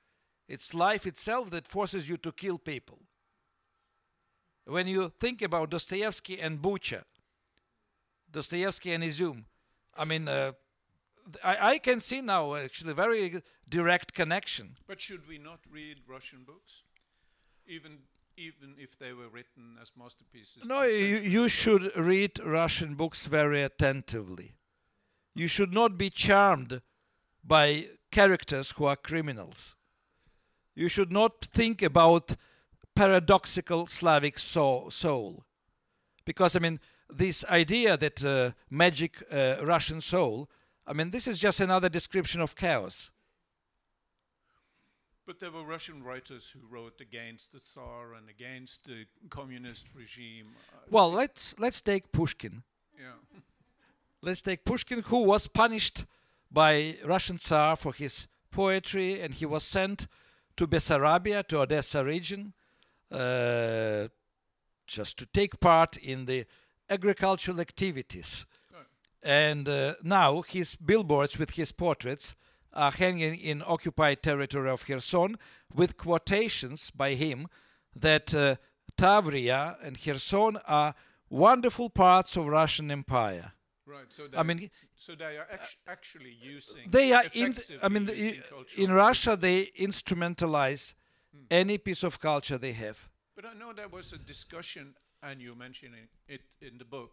It's 0.48 0.74
life 0.74 1.06
itself 1.06 1.50
that 1.50 1.68
forces 1.68 2.08
you 2.08 2.16
to 2.18 2.32
kill 2.32 2.58
people. 2.58 2.98
When 4.64 4.88
you 4.88 5.12
think 5.20 5.42
about 5.42 5.70
Dostoevsky 5.70 6.40
and 6.40 6.60
Bucha, 6.60 7.04
Dostoevsky 8.30 8.92
and 8.92 9.04
Izium, 9.04 9.44
I 9.96 10.04
mean, 10.04 10.26
uh, 10.26 10.52
I, 11.42 11.70
I 11.70 11.78
can 11.78 12.00
see 12.00 12.20
now 12.20 12.54
actually 12.56 12.90
a 12.90 12.94
very 12.94 13.42
direct 13.68 14.12
connection. 14.12 14.76
But 14.88 15.00
should 15.00 15.28
we 15.28 15.38
not 15.38 15.60
read 15.70 15.98
Russian 16.08 16.42
books, 16.44 16.82
even 17.66 17.98
even 18.36 18.74
if 18.78 18.98
they 18.98 19.12
were 19.12 19.28
written 19.28 19.76
as 19.80 19.92
masterpieces? 19.96 20.64
No, 20.64 20.82
you, 20.82 21.16
you 21.16 21.48
should 21.48 21.96
read 21.96 22.38
Russian 22.44 22.94
books 22.94 23.26
very 23.26 23.62
attentively. 23.62 24.56
You 25.34 25.48
should 25.48 25.72
not 25.72 25.98
be 25.98 26.10
charmed 26.10 26.80
by 27.44 27.86
characters 28.10 28.72
who 28.72 28.84
are 28.86 28.96
criminals. 28.96 29.76
You 30.74 30.88
should 30.88 31.12
not 31.12 31.44
think 31.44 31.82
about 31.82 32.36
paradoxical 32.94 33.86
Slavic 33.86 34.38
soul. 34.38 34.90
soul. 34.90 35.44
Because, 36.24 36.56
I 36.56 36.58
mean, 36.58 36.80
this 37.08 37.44
idea 37.46 37.96
that 37.96 38.24
uh, 38.24 38.52
magic 38.68 39.22
uh, 39.30 39.56
Russian 39.62 40.00
soul, 40.00 40.50
I 40.86 40.92
mean, 40.92 41.10
this 41.10 41.26
is 41.26 41.38
just 41.38 41.60
another 41.60 41.88
description 41.88 42.40
of 42.40 42.56
chaos. 42.56 43.10
But 45.26 45.40
there 45.40 45.50
were 45.50 45.64
Russian 45.64 46.04
writers 46.04 46.50
who 46.50 46.60
wrote 46.70 47.00
against 47.00 47.50
the 47.50 47.58
Tsar 47.58 48.14
and 48.14 48.28
against 48.28 48.84
the 48.84 49.06
communist 49.28 49.88
regime. 49.92 50.50
Uh, 50.72 50.78
Well, 50.88 51.10
let's, 51.10 51.54
let's 51.58 51.82
take 51.82 52.12
Pushkin. 52.12 52.62
yeah. 52.98 53.12
Let's 54.22 54.42
take 54.42 54.64
Pushkin, 54.64 55.02
who 55.02 55.22
was 55.22 55.46
punished 55.46 56.04
by 56.50 56.96
Russian 57.04 57.38
Tsar 57.38 57.76
for 57.76 57.92
his 57.92 58.26
poetry, 58.50 59.20
and 59.20 59.32
he 59.34 59.46
was 59.46 59.62
sent 59.62 60.08
to 60.56 60.66
Bessarabia, 60.66 61.46
to 61.48 61.60
Odessa 61.60 62.02
region, 62.04 62.52
uh, 63.12 64.08
just 64.86 65.18
to 65.18 65.26
take 65.26 65.60
part 65.60 65.96
in 65.98 66.24
the 66.24 66.46
agricultural 66.88 67.60
activities. 67.60 68.46
And 69.22 69.68
uh, 69.68 69.94
now 70.02 70.42
his 70.42 70.74
billboards 70.74 71.38
with 71.38 71.50
his 71.50 71.70
portraits 71.70 72.34
are 72.76 72.92
hanging 72.92 73.34
in 73.40 73.62
occupied 73.66 74.22
territory 74.22 74.70
of 74.70 74.84
Kherson 74.86 75.36
with 75.74 75.96
quotations 75.96 76.90
by 76.90 77.14
him 77.14 77.48
that 77.94 78.34
uh, 78.34 78.56
Tavria 78.96 79.76
and 79.82 79.96
Kherson 80.02 80.58
are 80.66 80.94
wonderful 81.30 81.90
parts 81.90 82.36
of 82.36 82.46
Russian 82.46 82.90
Empire. 82.90 83.52
Right. 83.86 84.12
So 84.12 84.26
I 84.36 84.42
mean, 84.42 84.70
so 84.96 85.14
they 85.14 85.36
are 85.38 85.46
act- 85.52 85.76
actually 85.86 86.36
using. 86.40 86.90
they 86.90 87.12
are 87.12 87.24
in. 87.34 87.54
I 87.82 87.88
mean, 87.88 88.04
the, 88.06 88.16
using 88.16 88.42
i- 88.42 88.48
cultural 88.50 88.84
in 88.84 88.92
Russia 88.92 89.36
they 89.36 89.66
instrumentalize 89.78 90.94
any 91.50 91.78
piece 91.78 92.02
of 92.02 92.18
culture 92.20 92.58
they 92.58 92.72
have. 92.72 93.08
But 93.36 93.44
I 93.46 93.54
know 93.54 93.72
there 93.72 93.88
was 93.88 94.12
a 94.12 94.18
discussion, 94.18 94.94
and 95.22 95.40
you 95.40 95.54
mentioning 95.54 96.08
it 96.26 96.42
in 96.60 96.78
the 96.78 96.84
book, 96.84 97.12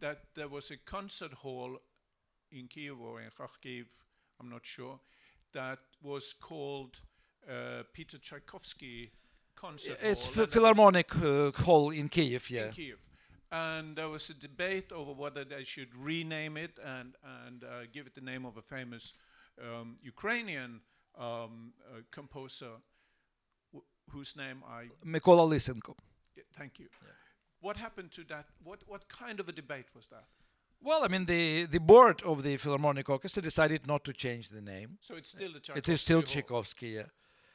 that 0.00 0.18
there 0.34 0.48
was 0.48 0.70
a 0.70 0.76
concert 0.76 1.32
hall 1.32 1.78
in 2.50 2.66
Kiev 2.68 3.00
or 3.00 3.20
in 3.20 3.30
Kharkiv, 3.30 3.86
I'm 4.40 4.48
not 4.48 4.64
sure, 4.64 4.98
that 5.52 5.78
was 6.02 6.32
called 6.32 6.96
uh, 7.48 7.82
Peter 7.92 8.18
Tchaikovsky 8.18 9.12
Concert 9.56 9.98
It's 10.02 10.24
Hall. 10.24 10.32
Ph- 10.34 10.36
and 10.36 10.36
that 10.36 10.40
was 10.46 10.54
Philharmonic 10.54 11.16
uh, 11.16 11.50
Hall 11.64 11.90
in 11.90 12.08
Kiev. 12.08 12.50
Yeah. 12.50 12.66
in 12.66 12.72
Kiev. 12.72 12.98
And 13.50 13.96
there 13.96 14.08
was 14.08 14.28
a 14.30 14.34
debate 14.34 14.92
over 14.92 15.12
whether 15.12 15.44
they 15.44 15.64
should 15.64 15.88
rename 15.96 16.56
it 16.56 16.78
and, 16.84 17.14
and 17.46 17.64
uh, 17.64 17.68
give 17.92 18.06
it 18.06 18.14
the 18.14 18.20
name 18.20 18.44
of 18.44 18.56
a 18.58 18.62
famous 18.62 19.14
um, 19.62 19.96
Ukrainian 20.02 20.80
um, 21.18 21.72
uh, 21.90 22.00
composer 22.12 22.72
wh- 23.74 24.12
whose 24.12 24.36
name 24.36 24.62
I 24.68 24.88
Mykola 25.04 25.48
Lysenko. 25.48 25.94
yeah, 26.36 26.44
Thank 26.56 26.78
you. 26.78 26.88
What 27.60 27.76
happened 27.76 28.12
to 28.12 28.24
that? 28.24 28.46
What 28.62 28.84
what 28.86 29.08
kind 29.08 29.40
of 29.40 29.48
a 29.48 29.52
debate 29.52 29.86
was 29.96 30.08
that? 30.08 30.26
Well, 30.80 31.04
I 31.04 31.08
mean, 31.08 31.24
the, 31.24 31.64
the 31.64 31.80
board 31.80 32.22
of 32.22 32.42
the 32.42 32.56
Philharmonic 32.56 33.08
Orchestra 33.08 33.42
decided 33.42 33.86
not 33.86 34.04
to 34.04 34.12
change 34.12 34.48
the 34.48 34.60
name. 34.60 34.98
So 35.00 35.16
it's 35.16 35.30
still 35.30 35.52
the 35.52 35.60
Tchaikovsky. 35.60 35.90
It 35.90 35.94
is 35.94 36.00
still 36.00 36.22
Tchaikovsky, 36.22 36.88
yeah. 36.88 37.02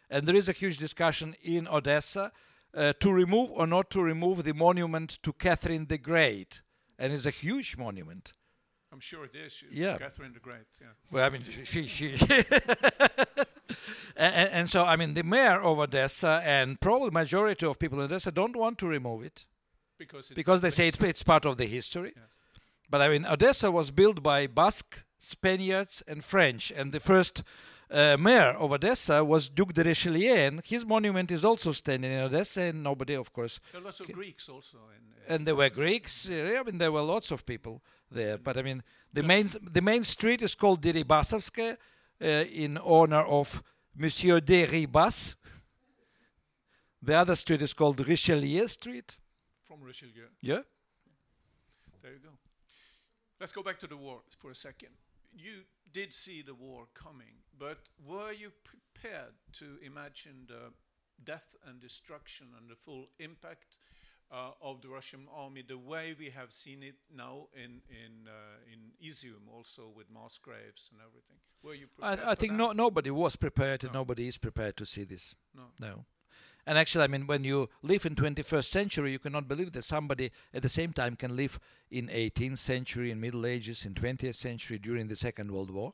And 0.10 0.28
there 0.28 0.36
is 0.36 0.50
a 0.50 0.52
huge 0.52 0.78
discussion 0.78 1.36
in 1.42 1.68
Odessa 1.68 2.32
uh, 2.76 2.94
to 3.00 3.12
remove 3.12 3.52
or 3.52 3.66
not 3.66 3.90
to 3.92 4.02
remove 4.02 4.44
the 4.44 4.54
monument 4.54 5.20
to 5.24 5.34
Catherine 5.34 5.86
the 5.86 5.98
Great. 5.98 6.62
And 7.00 7.14
it's 7.14 7.26
a 7.26 7.32
huge 7.32 7.78
monument. 7.78 8.34
I'm 8.92 9.00
sure 9.00 9.26
it 9.26 9.36
is. 9.36 9.64
Yeah. 9.72 9.98
Catherine 9.98 10.34
the 10.34 10.40
Great. 10.40 10.68
Yeah. 10.80 10.88
Well, 11.12 11.26
I 11.26 11.30
mean, 11.30 11.44
she, 11.64 11.88
she. 11.88 12.14
and, 14.16 14.50
and 14.52 14.70
so, 14.70 14.84
I 14.86 14.96
mean, 14.98 15.14
the 15.16 15.24
mayor 15.24 15.62
of 15.62 15.80
Odessa 15.80 16.42
and 16.46 16.80
probably 16.80 17.10
majority 17.10 17.66
of 17.66 17.80
people 17.80 18.00
in 18.00 18.06
Odessa 18.06 18.32
don't 18.32 18.56
want 18.56 18.78
to 18.80 18.88
remove 18.88 19.24
it 19.24 19.46
Because 19.98 20.30
it 20.30 20.36
because 20.36 20.62
they 20.62 20.70
say 20.70 20.90
it's, 20.90 21.02
it's 21.02 21.24
part 21.24 21.46
of 21.46 21.58
the 21.58 21.66
history. 21.66 22.14
But 22.94 23.02
I 23.02 23.10
mean, 23.10 23.26
Odessa 23.26 23.72
was 23.72 23.90
built 23.90 24.22
by 24.22 24.46
Basque, 24.46 25.04
Spaniards, 25.18 26.04
and 26.08 26.24
French, 26.24 26.72
and 26.76 26.92
the 26.92 27.00
first 27.00 27.42
uh, 27.90 28.18
mayor 28.20 28.52
of 28.52 28.72
Odessa 28.72 29.24
was 29.24 29.50
Duc 29.50 29.74
de 29.74 29.84
Richelieu, 29.84 30.30
and 30.32 30.64
his 30.64 30.86
monument 30.86 31.32
is 31.32 31.44
also 31.44 31.72
standing 31.72 32.12
in 32.12 32.20
Odessa, 32.20 32.62
and 32.62 32.84
nobody, 32.84 33.16
of 33.16 33.34
course. 33.34 33.60
there 33.72 33.82
are 33.82 33.86
lots 33.86 34.00
of 34.00 34.12
Greeks 34.12 34.48
also. 34.48 34.78
In, 34.96 35.02
uh, 35.10 35.34
And 35.34 35.48
there 35.48 35.56
were 35.56 35.72
Greeks. 35.72 36.30
uh, 36.30 36.60
I 36.60 36.64
mean, 36.64 36.78
there 36.78 36.92
were 36.92 37.02
lots 37.02 37.32
of 37.32 37.48
people 37.48 37.82
there. 38.12 38.38
But 38.38 38.58
I 38.58 38.62
mean, 38.62 38.84
the 39.12 39.24
main 39.24 39.50
the 39.72 39.82
main 39.82 40.04
street 40.04 40.44
is 40.44 40.54
called 40.54 40.80
Deribasovskaya 40.84 41.78
uh, 42.22 42.26
in 42.64 42.78
honor 42.78 43.24
of 43.26 43.64
Monsieur 43.96 44.40
Deribas. 44.40 45.36
The 47.02 47.16
other 47.16 47.36
street 47.36 47.64
is 47.64 47.74
called 47.74 48.08
Richelieu 48.08 48.68
Street. 48.68 49.18
from 49.64 49.82
Richelieu. 49.82 50.28
Yeah. 50.42 50.62
There 52.04 52.14
you 52.14 52.20
go. 52.20 52.43
Let's 53.44 53.52
go 53.52 53.62
back 53.62 53.78
to 53.80 53.88
the 53.88 53.98
war 53.98 54.22
for 54.40 54.52
a 54.52 54.56
second. 54.56 54.92
You 55.36 55.66
did 55.92 56.14
see 56.14 56.42
the 56.42 56.54
war 56.54 56.86
coming, 56.94 57.44
but 57.60 57.80
were 58.08 58.32
you 58.32 58.54
prepared 58.64 59.34
to 59.60 59.66
imagine 59.86 60.48
the 60.48 60.72
death 61.22 61.54
and 61.68 61.82
destruction 61.82 62.48
and 62.58 62.70
the 62.70 62.78
full 62.78 63.10
impact 63.20 63.80
uh, 64.32 64.52
of 64.62 64.82
the 64.82 64.88
Russian 64.88 65.28
army, 65.36 65.62
the 65.62 65.78
way 65.78 66.16
we 66.18 66.30
have 66.30 66.54
seen 66.54 66.84
it 66.84 66.96
now 67.14 67.48
in 67.54 67.82
in 67.90 68.30
uh, 68.30 68.72
in 68.72 68.94
Izium, 69.06 69.54
also 69.54 69.92
with 69.94 70.10
mass 70.10 70.38
graves 70.38 70.90
and 70.94 71.02
everything. 71.06 71.40
Were 71.64 71.74
you 71.76 71.88
prepared 71.88 72.20
I, 72.26 72.32
I 72.32 72.36
think 72.36 72.54
no, 72.54 72.72
nobody 72.72 73.12
was 73.12 73.36
prepared 73.36 73.84
and 73.84 73.94
nobody 73.94 74.26
is 74.30 74.38
prepared 74.38 74.78
to 74.78 74.86
see 74.86 75.04
this. 75.04 75.36
No. 75.54 75.64
No. 75.82 76.06
And 76.66 76.78
actually, 76.78 77.04
I 77.04 77.08
mean, 77.08 77.28
when 77.28 77.44
you 77.44 77.70
live 77.82 78.06
in 78.06 78.16
21st 78.16 78.66
century, 78.66 79.12
you 79.12 79.20
cannot 79.20 79.48
believe 79.48 79.74
that 79.74 79.84
somebody 79.84 80.32
at 80.54 80.62
the 80.62 80.70
same 80.70 80.94
time 80.94 81.16
can 81.16 81.36
live 81.36 81.60
in 81.92 82.08
18th 82.08 82.58
century, 82.58 83.12
in 83.12 83.20
Middle 83.20 83.46
Ages, 83.46 83.86
in 83.86 83.94
20th 83.94 84.36
century, 84.36 84.80
during 84.80 85.08
the 85.08 85.16
Second 85.16 85.52
World 85.52 85.72
War. 85.72 85.94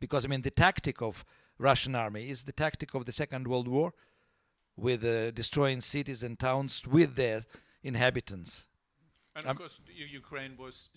Because, 0.00 0.24
I 0.24 0.28
mean, 0.28 0.42
the 0.42 0.50
tactic 0.50 1.00
of 1.00 1.24
Russian 1.58 1.94
army 1.94 2.28
is 2.28 2.42
the 2.42 2.52
tactic 2.52 2.94
of 2.94 3.04
the 3.04 3.12
Second 3.12 3.46
World 3.46 3.68
War 3.68 3.92
with 4.76 5.04
uh, 5.04 5.30
destroying 5.30 5.80
cities 5.80 6.22
and 6.22 6.38
towns 6.38 6.86
with 6.86 7.14
their 7.14 7.42
inhabitants. 7.82 8.66
And 9.36 9.46
Um, 9.46 9.50
of 9.52 9.58
course, 9.58 9.80
Ukraine 9.86 10.56
was 10.56 10.90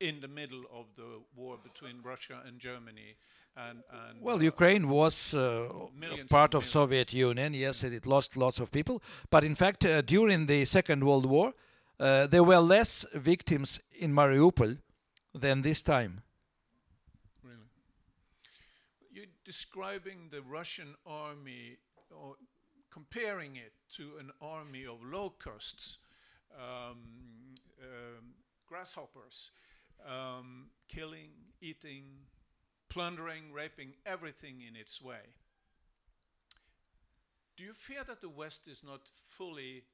in 0.00 0.20
the 0.20 0.28
middle 0.28 0.64
of 0.70 0.86
the 0.94 1.22
war 1.34 1.58
between 1.62 2.02
Russia 2.02 2.42
and 2.46 2.58
Germany, 2.58 3.16
and 3.66 3.82
and 3.90 4.20
Well, 4.20 4.42
Ukraine 4.42 4.88
was 4.88 5.34
uh, 5.34 5.68
part 6.30 6.54
of. 6.54 6.64
Soviet 6.64 7.12
Union. 7.12 7.54
Yes, 7.54 7.82
it 7.84 8.06
lost 8.06 8.36
lots 8.36 8.60
of 8.60 8.70
people. 8.70 9.02
But 9.30 9.44
in 9.44 9.54
fact, 9.54 9.84
uh, 9.84 10.02
during 10.02 10.46
the 10.46 10.64
Second 10.64 11.04
World 11.04 11.26
War, 11.26 11.54
uh, 11.98 12.26
there 12.26 12.44
were 12.44 12.58
less 12.58 13.04
victims 13.14 13.80
in 13.98 14.12
Mariupol 14.12 14.78
than 15.34 15.62
this 15.62 15.82
time. 15.82 16.22
Really? 17.42 17.70
You're 19.10 19.34
describing 19.44 20.28
the 20.30 20.42
Russian 20.42 20.94
army 21.06 21.78
or 22.10 22.36
comparing 22.90 23.56
it 23.56 23.72
to 23.96 24.18
an 24.20 24.30
army 24.40 24.84
of 24.86 24.98
locusts, 25.02 25.98
um, 26.56 26.98
um, 27.82 28.34
grasshoppers, 28.66 29.50
um, 30.06 30.70
killing, 30.88 31.30
eating, 31.60 32.04
plundering, 32.88 33.52
raping 33.52 33.94
everything 34.06 34.62
in 34.66 34.76
its 34.76 35.02
way. 35.02 35.34
Do 37.56 37.64
you 37.64 37.72
fear 37.72 38.04
that 38.04 38.20
the 38.20 38.28
West 38.28 38.68
is 38.68 38.84
not 38.84 39.00
fully 39.26 39.84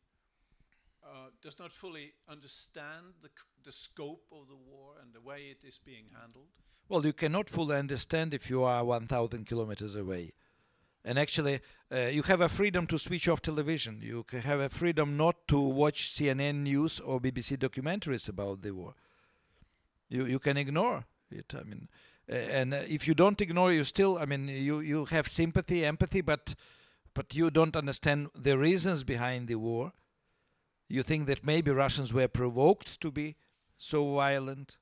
uh, 1.04 1.28
does 1.42 1.58
not 1.58 1.70
fully 1.70 2.12
understand 2.28 3.14
the, 3.22 3.28
the 3.62 3.72
scope 3.72 4.24
of 4.32 4.48
the 4.48 4.56
war 4.56 4.94
and 5.02 5.12
the 5.12 5.20
way 5.20 5.50
it 5.50 5.66
is 5.66 5.78
being 5.78 6.06
handled? 6.18 6.46
Well, 6.88 7.04
you 7.04 7.12
cannot 7.12 7.50
fully 7.50 7.76
understand 7.76 8.32
if 8.32 8.48
you 8.48 8.62
are 8.62 8.84
1,000 8.84 9.46
kilometers 9.46 9.94
away. 9.94 10.32
And 11.04 11.18
actually, 11.18 11.60
uh, 11.92 12.06
you 12.06 12.22
have 12.22 12.40
a 12.40 12.48
freedom 12.48 12.86
to 12.86 12.98
switch 12.98 13.28
off 13.28 13.42
television. 13.42 14.00
You 14.02 14.24
have 14.32 14.60
a 14.60 14.70
freedom 14.70 15.18
not 15.18 15.46
to 15.48 15.60
watch 15.60 16.14
CNN 16.14 16.62
news 16.62 17.00
or 17.00 17.20
BBC 17.20 17.58
documentaries 17.58 18.28
about 18.28 18.62
the 18.62 18.72
war. 18.72 18.94
You 20.08 20.24
you 20.24 20.38
can 20.38 20.56
ignore 20.56 21.04
it. 21.30 21.54
I 21.54 21.62
mean, 21.64 21.88
and 22.28 22.74
uh, 22.74 22.78
if 22.88 23.06
you 23.06 23.14
don't 23.14 23.40
ignore, 23.40 23.72
you 23.72 23.84
still. 23.84 24.18
I 24.18 24.24
mean, 24.24 24.48
you 24.48 24.80
you 24.80 25.04
have 25.06 25.28
sympathy, 25.28 25.84
empathy, 25.84 26.20
but 26.20 26.54
but 27.14 27.34
you 27.34 27.50
don't 27.50 27.76
understand 27.76 28.28
the 28.34 28.58
reasons 28.58 29.04
behind 29.04 29.48
the 29.48 29.56
war. 29.56 29.92
You 30.88 31.02
think 31.02 31.26
that 31.26 31.44
maybe 31.44 31.70
Russians 31.70 32.12
were 32.12 32.28
provoked 32.28 33.00
to 33.00 33.10
be 33.10 33.36
so 33.76 34.14
violent. 34.14 34.78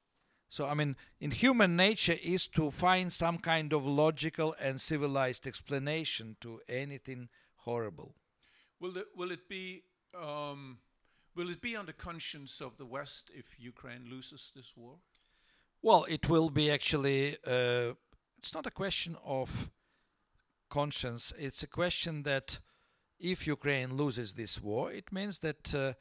So, 0.49 0.67
I 0.67 0.75
mean, 0.75 0.97
in 1.19 1.31
human 1.31 1.77
nature 1.77 2.17
is 2.23 2.47
to 2.49 2.71
find 2.71 3.11
some 3.11 3.39
kind 3.39 3.73
of 3.73 3.87
logical 3.87 4.55
and 4.61 4.79
civilized 4.81 5.47
explanation 5.47 6.37
to 6.43 6.61
anything 6.69 7.31
horrible. 7.57 8.15
Will 8.79 8.99
it, 8.99 9.07
will 9.17 9.31
it 9.31 9.49
be 9.49 9.85
um, 10.15 10.79
will 11.35 11.49
it 11.49 11.63
be 11.63 11.77
on 11.77 11.87
the 11.87 11.93
conscience 11.93 12.61
of 12.61 12.77
the 12.77 12.85
West 12.85 13.31
if 13.35 13.59
Ukraine 13.59 14.07
loses 14.11 14.53
this 14.55 14.73
war? 14.77 14.97
Well, 15.85 16.05
it 16.09 16.29
will 16.29 16.49
be 16.49 16.71
actually, 16.71 17.37
uh, 17.45 17.95
it's 18.39 18.55
not 18.55 18.67
a 18.67 18.71
question 18.71 19.17
of 19.25 19.69
conscience, 20.71 21.33
it's 21.37 21.65
a 21.65 21.67
question 21.67 22.23
that 22.23 22.61
if 23.19 23.49
Ukraine 23.49 23.97
loses 23.97 24.35
this 24.35 24.63
war, 24.63 24.93
it 24.93 25.11
means 25.11 25.41
that 25.41 25.75
uh, 25.75 25.95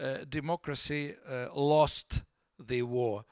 uh, 0.00 0.18
democracy 0.28 1.16
uh, 1.28 1.48
lost 1.52 2.22
the 2.64 2.82
war 2.82 3.24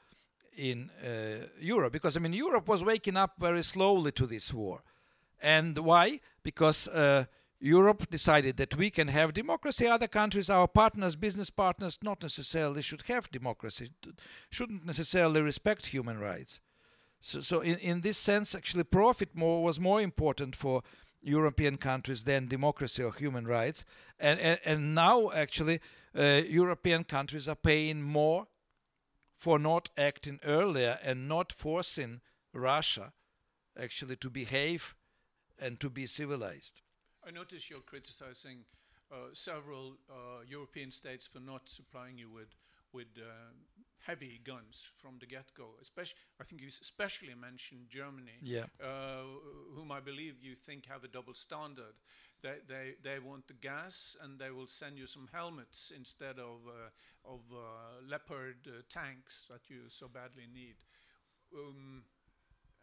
in 0.57 0.89
uh, 1.01 1.47
Europe. 1.61 1.93
Because, 1.93 2.17
I 2.17 2.19
mean, 2.19 2.33
Europe 2.33 2.67
was 2.67 2.83
waking 2.83 3.15
up 3.15 3.35
very 3.39 3.63
slowly 3.63 4.11
to 4.11 4.27
this 4.27 4.53
war. 4.53 4.83
And 5.41 5.77
why? 5.77 6.19
Because 6.43 6.89
uh, 6.89 7.25
Europe 7.63 8.09
decided 8.09 8.57
that 8.57 8.75
we 8.75 8.89
can 8.89 9.07
have 9.07 9.33
democracy. 9.33 9.87
Other 9.87 10.09
countries, 10.09 10.49
our 10.49 10.67
partners, 10.67 11.15
business 11.15 11.49
partners, 11.49 11.97
not 12.03 12.21
necessarily 12.21 12.81
should 12.81 13.03
have 13.03 13.31
democracy, 13.31 13.87
shouldn't 14.49 14.85
necessarily 14.85 15.41
respect 15.41 15.85
human 15.85 16.19
rights. 16.19 16.59
So, 17.21 17.39
so 17.39 17.61
in, 17.61 17.77
in 17.77 18.01
this 18.01 18.17
sense, 18.17 18.53
actually, 18.53 18.83
profit 18.83 19.29
more 19.33 19.63
was 19.63 19.79
more 19.79 20.01
important 20.01 20.57
for 20.57 20.83
European 21.21 21.77
countries 21.77 22.25
than 22.25 22.49
democracy 22.49 23.01
or 23.01 23.13
human 23.13 23.47
rights. 23.47 23.85
And, 24.19 24.41
and, 24.41 24.59
and 24.65 24.93
now, 24.93 25.31
actually, 25.31 25.79
uh, 26.13 26.41
European 26.45 27.05
countries 27.05 27.47
are 27.47 27.55
paying 27.55 28.01
more 28.01 28.47
for 29.33 29.57
not 29.57 29.87
acting 29.97 30.41
earlier 30.43 30.99
and 31.01 31.29
not 31.29 31.53
forcing 31.53 32.19
Russia 32.53 33.13
actually 33.81 34.17
to 34.17 34.29
behave 34.29 34.95
and 35.57 35.79
to 35.79 35.89
be 35.89 36.05
civilized. 36.05 36.81
I 37.27 37.31
notice 37.31 37.69
you're 37.69 37.81
criticizing 37.81 38.65
uh, 39.11 39.29
several 39.33 39.97
uh, 40.09 40.41
European 40.47 40.91
states 40.91 41.27
for 41.27 41.39
not 41.39 41.69
supplying 41.69 42.17
you 42.17 42.29
with 42.29 42.55
with 42.93 43.07
uh, 43.17 43.51
heavy 44.05 44.39
guns 44.43 44.87
from 45.01 45.17
the 45.19 45.25
get-go. 45.25 45.75
Especially, 45.81 46.17
I 46.39 46.43
think 46.43 46.61
you 46.61 46.67
especially 46.67 47.33
mentioned 47.33 47.89
Germany, 47.89 48.37
Yeah. 48.41 48.65
uh, 48.79 49.23
whom 49.75 49.91
I 49.91 49.99
believe 49.99 50.35
you 50.43 50.55
think 50.55 50.85
have 50.85 51.03
a 51.03 51.07
double 51.07 51.33
standard. 51.33 51.95
They, 52.43 52.57
they, 52.67 52.93
they 53.01 53.19
want 53.19 53.47
the 53.47 53.53
gas 53.53 54.15
and 54.21 54.37
they 54.37 54.51
will 54.51 54.67
send 54.67 54.97
you 54.99 55.07
some 55.07 55.27
helmets 55.31 55.91
instead 55.95 56.37
of 56.37 56.59
uh, 56.67 56.89
of 57.25 57.41
uh, 57.51 58.05
leopard 58.07 58.67
uh, 58.67 58.81
tanks 58.89 59.45
that 59.49 59.69
you 59.69 59.89
so 59.89 60.07
badly 60.07 60.45
need. 60.53 60.75
Um, 61.55 62.03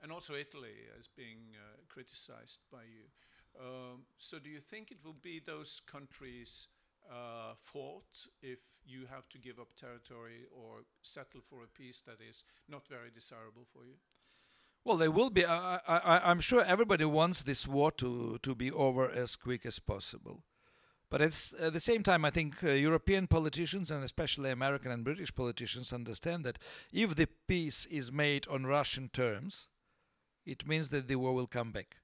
and 0.02 0.10
also 0.12 0.34
Italy 0.34 0.74
as 0.98 1.06
being 1.08 1.54
uh, 1.54 1.76
criticized 1.88 2.60
by 2.72 2.82
you. 2.84 3.10
Um, 3.58 4.02
so, 4.18 4.38
do 4.38 4.50
you 4.50 4.60
think 4.60 4.90
it 4.90 4.98
will 5.04 5.16
be 5.20 5.40
those 5.44 5.82
countries' 5.86 6.68
uh, 7.10 7.54
fault 7.56 8.26
if 8.42 8.60
you 8.86 9.06
have 9.10 9.28
to 9.30 9.38
give 9.38 9.58
up 9.58 9.74
territory 9.76 10.46
or 10.50 10.84
settle 11.02 11.40
for 11.40 11.62
a 11.62 11.66
peace 11.66 12.00
that 12.02 12.18
is 12.26 12.44
not 12.68 12.86
very 12.86 13.10
desirable 13.14 13.66
for 13.72 13.84
you? 13.84 13.96
Well, 14.84 14.96
there 14.96 15.10
will 15.10 15.30
be. 15.30 15.44
I, 15.44 15.80
I, 15.86 16.30
I'm 16.30 16.40
sure 16.40 16.62
everybody 16.62 17.04
wants 17.04 17.42
this 17.42 17.68
war 17.68 17.90
to, 17.92 18.38
to 18.42 18.54
be 18.54 18.70
over 18.72 19.10
as 19.10 19.36
quick 19.36 19.66
as 19.66 19.78
possible. 19.78 20.42
But 21.10 21.20
at 21.20 21.32
the 21.72 21.80
same 21.80 22.04
time, 22.04 22.24
I 22.24 22.30
think 22.30 22.62
uh, 22.62 22.70
European 22.70 23.26
politicians 23.26 23.90
and 23.90 24.04
especially 24.04 24.50
American 24.50 24.92
and 24.92 25.02
British 25.02 25.34
politicians 25.34 25.92
understand 25.92 26.44
that 26.44 26.58
if 26.92 27.16
the 27.16 27.28
peace 27.48 27.84
is 27.86 28.12
made 28.12 28.46
on 28.46 28.64
Russian 28.64 29.08
terms, 29.08 29.66
it 30.46 30.68
means 30.68 30.90
that 30.90 31.08
the 31.08 31.16
war 31.16 31.34
will 31.34 31.48
come 31.48 31.72
back. 31.72 31.96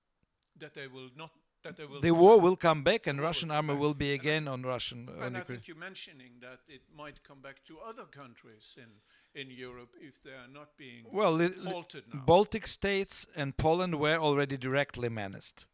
That 0.59 0.74
they 0.74 0.86
will 0.86 1.11
not. 1.16 1.30
That 1.62 1.76
they 1.76 1.84
will. 1.84 2.00
The 2.00 2.12
war 2.12 2.40
will 2.40 2.57
come 2.57 2.82
back, 2.82 3.07
and 3.07 3.20
Russian 3.20 3.50
army 3.50 3.74
will 3.74 3.94
be 3.94 4.12
again 4.12 4.48
on 4.48 4.62
Russian. 4.62 5.09
on 5.09 5.22
And 5.22 5.36
I 5.36 5.40
think 5.40 5.68
you're 5.68 5.76
mentioning 5.76 6.32
that 6.40 6.61
it 6.68 6.82
might 6.96 7.22
come 7.24 7.40
back 7.40 7.64
to 7.64 7.78
other 7.80 8.04
countries 8.04 8.76
in 8.78 8.90
in 9.36 9.50
Europe 9.50 9.94
if 10.00 10.22
they 10.22 10.30
are 10.30 10.48
not 10.52 10.76
being 10.78 11.04
Well, 11.12 11.38
halted 11.38 12.04
now. 12.12 12.20
Baltic 12.24 12.66
states 12.66 13.26
and 13.36 13.57
Poland 13.57 14.00
were 14.00 14.16
already 14.16 14.57
directly 14.57 15.11
menaced. 15.11 15.66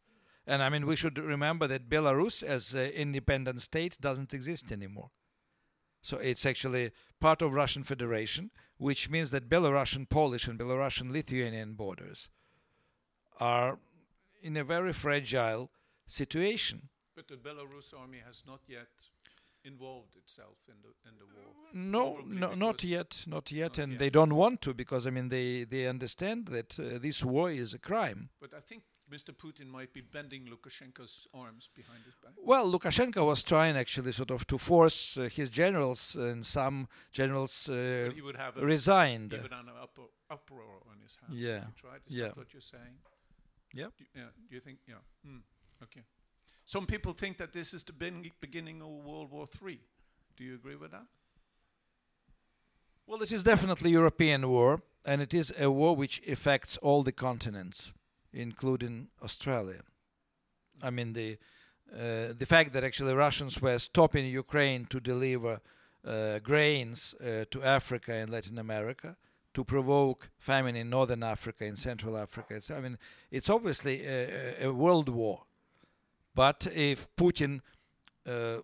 And 0.45 0.61
I 0.61 0.69
mean, 0.69 0.85
we 0.85 0.97
should 0.97 1.17
remember 1.17 1.67
that 1.67 1.89
Belarus, 1.89 2.43
as 2.43 2.73
an 2.73 2.89
independent 2.89 3.61
state, 3.61 3.97
doesn't 4.01 4.33
exist 4.33 4.71
anymore. 4.71 5.11
So 6.01 6.17
it's 6.17 6.45
actually 6.45 6.91
part 7.21 7.41
of 7.41 7.53
Russian 7.53 7.83
Federation, 7.83 8.51
which 8.77 9.09
means 9.09 9.31
that 9.31 9.49
Belarusian 9.49 10.09
Polish 10.09 10.47
and 10.47 10.59
Belarusian 10.59 11.13
Lithuanian 11.13 11.75
borders 11.75 12.27
are 13.39 13.79
in 14.43 14.57
a 14.57 14.63
very 14.63 14.93
fragile 14.93 15.69
situation. 16.07 16.89
But 17.15 17.27
the 17.27 17.35
Belarus 17.35 17.93
army 17.97 18.19
has 18.25 18.43
not 18.45 18.61
yet 18.67 18.89
involved 19.65 20.15
itself 20.17 20.57
in 20.67 20.75
the 20.81 20.91
in 21.09 21.17
the 21.17 21.25
war. 21.35 21.53
No, 21.73 22.19
no, 22.25 22.53
not 22.53 22.83
yet, 22.83 23.23
not 23.27 23.51
yet, 23.51 23.77
Not 23.77 23.83
and 23.83 23.91
yet. 23.93 23.99
they 23.99 24.09
don't 24.09 24.33
want 24.35 24.61
to 24.61 24.73
because 24.73 25.07
I 25.07 25.11
mean 25.11 25.29
they 25.29 25.63
they 25.63 25.87
understand 25.87 26.47
that 26.47 26.79
uh, 26.79 26.99
this 26.99 27.23
war 27.23 27.49
is 27.51 27.73
a 27.73 27.79
crime. 27.79 28.29
But 28.41 28.53
I 28.53 28.59
think 28.59 28.83
Mr. 29.09 29.31
Putin 29.31 29.67
might 29.67 29.93
be 29.93 30.01
bending 30.01 30.47
Lukashenko's 30.47 31.27
arms 31.33 31.69
behind 31.75 32.03
his 32.05 32.15
back. 32.15 32.33
Well, 32.43 32.71
Lukashenko 32.71 33.25
was 33.25 33.43
trying 33.43 33.77
actually 33.77 34.11
sort 34.11 34.31
of 34.31 34.45
to 34.47 34.57
force 34.57 35.17
uh, 35.17 35.29
his 35.29 35.49
generals, 35.49 36.15
and 36.15 36.45
some 36.45 36.87
generals 37.11 37.69
uh, 37.69 38.11
he 38.15 38.21
would 38.21 38.37
have 38.37 38.57
a, 38.57 38.65
resigned. 38.65 39.31
he 39.33 39.39
would 39.39 39.51
have 39.51 39.67
an 39.67 39.73
uproar 40.29 40.81
on 40.91 40.97
his 41.01 41.17
hands. 41.21 41.39
Yeah, 41.47 41.57
If 41.57 41.63
he 41.75 41.81
tried. 41.81 42.01
Is 42.07 42.15
yeah. 42.15 42.27
that 42.27 42.37
what 42.37 42.53
you're 42.53 42.61
saying? 42.75 42.97
Yeah. 43.73 43.87
Do, 43.97 44.05
yeah. 44.15 44.29
Do 44.49 44.55
you 44.55 44.61
think? 44.61 44.79
Yeah. 44.87 44.95
Hmm. 45.25 45.37
Okay. 45.81 46.01
Some 46.65 46.85
people 46.85 47.13
think 47.13 47.37
that 47.37 47.51
this 47.53 47.73
is 47.73 47.83
the 47.83 47.93
beginning 48.39 48.81
of 48.81 48.87
World 48.87 49.31
War 49.31 49.45
III. 49.61 49.79
Do 50.37 50.43
you 50.43 50.55
agree 50.55 50.75
with 50.75 50.91
that? 50.91 51.05
Well, 53.05 53.21
it 53.21 53.31
is 53.31 53.43
definitely 53.43 53.91
European 53.91 54.47
war, 54.47 54.81
and 55.03 55.21
it 55.21 55.33
is 55.33 55.53
a 55.59 55.69
war 55.69 55.95
which 55.95 56.21
affects 56.27 56.77
all 56.77 57.03
the 57.03 57.11
continents, 57.11 57.91
including 58.31 59.09
Australia. 59.21 59.81
I 60.81 60.89
mean 60.89 61.13
the 61.13 61.37
uh, 61.93 62.33
the 62.37 62.45
fact 62.45 62.73
that 62.73 62.83
actually 62.83 63.13
Russians 63.13 63.61
were 63.61 63.77
stopping 63.77 64.25
Ukraine 64.25 64.85
to 64.85 64.99
deliver 64.99 65.61
uh, 66.05 66.39
grains 66.39 67.13
uh, 67.13 67.45
to 67.51 67.61
Africa 67.61 68.13
and 68.13 68.31
Latin 68.31 68.57
America 68.57 69.15
to 69.53 69.63
provoke 69.63 70.29
famine 70.37 70.75
in 70.75 70.89
northern 70.89 71.23
Africa 71.23 71.65
in 71.65 71.75
Central 71.75 72.17
Africa. 72.17 72.55
It's, 72.55 72.71
I 72.71 72.79
mean, 72.79 72.97
it's 73.31 73.49
obviously 73.49 74.05
a, 74.05 74.65
a 74.67 74.73
world 74.73 75.09
war. 75.09 75.43
But 76.35 76.67
if 76.73 77.07
Putin, 77.15 77.61
uh, 78.25 78.57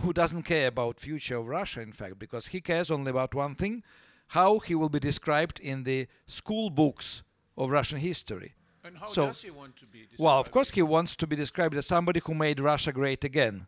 who 0.00 0.12
doesn't 0.12 0.42
care 0.42 0.68
about 0.68 0.98
future 1.00 1.36
of 1.36 1.48
Russia, 1.48 1.80
in 1.80 1.92
fact, 1.92 2.18
because 2.18 2.48
he 2.48 2.60
cares 2.60 2.90
only 2.90 3.10
about 3.10 3.34
one 3.34 3.54
thing, 3.54 3.82
how 4.28 4.58
he 4.58 4.74
will 4.74 4.88
be 4.88 4.98
described 4.98 5.60
in 5.60 5.84
the 5.84 6.08
school 6.26 6.70
books 6.70 7.22
of 7.56 7.70
Russian 7.70 7.98
history. 7.98 8.54
And 8.84 8.98
how 8.98 9.06
So- 9.06 9.26
does 9.26 9.42
he 9.42 9.50
want 9.50 9.76
to 9.76 9.86
be 9.86 10.00
described? 10.00 10.20
Well, 10.20 10.40
of 10.40 10.50
course, 10.50 10.70
he 10.70 10.82
wants 10.82 11.16
to 11.16 11.26
be 11.26 11.36
described 11.36 11.74
as 11.76 11.86
somebody 11.86 12.20
who 12.24 12.34
made 12.34 12.60
Russia 12.60 12.92
great 12.92 13.24
again. 13.24 13.66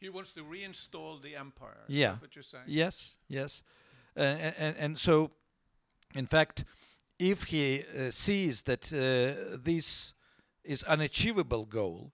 He 0.00 0.10
wants 0.10 0.32
to 0.32 0.42
reinstall 0.44 1.22
the 1.22 1.34
empire. 1.34 1.84
Yeah. 1.88 2.12
that 2.12 2.20
what 2.20 2.36
you're 2.36 2.42
saying? 2.42 2.64
Yes, 2.66 3.16
yes. 3.26 3.62
And, 4.16 4.76
and 4.78 4.98
so, 4.98 5.30
in 6.14 6.26
fact, 6.26 6.64
if 7.18 7.44
he 7.44 7.82
uh, 7.82 8.10
sees 8.10 8.62
that 8.62 8.92
uh, 8.92 9.58
this 9.62 10.14
is 10.62 10.82
unachievable 10.84 11.64
goal, 11.64 12.12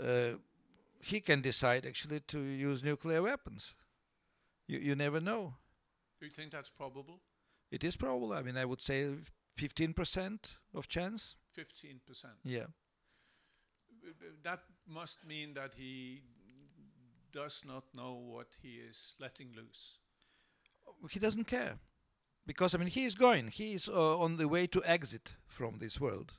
uh, 0.00 0.36
he 1.00 1.20
can 1.20 1.40
decide 1.40 1.86
actually 1.86 2.20
to 2.20 2.40
use 2.40 2.82
nuclear 2.82 3.22
weapons. 3.22 3.74
You, 4.66 4.78
you 4.78 4.94
never 4.94 5.20
know. 5.20 5.54
Do 6.20 6.26
you 6.26 6.32
think 6.32 6.52
that's 6.52 6.70
probable? 6.70 7.20
It 7.70 7.84
is 7.84 7.96
probable. 7.96 8.32
I 8.32 8.42
mean, 8.42 8.56
I 8.56 8.64
would 8.64 8.80
say 8.80 9.08
15% 9.58 10.52
of 10.74 10.88
chance. 10.88 11.36
15%. 11.58 12.00
Yeah. 12.44 12.66
That 14.42 14.60
must 14.86 15.26
mean 15.26 15.54
that 15.54 15.74
he 15.76 16.22
does 17.32 17.64
not 17.66 17.84
know 17.94 18.14
what 18.14 18.48
he 18.62 18.76
is 18.88 19.14
letting 19.18 19.48
loose. 19.56 19.98
He 21.10 21.18
doesn't 21.18 21.46
care. 21.46 21.78
Because, 22.46 22.74
I 22.74 22.78
mean, 22.78 22.88
he 22.88 23.04
is 23.04 23.14
going. 23.14 23.48
He 23.48 23.72
is 23.72 23.88
uh, 23.88 24.18
on 24.18 24.36
the 24.36 24.48
way 24.48 24.66
to 24.66 24.82
exit 24.84 25.32
from 25.46 25.78
this 25.78 25.98
world. 25.98 26.32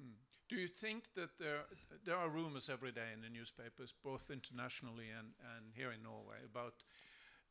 Hmm. 0.00 0.16
Do 0.48 0.56
you 0.56 0.68
think 0.68 1.12
that 1.14 1.38
there 1.38 1.64
there 2.04 2.16
are 2.16 2.28
rumors 2.28 2.70
every 2.70 2.92
day 2.92 3.12
in 3.12 3.20
the 3.20 3.28
newspapers, 3.28 3.92
both 3.92 4.30
internationally 4.30 5.10
and, 5.18 5.34
and 5.56 5.74
here 5.74 5.92
in 5.92 6.02
Norway, 6.02 6.40
about 6.44 6.84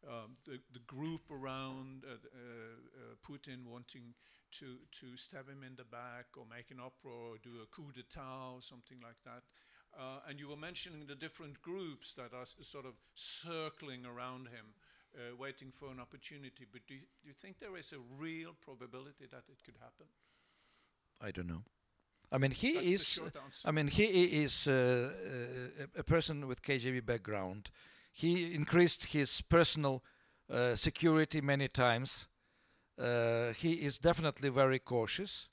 um, 0.07 0.37
the 0.45 0.59
the 0.73 0.79
group 0.87 1.29
around 1.29 2.03
uh, 2.03 2.13
uh, 2.13 2.17
uh, 2.17 3.15
Putin 3.21 3.67
wanting 3.67 4.15
to 4.51 4.65
to 4.99 5.17
stab 5.17 5.47
him 5.47 5.61
in 5.63 5.75
the 5.75 5.83
back 5.83 6.37
or 6.37 6.45
make 6.49 6.71
an 6.71 6.79
uproar 6.79 7.33
or 7.33 7.37
do 7.37 7.61
a 7.61 7.67
coup 7.67 7.91
d'état 7.91 8.55
or 8.55 8.61
something 8.61 8.97
like 9.03 9.21
that? 9.23 9.43
Uh, 9.97 10.19
and 10.27 10.39
you 10.39 10.49
were 10.49 10.57
mentioning 10.57 11.05
the 11.07 11.15
different 11.15 11.61
groups 11.61 12.13
that 12.13 12.33
are 12.33 12.45
sort 12.45 12.85
of 12.85 12.95
circling 13.13 14.05
around 14.05 14.47
him, 14.47 14.73
uh, 15.15 15.35
waiting 15.37 15.71
for 15.71 15.89
an 15.91 15.99
opportunity. 15.99 16.65
But 16.71 16.81
do 16.87 16.95
you, 16.95 17.01
do 17.21 17.27
you 17.27 17.33
think 17.33 17.59
there 17.59 17.77
is 17.77 17.93
a 17.93 17.99
real 18.19 18.53
probability 18.61 19.25
that 19.31 19.43
it 19.49 19.63
could 19.63 19.75
happen? 19.79 20.07
I 21.21 21.31
don't 21.31 21.47
know. 21.47 21.63
I 22.31 22.37
mean, 22.37 22.51
he 22.51 22.73
That's 22.73 23.17
is. 23.17 23.19
I 23.63 23.71
mean, 23.71 23.87
he 23.87 24.03
is 24.43 24.67
uh, 24.67 25.11
uh, 25.13 25.83
a, 25.95 25.99
a 25.99 26.03
person 26.03 26.47
with 26.47 26.61
KGB 26.61 27.05
background. 27.05 27.69
He 28.11 28.53
increased 28.53 29.05
his 29.05 29.41
personal 29.41 30.03
uh, 30.49 30.75
security 30.75 31.41
many 31.41 31.67
times. 31.67 32.27
Uh, 32.97 33.51
he 33.53 33.73
is 33.73 33.99
definitely 33.99 34.49
very 34.49 34.79
cautious, 34.79 35.49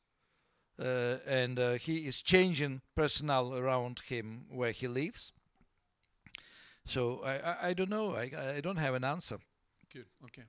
uh, 0.79 1.17
and 1.27 1.59
uh, 1.59 1.73
he 1.73 2.07
is 2.07 2.23
changing 2.23 2.83
personnel 2.95 3.55
around 3.55 4.01
him 4.09 4.47
where 4.49 4.71
he 4.71 4.87
lives. 4.89 5.33
So 6.85 7.23
I, 7.25 7.33
I, 7.39 7.69
I 7.69 7.73
don't 7.75 7.91
know. 7.91 8.15
I, 8.15 8.31
I 8.57 8.61
don't 8.61 8.77
have 8.77 8.95
an 8.95 9.05
answer. 9.05 9.39
Good. 9.93 10.07
Okay. 10.25 10.45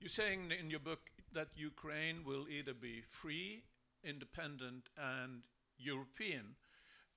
You're 0.00 0.08
saying 0.08 0.52
in 0.58 0.70
your 0.70 0.80
book 0.80 1.10
that 1.32 1.48
Ukraine 1.56 2.24
will 2.24 2.46
either 2.48 2.74
be 2.74 3.00
free, 3.00 3.64
independent, 4.02 4.88
and 4.98 5.42
European, 5.78 6.56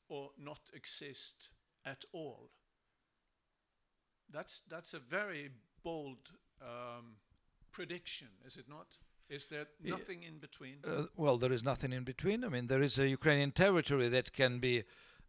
or 0.08 0.30
not 0.38 0.60
exist 0.74 1.50
at 1.86 2.06
all. 2.14 2.52
That's 4.32 4.60
that's 4.60 4.94
a 4.94 5.00
very 5.00 5.50
bold 5.84 6.30
um, 6.62 7.16
prediction, 7.72 8.28
is 8.46 8.58
it 8.58 8.66
not? 8.70 9.00
Is 9.30 9.48
there 9.48 9.68
nothing 9.84 10.24
in 10.24 10.38
between? 10.40 10.78
Uh, 10.86 11.06
well, 11.16 11.38
there 11.38 11.52
is 11.52 11.64
nothing 11.64 11.92
in 11.92 12.04
between. 12.04 12.44
I 12.44 12.50
mean, 12.50 12.68
there 12.68 12.82
is 12.82 12.98
a 12.98 13.08
Ukrainian 13.08 13.52
territory 13.52 14.08
that 14.10 14.32
can 14.32 14.60
be 14.60 14.84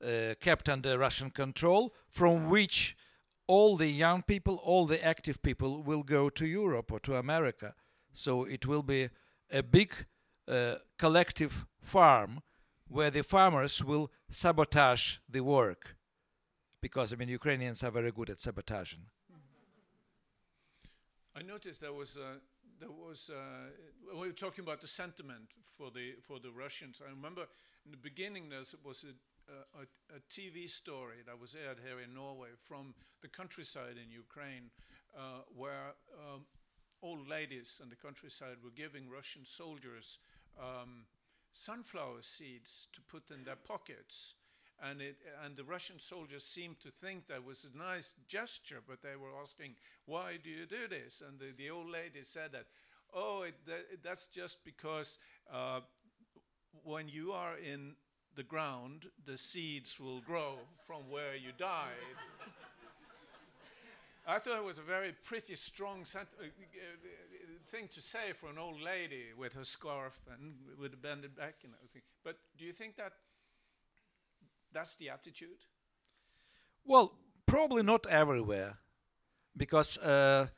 uh, 0.04 0.34
kept 0.40 0.68
under 0.68 0.96
Russian 0.98 1.30
control, 1.30 1.92
from 2.08 2.48
which 2.48 2.96
all 3.48 3.76
the 3.76 3.88
young 3.88 4.22
people, 4.22 4.60
all 4.62 4.86
the 4.86 5.04
active 5.04 5.42
people 5.42 5.82
will 5.82 6.04
go 6.04 6.30
to 6.30 6.46
Europe 6.46 6.92
or 6.92 7.00
to 7.00 7.16
America. 7.16 7.74
So 8.12 8.44
it 8.44 8.66
will 8.66 8.82
be 8.82 9.08
a 9.50 9.62
big 9.62 9.90
uh, 10.46 10.76
collective 10.98 11.66
farm 11.80 12.42
where 12.86 13.10
the 13.10 13.22
farmers 13.22 13.82
will 13.84 14.10
sabotage 14.30 15.16
the 15.28 15.40
work. 15.40 15.96
Because, 16.80 17.12
I 17.12 17.16
mean, 17.16 17.28
Ukrainians 17.28 17.82
are 17.82 17.90
very 17.90 18.12
good 18.12 18.30
at 18.30 18.40
sabotaging. 18.40 19.06
I 21.34 21.42
noticed 21.42 21.80
there 21.80 21.92
was 21.92 22.16
uh, 22.16 22.38
there 22.80 22.90
was 22.90 23.30
uh, 23.30 23.70
we 24.12 24.28
were 24.28 24.32
talking 24.32 24.64
about 24.64 24.80
the 24.80 24.88
sentiment 24.88 25.54
for 25.76 25.90
the 25.90 26.14
for 26.20 26.40
the 26.40 26.50
Russians. 26.50 27.00
I 27.04 27.10
remember 27.10 27.46
in 27.84 27.92
the 27.92 27.96
beginning 27.96 28.48
there 28.48 28.64
was 28.84 29.04
a, 29.04 29.14
a, 29.80 30.16
a 30.16 30.20
TV 30.28 30.68
story 30.68 31.16
that 31.26 31.40
was 31.40 31.54
aired 31.54 31.78
here 31.84 32.00
in 32.00 32.14
Norway 32.14 32.50
from 32.60 32.94
the 33.22 33.28
countryside 33.28 33.96
in 34.02 34.10
Ukraine, 34.10 34.70
uh, 35.16 35.42
where 35.56 35.94
um, 36.18 36.44
old 37.02 37.28
ladies 37.28 37.80
in 37.82 37.88
the 37.88 37.96
countryside 37.96 38.56
were 38.62 38.70
giving 38.70 39.08
Russian 39.08 39.44
soldiers 39.44 40.18
um, 40.58 41.04
sunflower 41.52 42.22
seeds 42.22 42.88
to 42.92 43.00
put 43.00 43.30
in 43.30 43.44
their 43.44 43.56
pockets. 43.56 44.34
And, 44.80 45.00
it, 45.00 45.16
and 45.44 45.56
the 45.56 45.64
Russian 45.64 45.98
soldiers 45.98 46.44
seemed 46.44 46.78
to 46.80 46.90
think 46.90 47.26
that 47.26 47.44
was 47.44 47.66
a 47.66 47.76
nice 47.76 48.14
gesture, 48.28 48.80
but 48.86 49.02
they 49.02 49.16
were 49.16 49.40
asking, 49.40 49.74
"Why 50.06 50.38
do 50.42 50.50
you 50.50 50.66
do 50.66 50.86
this?" 50.88 51.20
And 51.26 51.40
the, 51.40 51.52
the 51.56 51.70
old 51.70 51.90
lady 51.90 52.22
said 52.22 52.52
that, 52.52 52.66
"Oh, 53.12 53.42
it, 53.42 53.54
that, 53.66 54.04
that's 54.04 54.28
just 54.28 54.64
because 54.64 55.18
uh, 55.52 55.80
when 56.84 57.08
you 57.08 57.32
are 57.32 57.56
in 57.58 57.96
the 58.38 58.44
ground, 58.44 59.06
the 59.26 59.36
seeds 59.36 60.00
will 60.00 60.20
grow 60.20 60.54
from 60.86 61.10
where 61.10 61.34
you 61.34 61.50
died." 61.58 62.06
I 64.26 64.38
thought 64.38 64.58
it 64.58 64.64
was 64.64 64.78
a 64.78 64.82
very 64.82 65.14
pretty 65.24 65.56
strong 65.56 66.04
uh, 66.14 66.18
uh, 66.20 66.24
thing 67.66 67.88
to 67.88 68.00
say 68.02 68.32
for 68.34 68.50
an 68.50 68.58
old 68.58 68.78
lady 68.80 69.24
with 69.36 69.54
her 69.54 69.64
scarf 69.64 70.20
and 70.30 70.54
with 70.78 70.92
a 70.92 70.98
bended 70.98 71.34
back 71.34 71.56
and 71.64 71.72
everything. 71.78 72.02
But 72.22 72.36
do 72.58 72.66
you 72.66 72.72
think 72.72 72.96
that 72.96 73.12
that's 74.70 74.96
the 74.96 75.08
attitude? 75.08 75.60
Well, 76.84 77.14
probably 77.46 77.82
not 77.82 78.06
everywhere, 78.06 78.76
because 79.56 79.96
uh, 79.98 80.48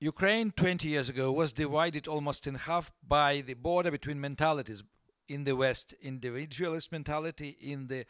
Ukraine 0.00 0.52
20 0.52 0.88
years 0.88 1.08
ago 1.08 1.32
was 1.32 1.54
divided 1.54 2.06
almost 2.06 2.46
in 2.46 2.56
half 2.56 2.92
by 3.02 3.40
the 3.40 3.54
border 3.54 3.90
between 3.90 4.20
mentalities. 4.20 4.82
In 5.28 5.44
the 5.44 5.54
West, 5.54 5.94
individualist 6.02 6.90
mentality, 6.90 7.56
in 7.60 7.86
the 7.88 8.06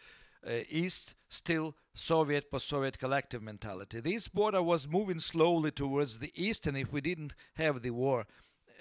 uh, 0.46 0.60
East, 0.70 1.14
still 1.28 1.74
Soviet, 1.94 2.50
post 2.50 2.68
Soviet 2.68 2.98
collective 2.98 3.42
mentality. 3.42 4.00
This 4.00 4.28
border 4.28 4.62
was 4.62 4.88
moving 4.88 5.18
slowly 5.18 5.72
towards 5.72 6.20
the 6.20 6.32
East, 6.34 6.66
and 6.66 6.76
if 6.76 6.92
we 6.92 7.00
didn't 7.00 7.34
have 7.54 7.82
the 7.82 7.90
war, 7.90 8.26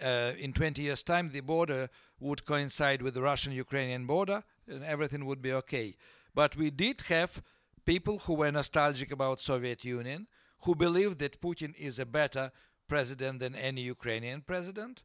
uh, 0.04 0.34
in 0.38 0.54
20 0.54 0.82
years' 0.82 1.04
time, 1.04 1.32
the 1.32 1.40
border 1.40 1.90
would 2.20 2.46
coincide 2.46 3.02
with 3.02 3.16
the 3.16 3.22
Russian 3.22 3.54
Ukrainian 3.54 4.06
border, 4.06 4.44
and 4.68 4.84
everything 4.84 5.26
would 5.26 5.42
be 5.42 5.54
okay. 5.54 5.96
But 6.36 6.56
we 6.56 6.70
did 6.70 7.02
have 7.10 7.42
people 7.86 8.20
who 8.20 8.36
were 8.36 8.52
nostalgic 8.52 9.12
about 9.12 9.40
Soviet 9.40 9.84
Union, 9.84 10.28
who 10.62 10.76
believed 10.76 11.20
that 11.20 11.42
Putin 11.42 11.76
is 11.76 12.00
a 12.00 12.06
better 12.06 12.52
president 12.88 13.40
than 13.40 13.56
any 13.56 13.82
Ukrainian 13.82 14.42
president, 14.42 15.04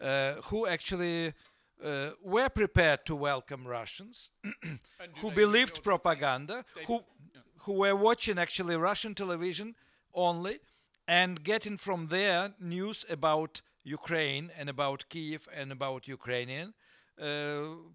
uh, 0.00 0.34
who 0.44 0.66
actually 0.66 1.34
uh, 1.82 2.10
were 2.22 2.48
prepared 2.48 3.04
to 3.06 3.14
welcome 3.14 3.66
Russians, 3.66 4.30
who 5.20 5.30
believed 5.30 5.82
propaganda, 5.82 6.64
who 6.86 6.94
yeah. 6.94 7.40
who 7.64 7.72
were 7.72 7.96
watching 7.96 8.38
actually 8.38 8.76
Russian 8.76 9.14
television 9.14 9.74
only 10.14 10.60
and 11.06 11.42
getting 11.42 11.76
from 11.76 12.08
there 12.08 12.54
news 12.60 13.04
about 13.08 13.62
Ukraine 13.84 14.50
and 14.58 14.68
about 14.68 15.08
Kiev 15.08 15.48
and 15.54 15.72
about 15.72 16.06
Ukrainian 16.06 16.74
uh, 17.20 17.26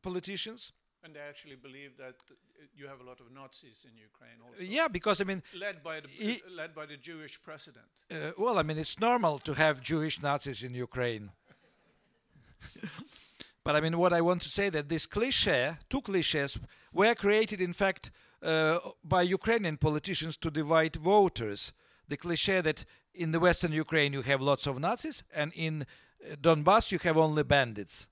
politicians. 0.02 0.74
And 1.04 1.14
they 1.16 1.20
actually 1.20 1.56
believe 1.56 1.98
that 1.98 2.16
uh, 2.32 2.34
you 2.76 2.88
have 2.88 3.02
a 3.02 3.04
lot 3.04 3.20
of 3.20 3.30
Nazis 3.32 3.86
in 3.90 3.98
Ukraine 3.98 4.40
also. 4.46 4.64
Yeah, 4.64 4.88
because 4.88 5.22
I 5.22 5.26
mean, 5.26 5.44
Led 5.54 5.84
by 5.84 6.00
the 6.00 6.10
I- 6.22 6.42
uh, 6.48 6.56
led 6.62 6.74
by 6.74 6.86
the 6.86 6.98
Jewish 6.98 7.36
president. 7.48 7.90
uh, 8.10 8.32
well, 8.38 8.58
I 8.58 8.64
mean, 8.64 8.78
it's 8.78 9.00
normal 9.00 9.40
to 9.40 9.54
have 9.54 9.82
Jewish 9.82 10.22
Nazis 10.22 10.64
in 10.64 10.74
Ukraine. 10.74 11.32
but 13.64 13.76
I 13.76 13.82
mean, 13.82 13.98
what 13.98 14.14
I 14.14 14.22
want 14.22 14.42
to 14.42 14.50
say 14.50 14.70
that 14.70 14.90
this 14.90 15.06
cliche, 15.06 15.78
two 15.90 16.02
cliches, 16.02 16.60
were 16.92 17.16
created, 17.16 17.62
in 17.62 17.74
fact, 17.74 18.12
uh, 18.42 18.80
by 19.04 19.22
Ukrainian 19.22 19.78
politicians 19.78 20.38
to 20.38 20.52
divide 20.52 20.98
voters. 20.98 21.72
The 22.10 22.18
cliche 22.18 22.62
that 22.62 22.84
in 23.14 23.32
the 23.32 23.40
Western 23.40 23.72
Ukraine 23.72 24.12
you 24.12 24.22
have 24.24 24.42
lots 24.42 24.68
of 24.68 24.80
Nazis, 24.80 25.24
and 25.34 25.54
in 25.54 25.84
uh, 25.84 26.36
Donbass 26.36 26.92
you 26.92 27.00
have 27.00 27.18
only 27.18 27.44
bandits. 27.44 28.08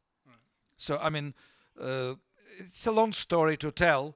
So 0.77 0.97
I 0.97 1.09
mean, 1.09 1.33
uh, 1.79 2.15
it's 2.57 2.87
a 2.87 2.91
long 2.91 3.11
story 3.11 3.57
to 3.57 3.71
tell, 3.71 4.15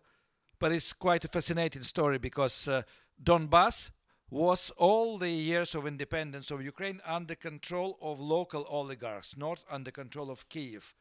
but 0.58 0.72
it's 0.72 0.94
quite 0.94 1.26
a 1.26 1.28
fascinating 1.28 1.84
story 1.84 2.18
because 2.18 2.68
uh, 2.68 2.84
Donbass 3.22 3.92
was 4.30 4.72
all 4.78 5.18
the 5.18 5.30
years 5.30 5.76
of 5.76 5.86
independence 5.86 6.50
of 6.50 6.64
Ukraine 6.64 7.02
under 7.06 7.36
control 7.36 7.98
of 8.02 8.20
local 8.20 8.66
oligarchs, 8.70 9.38
not 9.38 9.64
under 9.70 9.92
control 9.92 10.32
of 10.32 10.48
Kiev. 10.50 10.94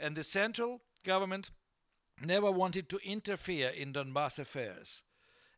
And 0.00 0.16
the 0.16 0.24
central 0.24 0.80
government 1.04 1.50
never 2.24 2.50
wanted 2.50 2.88
to 2.88 2.98
interfere 3.04 3.68
in 3.68 3.92
Donbass 3.92 4.38
affairs. 4.38 5.02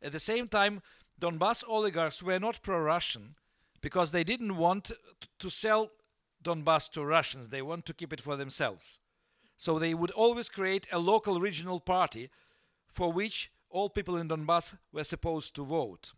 At 0.02 0.12
the 0.12 0.20
same 0.20 0.48
time, 0.48 0.82
Donbass 1.20 1.62
oligarchs 1.68 2.22
were 2.22 2.40
not 2.40 2.62
pro 2.62 2.80
Russian 2.80 3.36
because 3.80 4.10
they 4.10 4.24
didn't 4.24 4.56
want 4.56 4.90
to 5.38 5.50
sell 5.50 5.90
Donbass 6.42 6.90
to 6.92 7.04
Russians, 7.04 7.48
they 7.48 7.62
want 7.62 7.86
to 7.86 7.94
keep 7.94 8.12
it 8.12 8.20
for 8.20 8.36
themselves. 8.36 8.98
So 9.56 9.78
they 9.78 9.94
would 9.94 10.10
always 10.10 10.48
create 10.48 10.88
a 10.90 10.98
local 10.98 11.40
regional 11.40 11.78
party 11.78 12.30
for 12.88 13.12
which 13.12 13.52
all 13.70 13.88
people 13.88 14.16
in 14.16 14.28
Donbass 14.28 14.76
were 14.92 15.04
supposed 15.04 15.54
to 15.54 15.64
vote. 15.64 16.12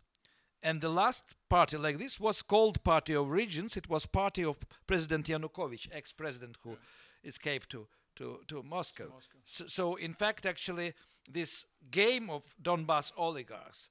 And 0.63 0.81
the 0.81 0.89
last 0.89 1.35
party 1.47 1.77
like 1.77 1.99
this 1.99 2.19
was 2.19 2.41
called 2.41 2.83
Party 2.83 3.13
of 3.13 3.29
Regions. 3.29 3.77
It 3.77 3.87
was 3.87 4.07
party 4.07 4.43
of 4.43 4.57
President 4.87 5.27
Yanukovych, 5.27 5.87
ex-president 5.91 6.57
who 6.63 6.75
escaped 7.23 7.69
to, 7.69 7.87
to, 8.15 8.39
to 8.47 8.63
Moscow. 8.63 9.09
Moscow. 9.09 9.37
So, 9.45 9.67
so 9.67 9.95
in 9.95 10.13
fact, 10.13 10.45
actually, 10.45 10.93
this 11.29 11.65
game 11.91 12.29
of 12.29 12.43
Donbass 12.61 13.11
oligarchs 13.17 13.89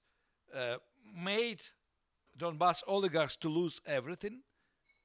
uh, 0.55 0.77
made 1.16 1.62
Donbass 2.39 2.83
oligarchs 2.87 3.37
to 3.37 3.49
lose 3.49 3.81
everything 3.87 4.43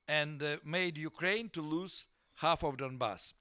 and 0.07 0.41
uh, 0.41 0.57
made 0.65 0.97
Ukraine 0.97 1.49
to 1.49 1.61
lose 1.61 2.05
half 2.35 2.63
of 2.63 2.77
Donbass. 2.77 3.33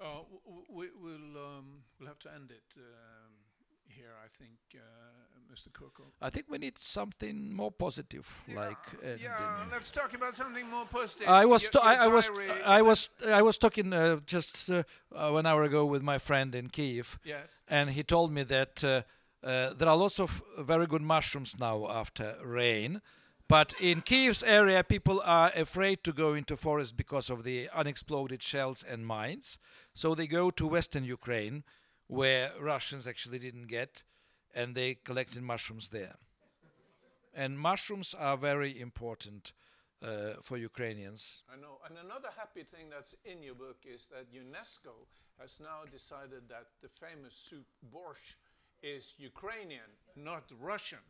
Uh, 0.00 0.22
we, 0.70 0.86
we'll 1.02 1.36
um, 1.44 1.82
we'll 1.98 2.08
have 2.08 2.20
to 2.20 2.32
end 2.32 2.52
it 2.52 2.78
um, 2.78 3.32
here, 3.98 4.14
I 4.24 4.28
think, 4.38 4.58
uh, 4.74 5.52
Mr. 5.54 5.68
I 6.22 6.30
think 6.30 6.46
we 6.48 6.58
need 6.58 6.78
something 6.78 7.52
more 7.52 7.72
positive, 7.72 8.26
like 8.54 8.84
ending. 9.02 9.24
yeah, 9.24 9.64
let's 9.72 9.90
talk 9.90 10.14
about 10.14 10.34
something 10.34 10.66
more 10.70 10.86
positive. 10.98 11.28
I 11.28 11.44
was 11.46 11.62
Your- 11.62 11.82
I, 11.84 11.92
your 11.94 12.02
I 12.02 12.08
was 12.16 12.30
I 12.78 12.82
was 12.82 13.10
I 13.40 13.42
was 13.42 13.58
talking 13.58 13.92
uh, 13.92 14.20
just 14.26 14.70
uh, 14.70 14.82
uh, 15.14 15.30
one 15.38 15.46
hour 15.46 15.62
ago 15.64 15.82
with 15.92 16.02
my 16.02 16.18
friend 16.18 16.54
in 16.54 16.68
Kiev, 16.68 17.18
Yes. 17.24 17.62
and 17.68 17.90
he 17.90 18.02
told 18.04 18.30
me 18.32 18.44
that 18.44 18.84
uh, 18.84 18.88
uh, 19.42 19.72
there 19.78 19.88
are 19.88 19.96
lots 19.96 20.20
of 20.20 20.42
very 20.58 20.86
good 20.86 21.02
mushrooms 21.02 21.56
now 21.58 21.88
after 21.88 22.36
rain, 22.44 23.00
but 23.48 23.74
in 23.80 24.02
Kiev's 24.02 24.42
area, 24.42 24.84
people 24.84 25.20
are 25.24 25.50
afraid 25.56 26.04
to 26.04 26.12
go 26.12 26.34
into 26.34 26.56
forest 26.56 26.96
because 26.96 27.30
of 27.32 27.42
the 27.42 27.68
unexploded 27.74 28.42
shells 28.42 28.84
and 28.92 29.06
mines. 29.06 29.58
So 29.94 30.14
they 30.14 30.26
go 30.26 30.50
to 30.50 30.66
western 30.68 31.04
Ukraine, 31.04 31.62
where 32.08 32.52
Russians 32.60 33.06
actually 33.06 33.38
didn't 33.38 33.68
get, 33.68 34.02
and 34.54 34.74
they 34.74 34.94
collected 34.94 35.42
mushrooms 35.42 35.88
there. 35.88 36.16
And 37.34 37.58
mushrooms 37.58 38.14
are 38.14 38.36
very 38.36 38.80
important 38.80 39.52
uh, 40.02 40.34
for 40.42 40.56
Ukrainians. 40.56 41.44
I 41.52 41.56
know. 41.60 41.78
And 41.86 41.96
another 41.98 42.30
happy 42.36 42.64
thing 42.64 42.86
that's 42.90 43.14
in 43.24 43.42
your 43.42 43.54
book 43.54 43.76
is 43.84 44.06
that 44.06 44.32
UNESCO 44.32 44.94
has 45.40 45.60
now 45.60 45.84
decided 45.90 46.48
that 46.48 46.66
the 46.82 46.88
famous 46.88 47.34
soup 47.34 47.66
borscht 47.94 48.36
is 48.82 49.14
Ukrainian, 49.18 49.90
not 50.16 50.44
Russian. 50.60 51.04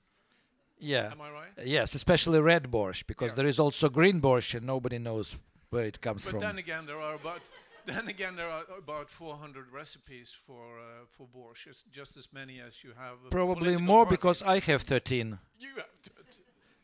Yeah. 0.78 1.12
Am 1.12 1.20
I 1.20 1.30
right? 1.30 1.52
Yes, 1.64 1.94
especially 1.94 2.40
red 2.40 2.64
borscht, 2.70 3.06
because 3.06 3.30
Yeah. 3.32 3.36
there 3.36 3.48
is 3.48 3.58
also 3.58 3.88
green 3.88 4.20
borscht, 4.20 4.54
and 4.54 4.66
nobody 4.66 4.98
knows 4.98 5.36
where 5.70 5.86
it 5.86 6.00
comes 6.00 6.24
But 6.24 6.30
from. 6.30 6.40
But 6.40 6.46
then 6.46 6.58
again, 6.58 6.86
there 6.86 7.00
are 7.00 7.14
about 7.14 7.42
then 7.88 8.08
again 8.08 8.36
there 8.36 8.48
are 8.50 8.64
about 8.78 9.10
400 9.10 9.72
recipes 9.72 10.36
for 10.46 10.78
uh, 10.78 11.06
for 11.10 11.26
borscht, 11.26 11.90
just 11.90 12.16
as 12.16 12.28
many 12.32 12.60
as 12.60 12.82
you 12.84 12.92
have. 12.96 13.30
Probably 13.30 13.76
more 13.76 14.06
because. 14.06 14.42
I 14.42 14.60
have 14.60 14.82
13. 14.82 15.38
you 15.58 15.68
have 15.76 16.02
to, 16.02 16.10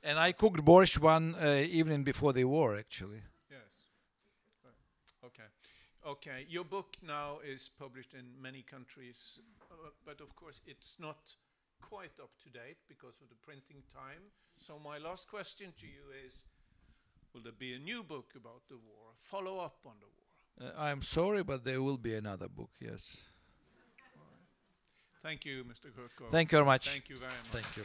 And 0.03 0.19
I 0.19 0.33
cooked 0.33 0.65
borscht 0.65 0.99
one 0.99 1.35
uh, 1.35 1.79
evening 1.79 2.05
before 2.05 2.33
the 2.33 2.45
war, 2.45 2.77
actually. 2.77 3.23
yes. 3.51 3.87
Okay, 5.25 5.49
okay. 6.07 6.47
Your 6.49 6.65
book 6.65 6.97
now 7.03 7.41
is 7.45 7.71
published 7.79 8.15
in 8.15 8.43
many 8.43 8.63
countries, 8.63 9.41
uh, 9.71 9.91
but 10.05 10.21
of 10.21 10.35
course 10.37 10.61
it's 10.67 10.97
not 10.99 11.37
quite 11.81 12.19
up 12.21 12.31
to 12.43 12.51
date 12.51 12.79
because 12.89 13.21
of 13.23 13.29
the 13.29 13.37
printing 13.47 13.83
time. 13.93 14.33
So 14.57 14.79
my 14.79 14.99
last 14.99 15.29
question 15.29 15.73
to 15.81 15.87
you 15.87 16.13
is. 16.27 16.45
Will 17.35 17.43
there 17.43 17.59
be 17.59 17.75
a 17.75 17.81
new 17.81 18.05
book 18.05 18.31
about 18.37 18.63
the 18.69 18.77
war, 18.77 19.11
a 19.13 19.17
follow 19.17 19.59
up 19.59 19.79
on 19.85 19.95
the 19.99 20.07
war? 20.07 20.24
Uh, 20.61 20.71
I'm 20.79 21.03
sorry, 21.03 21.43
but 21.43 21.65
there 21.65 21.83
will 21.83 21.99
be 21.99 22.15
another 22.15 22.49
book, 22.49 22.71
yes. 22.81 23.17
Thank 25.23 25.45
you, 25.45 25.65
Mr. 25.65 25.91
Kurkov. 25.91 26.31
Thank 26.31 26.53
you 26.53 26.59
very 26.59 26.67
much. 26.67 26.89
Thank 26.89 27.09
you 27.09 27.17
very 27.17 27.33
much. 27.33 27.63
Thank 27.63 27.77
you. 27.77 27.85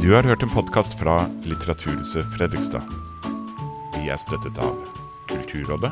Du 0.00 0.12
har 0.14 0.22
hørt 0.22 0.42
en 0.42 0.48
podkast 0.50 0.98
fra 0.98 1.30
Litteraturhuset 1.42 2.26
Fredrikstad. 2.36 2.82
Vi 3.96 4.08
er 4.08 4.16
støttet 4.16 4.58
av 4.62 4.76
Kulturrådet, 5.26 5.90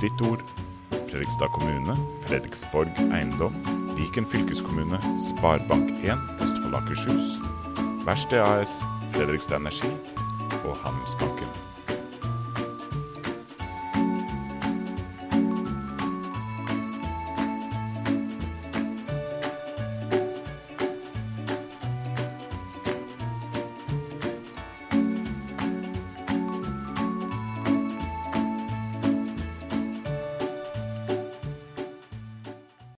Fritt 0.00 0.24
Ord, 0.26 0.42
Fredrikstad 0.90 1.52
kommune, 1.54 1.94
Fredriksborg 2.26 2.90
eiendom, 3.14 3.54
Viken 3.94 4.26
fylkeskommune, 4.26 4.98
Sparebank1 5.28 6.42
Østfold 6.42 6.74
Akershus, 6.74 7.38
Verksted 8.02 8.42
AS, 8.42 8.80
Fredrikstad 9.12 9.56
Energi 9.56 9.88
og 10.64 10.76
Handelsbanken. 10.76 11.71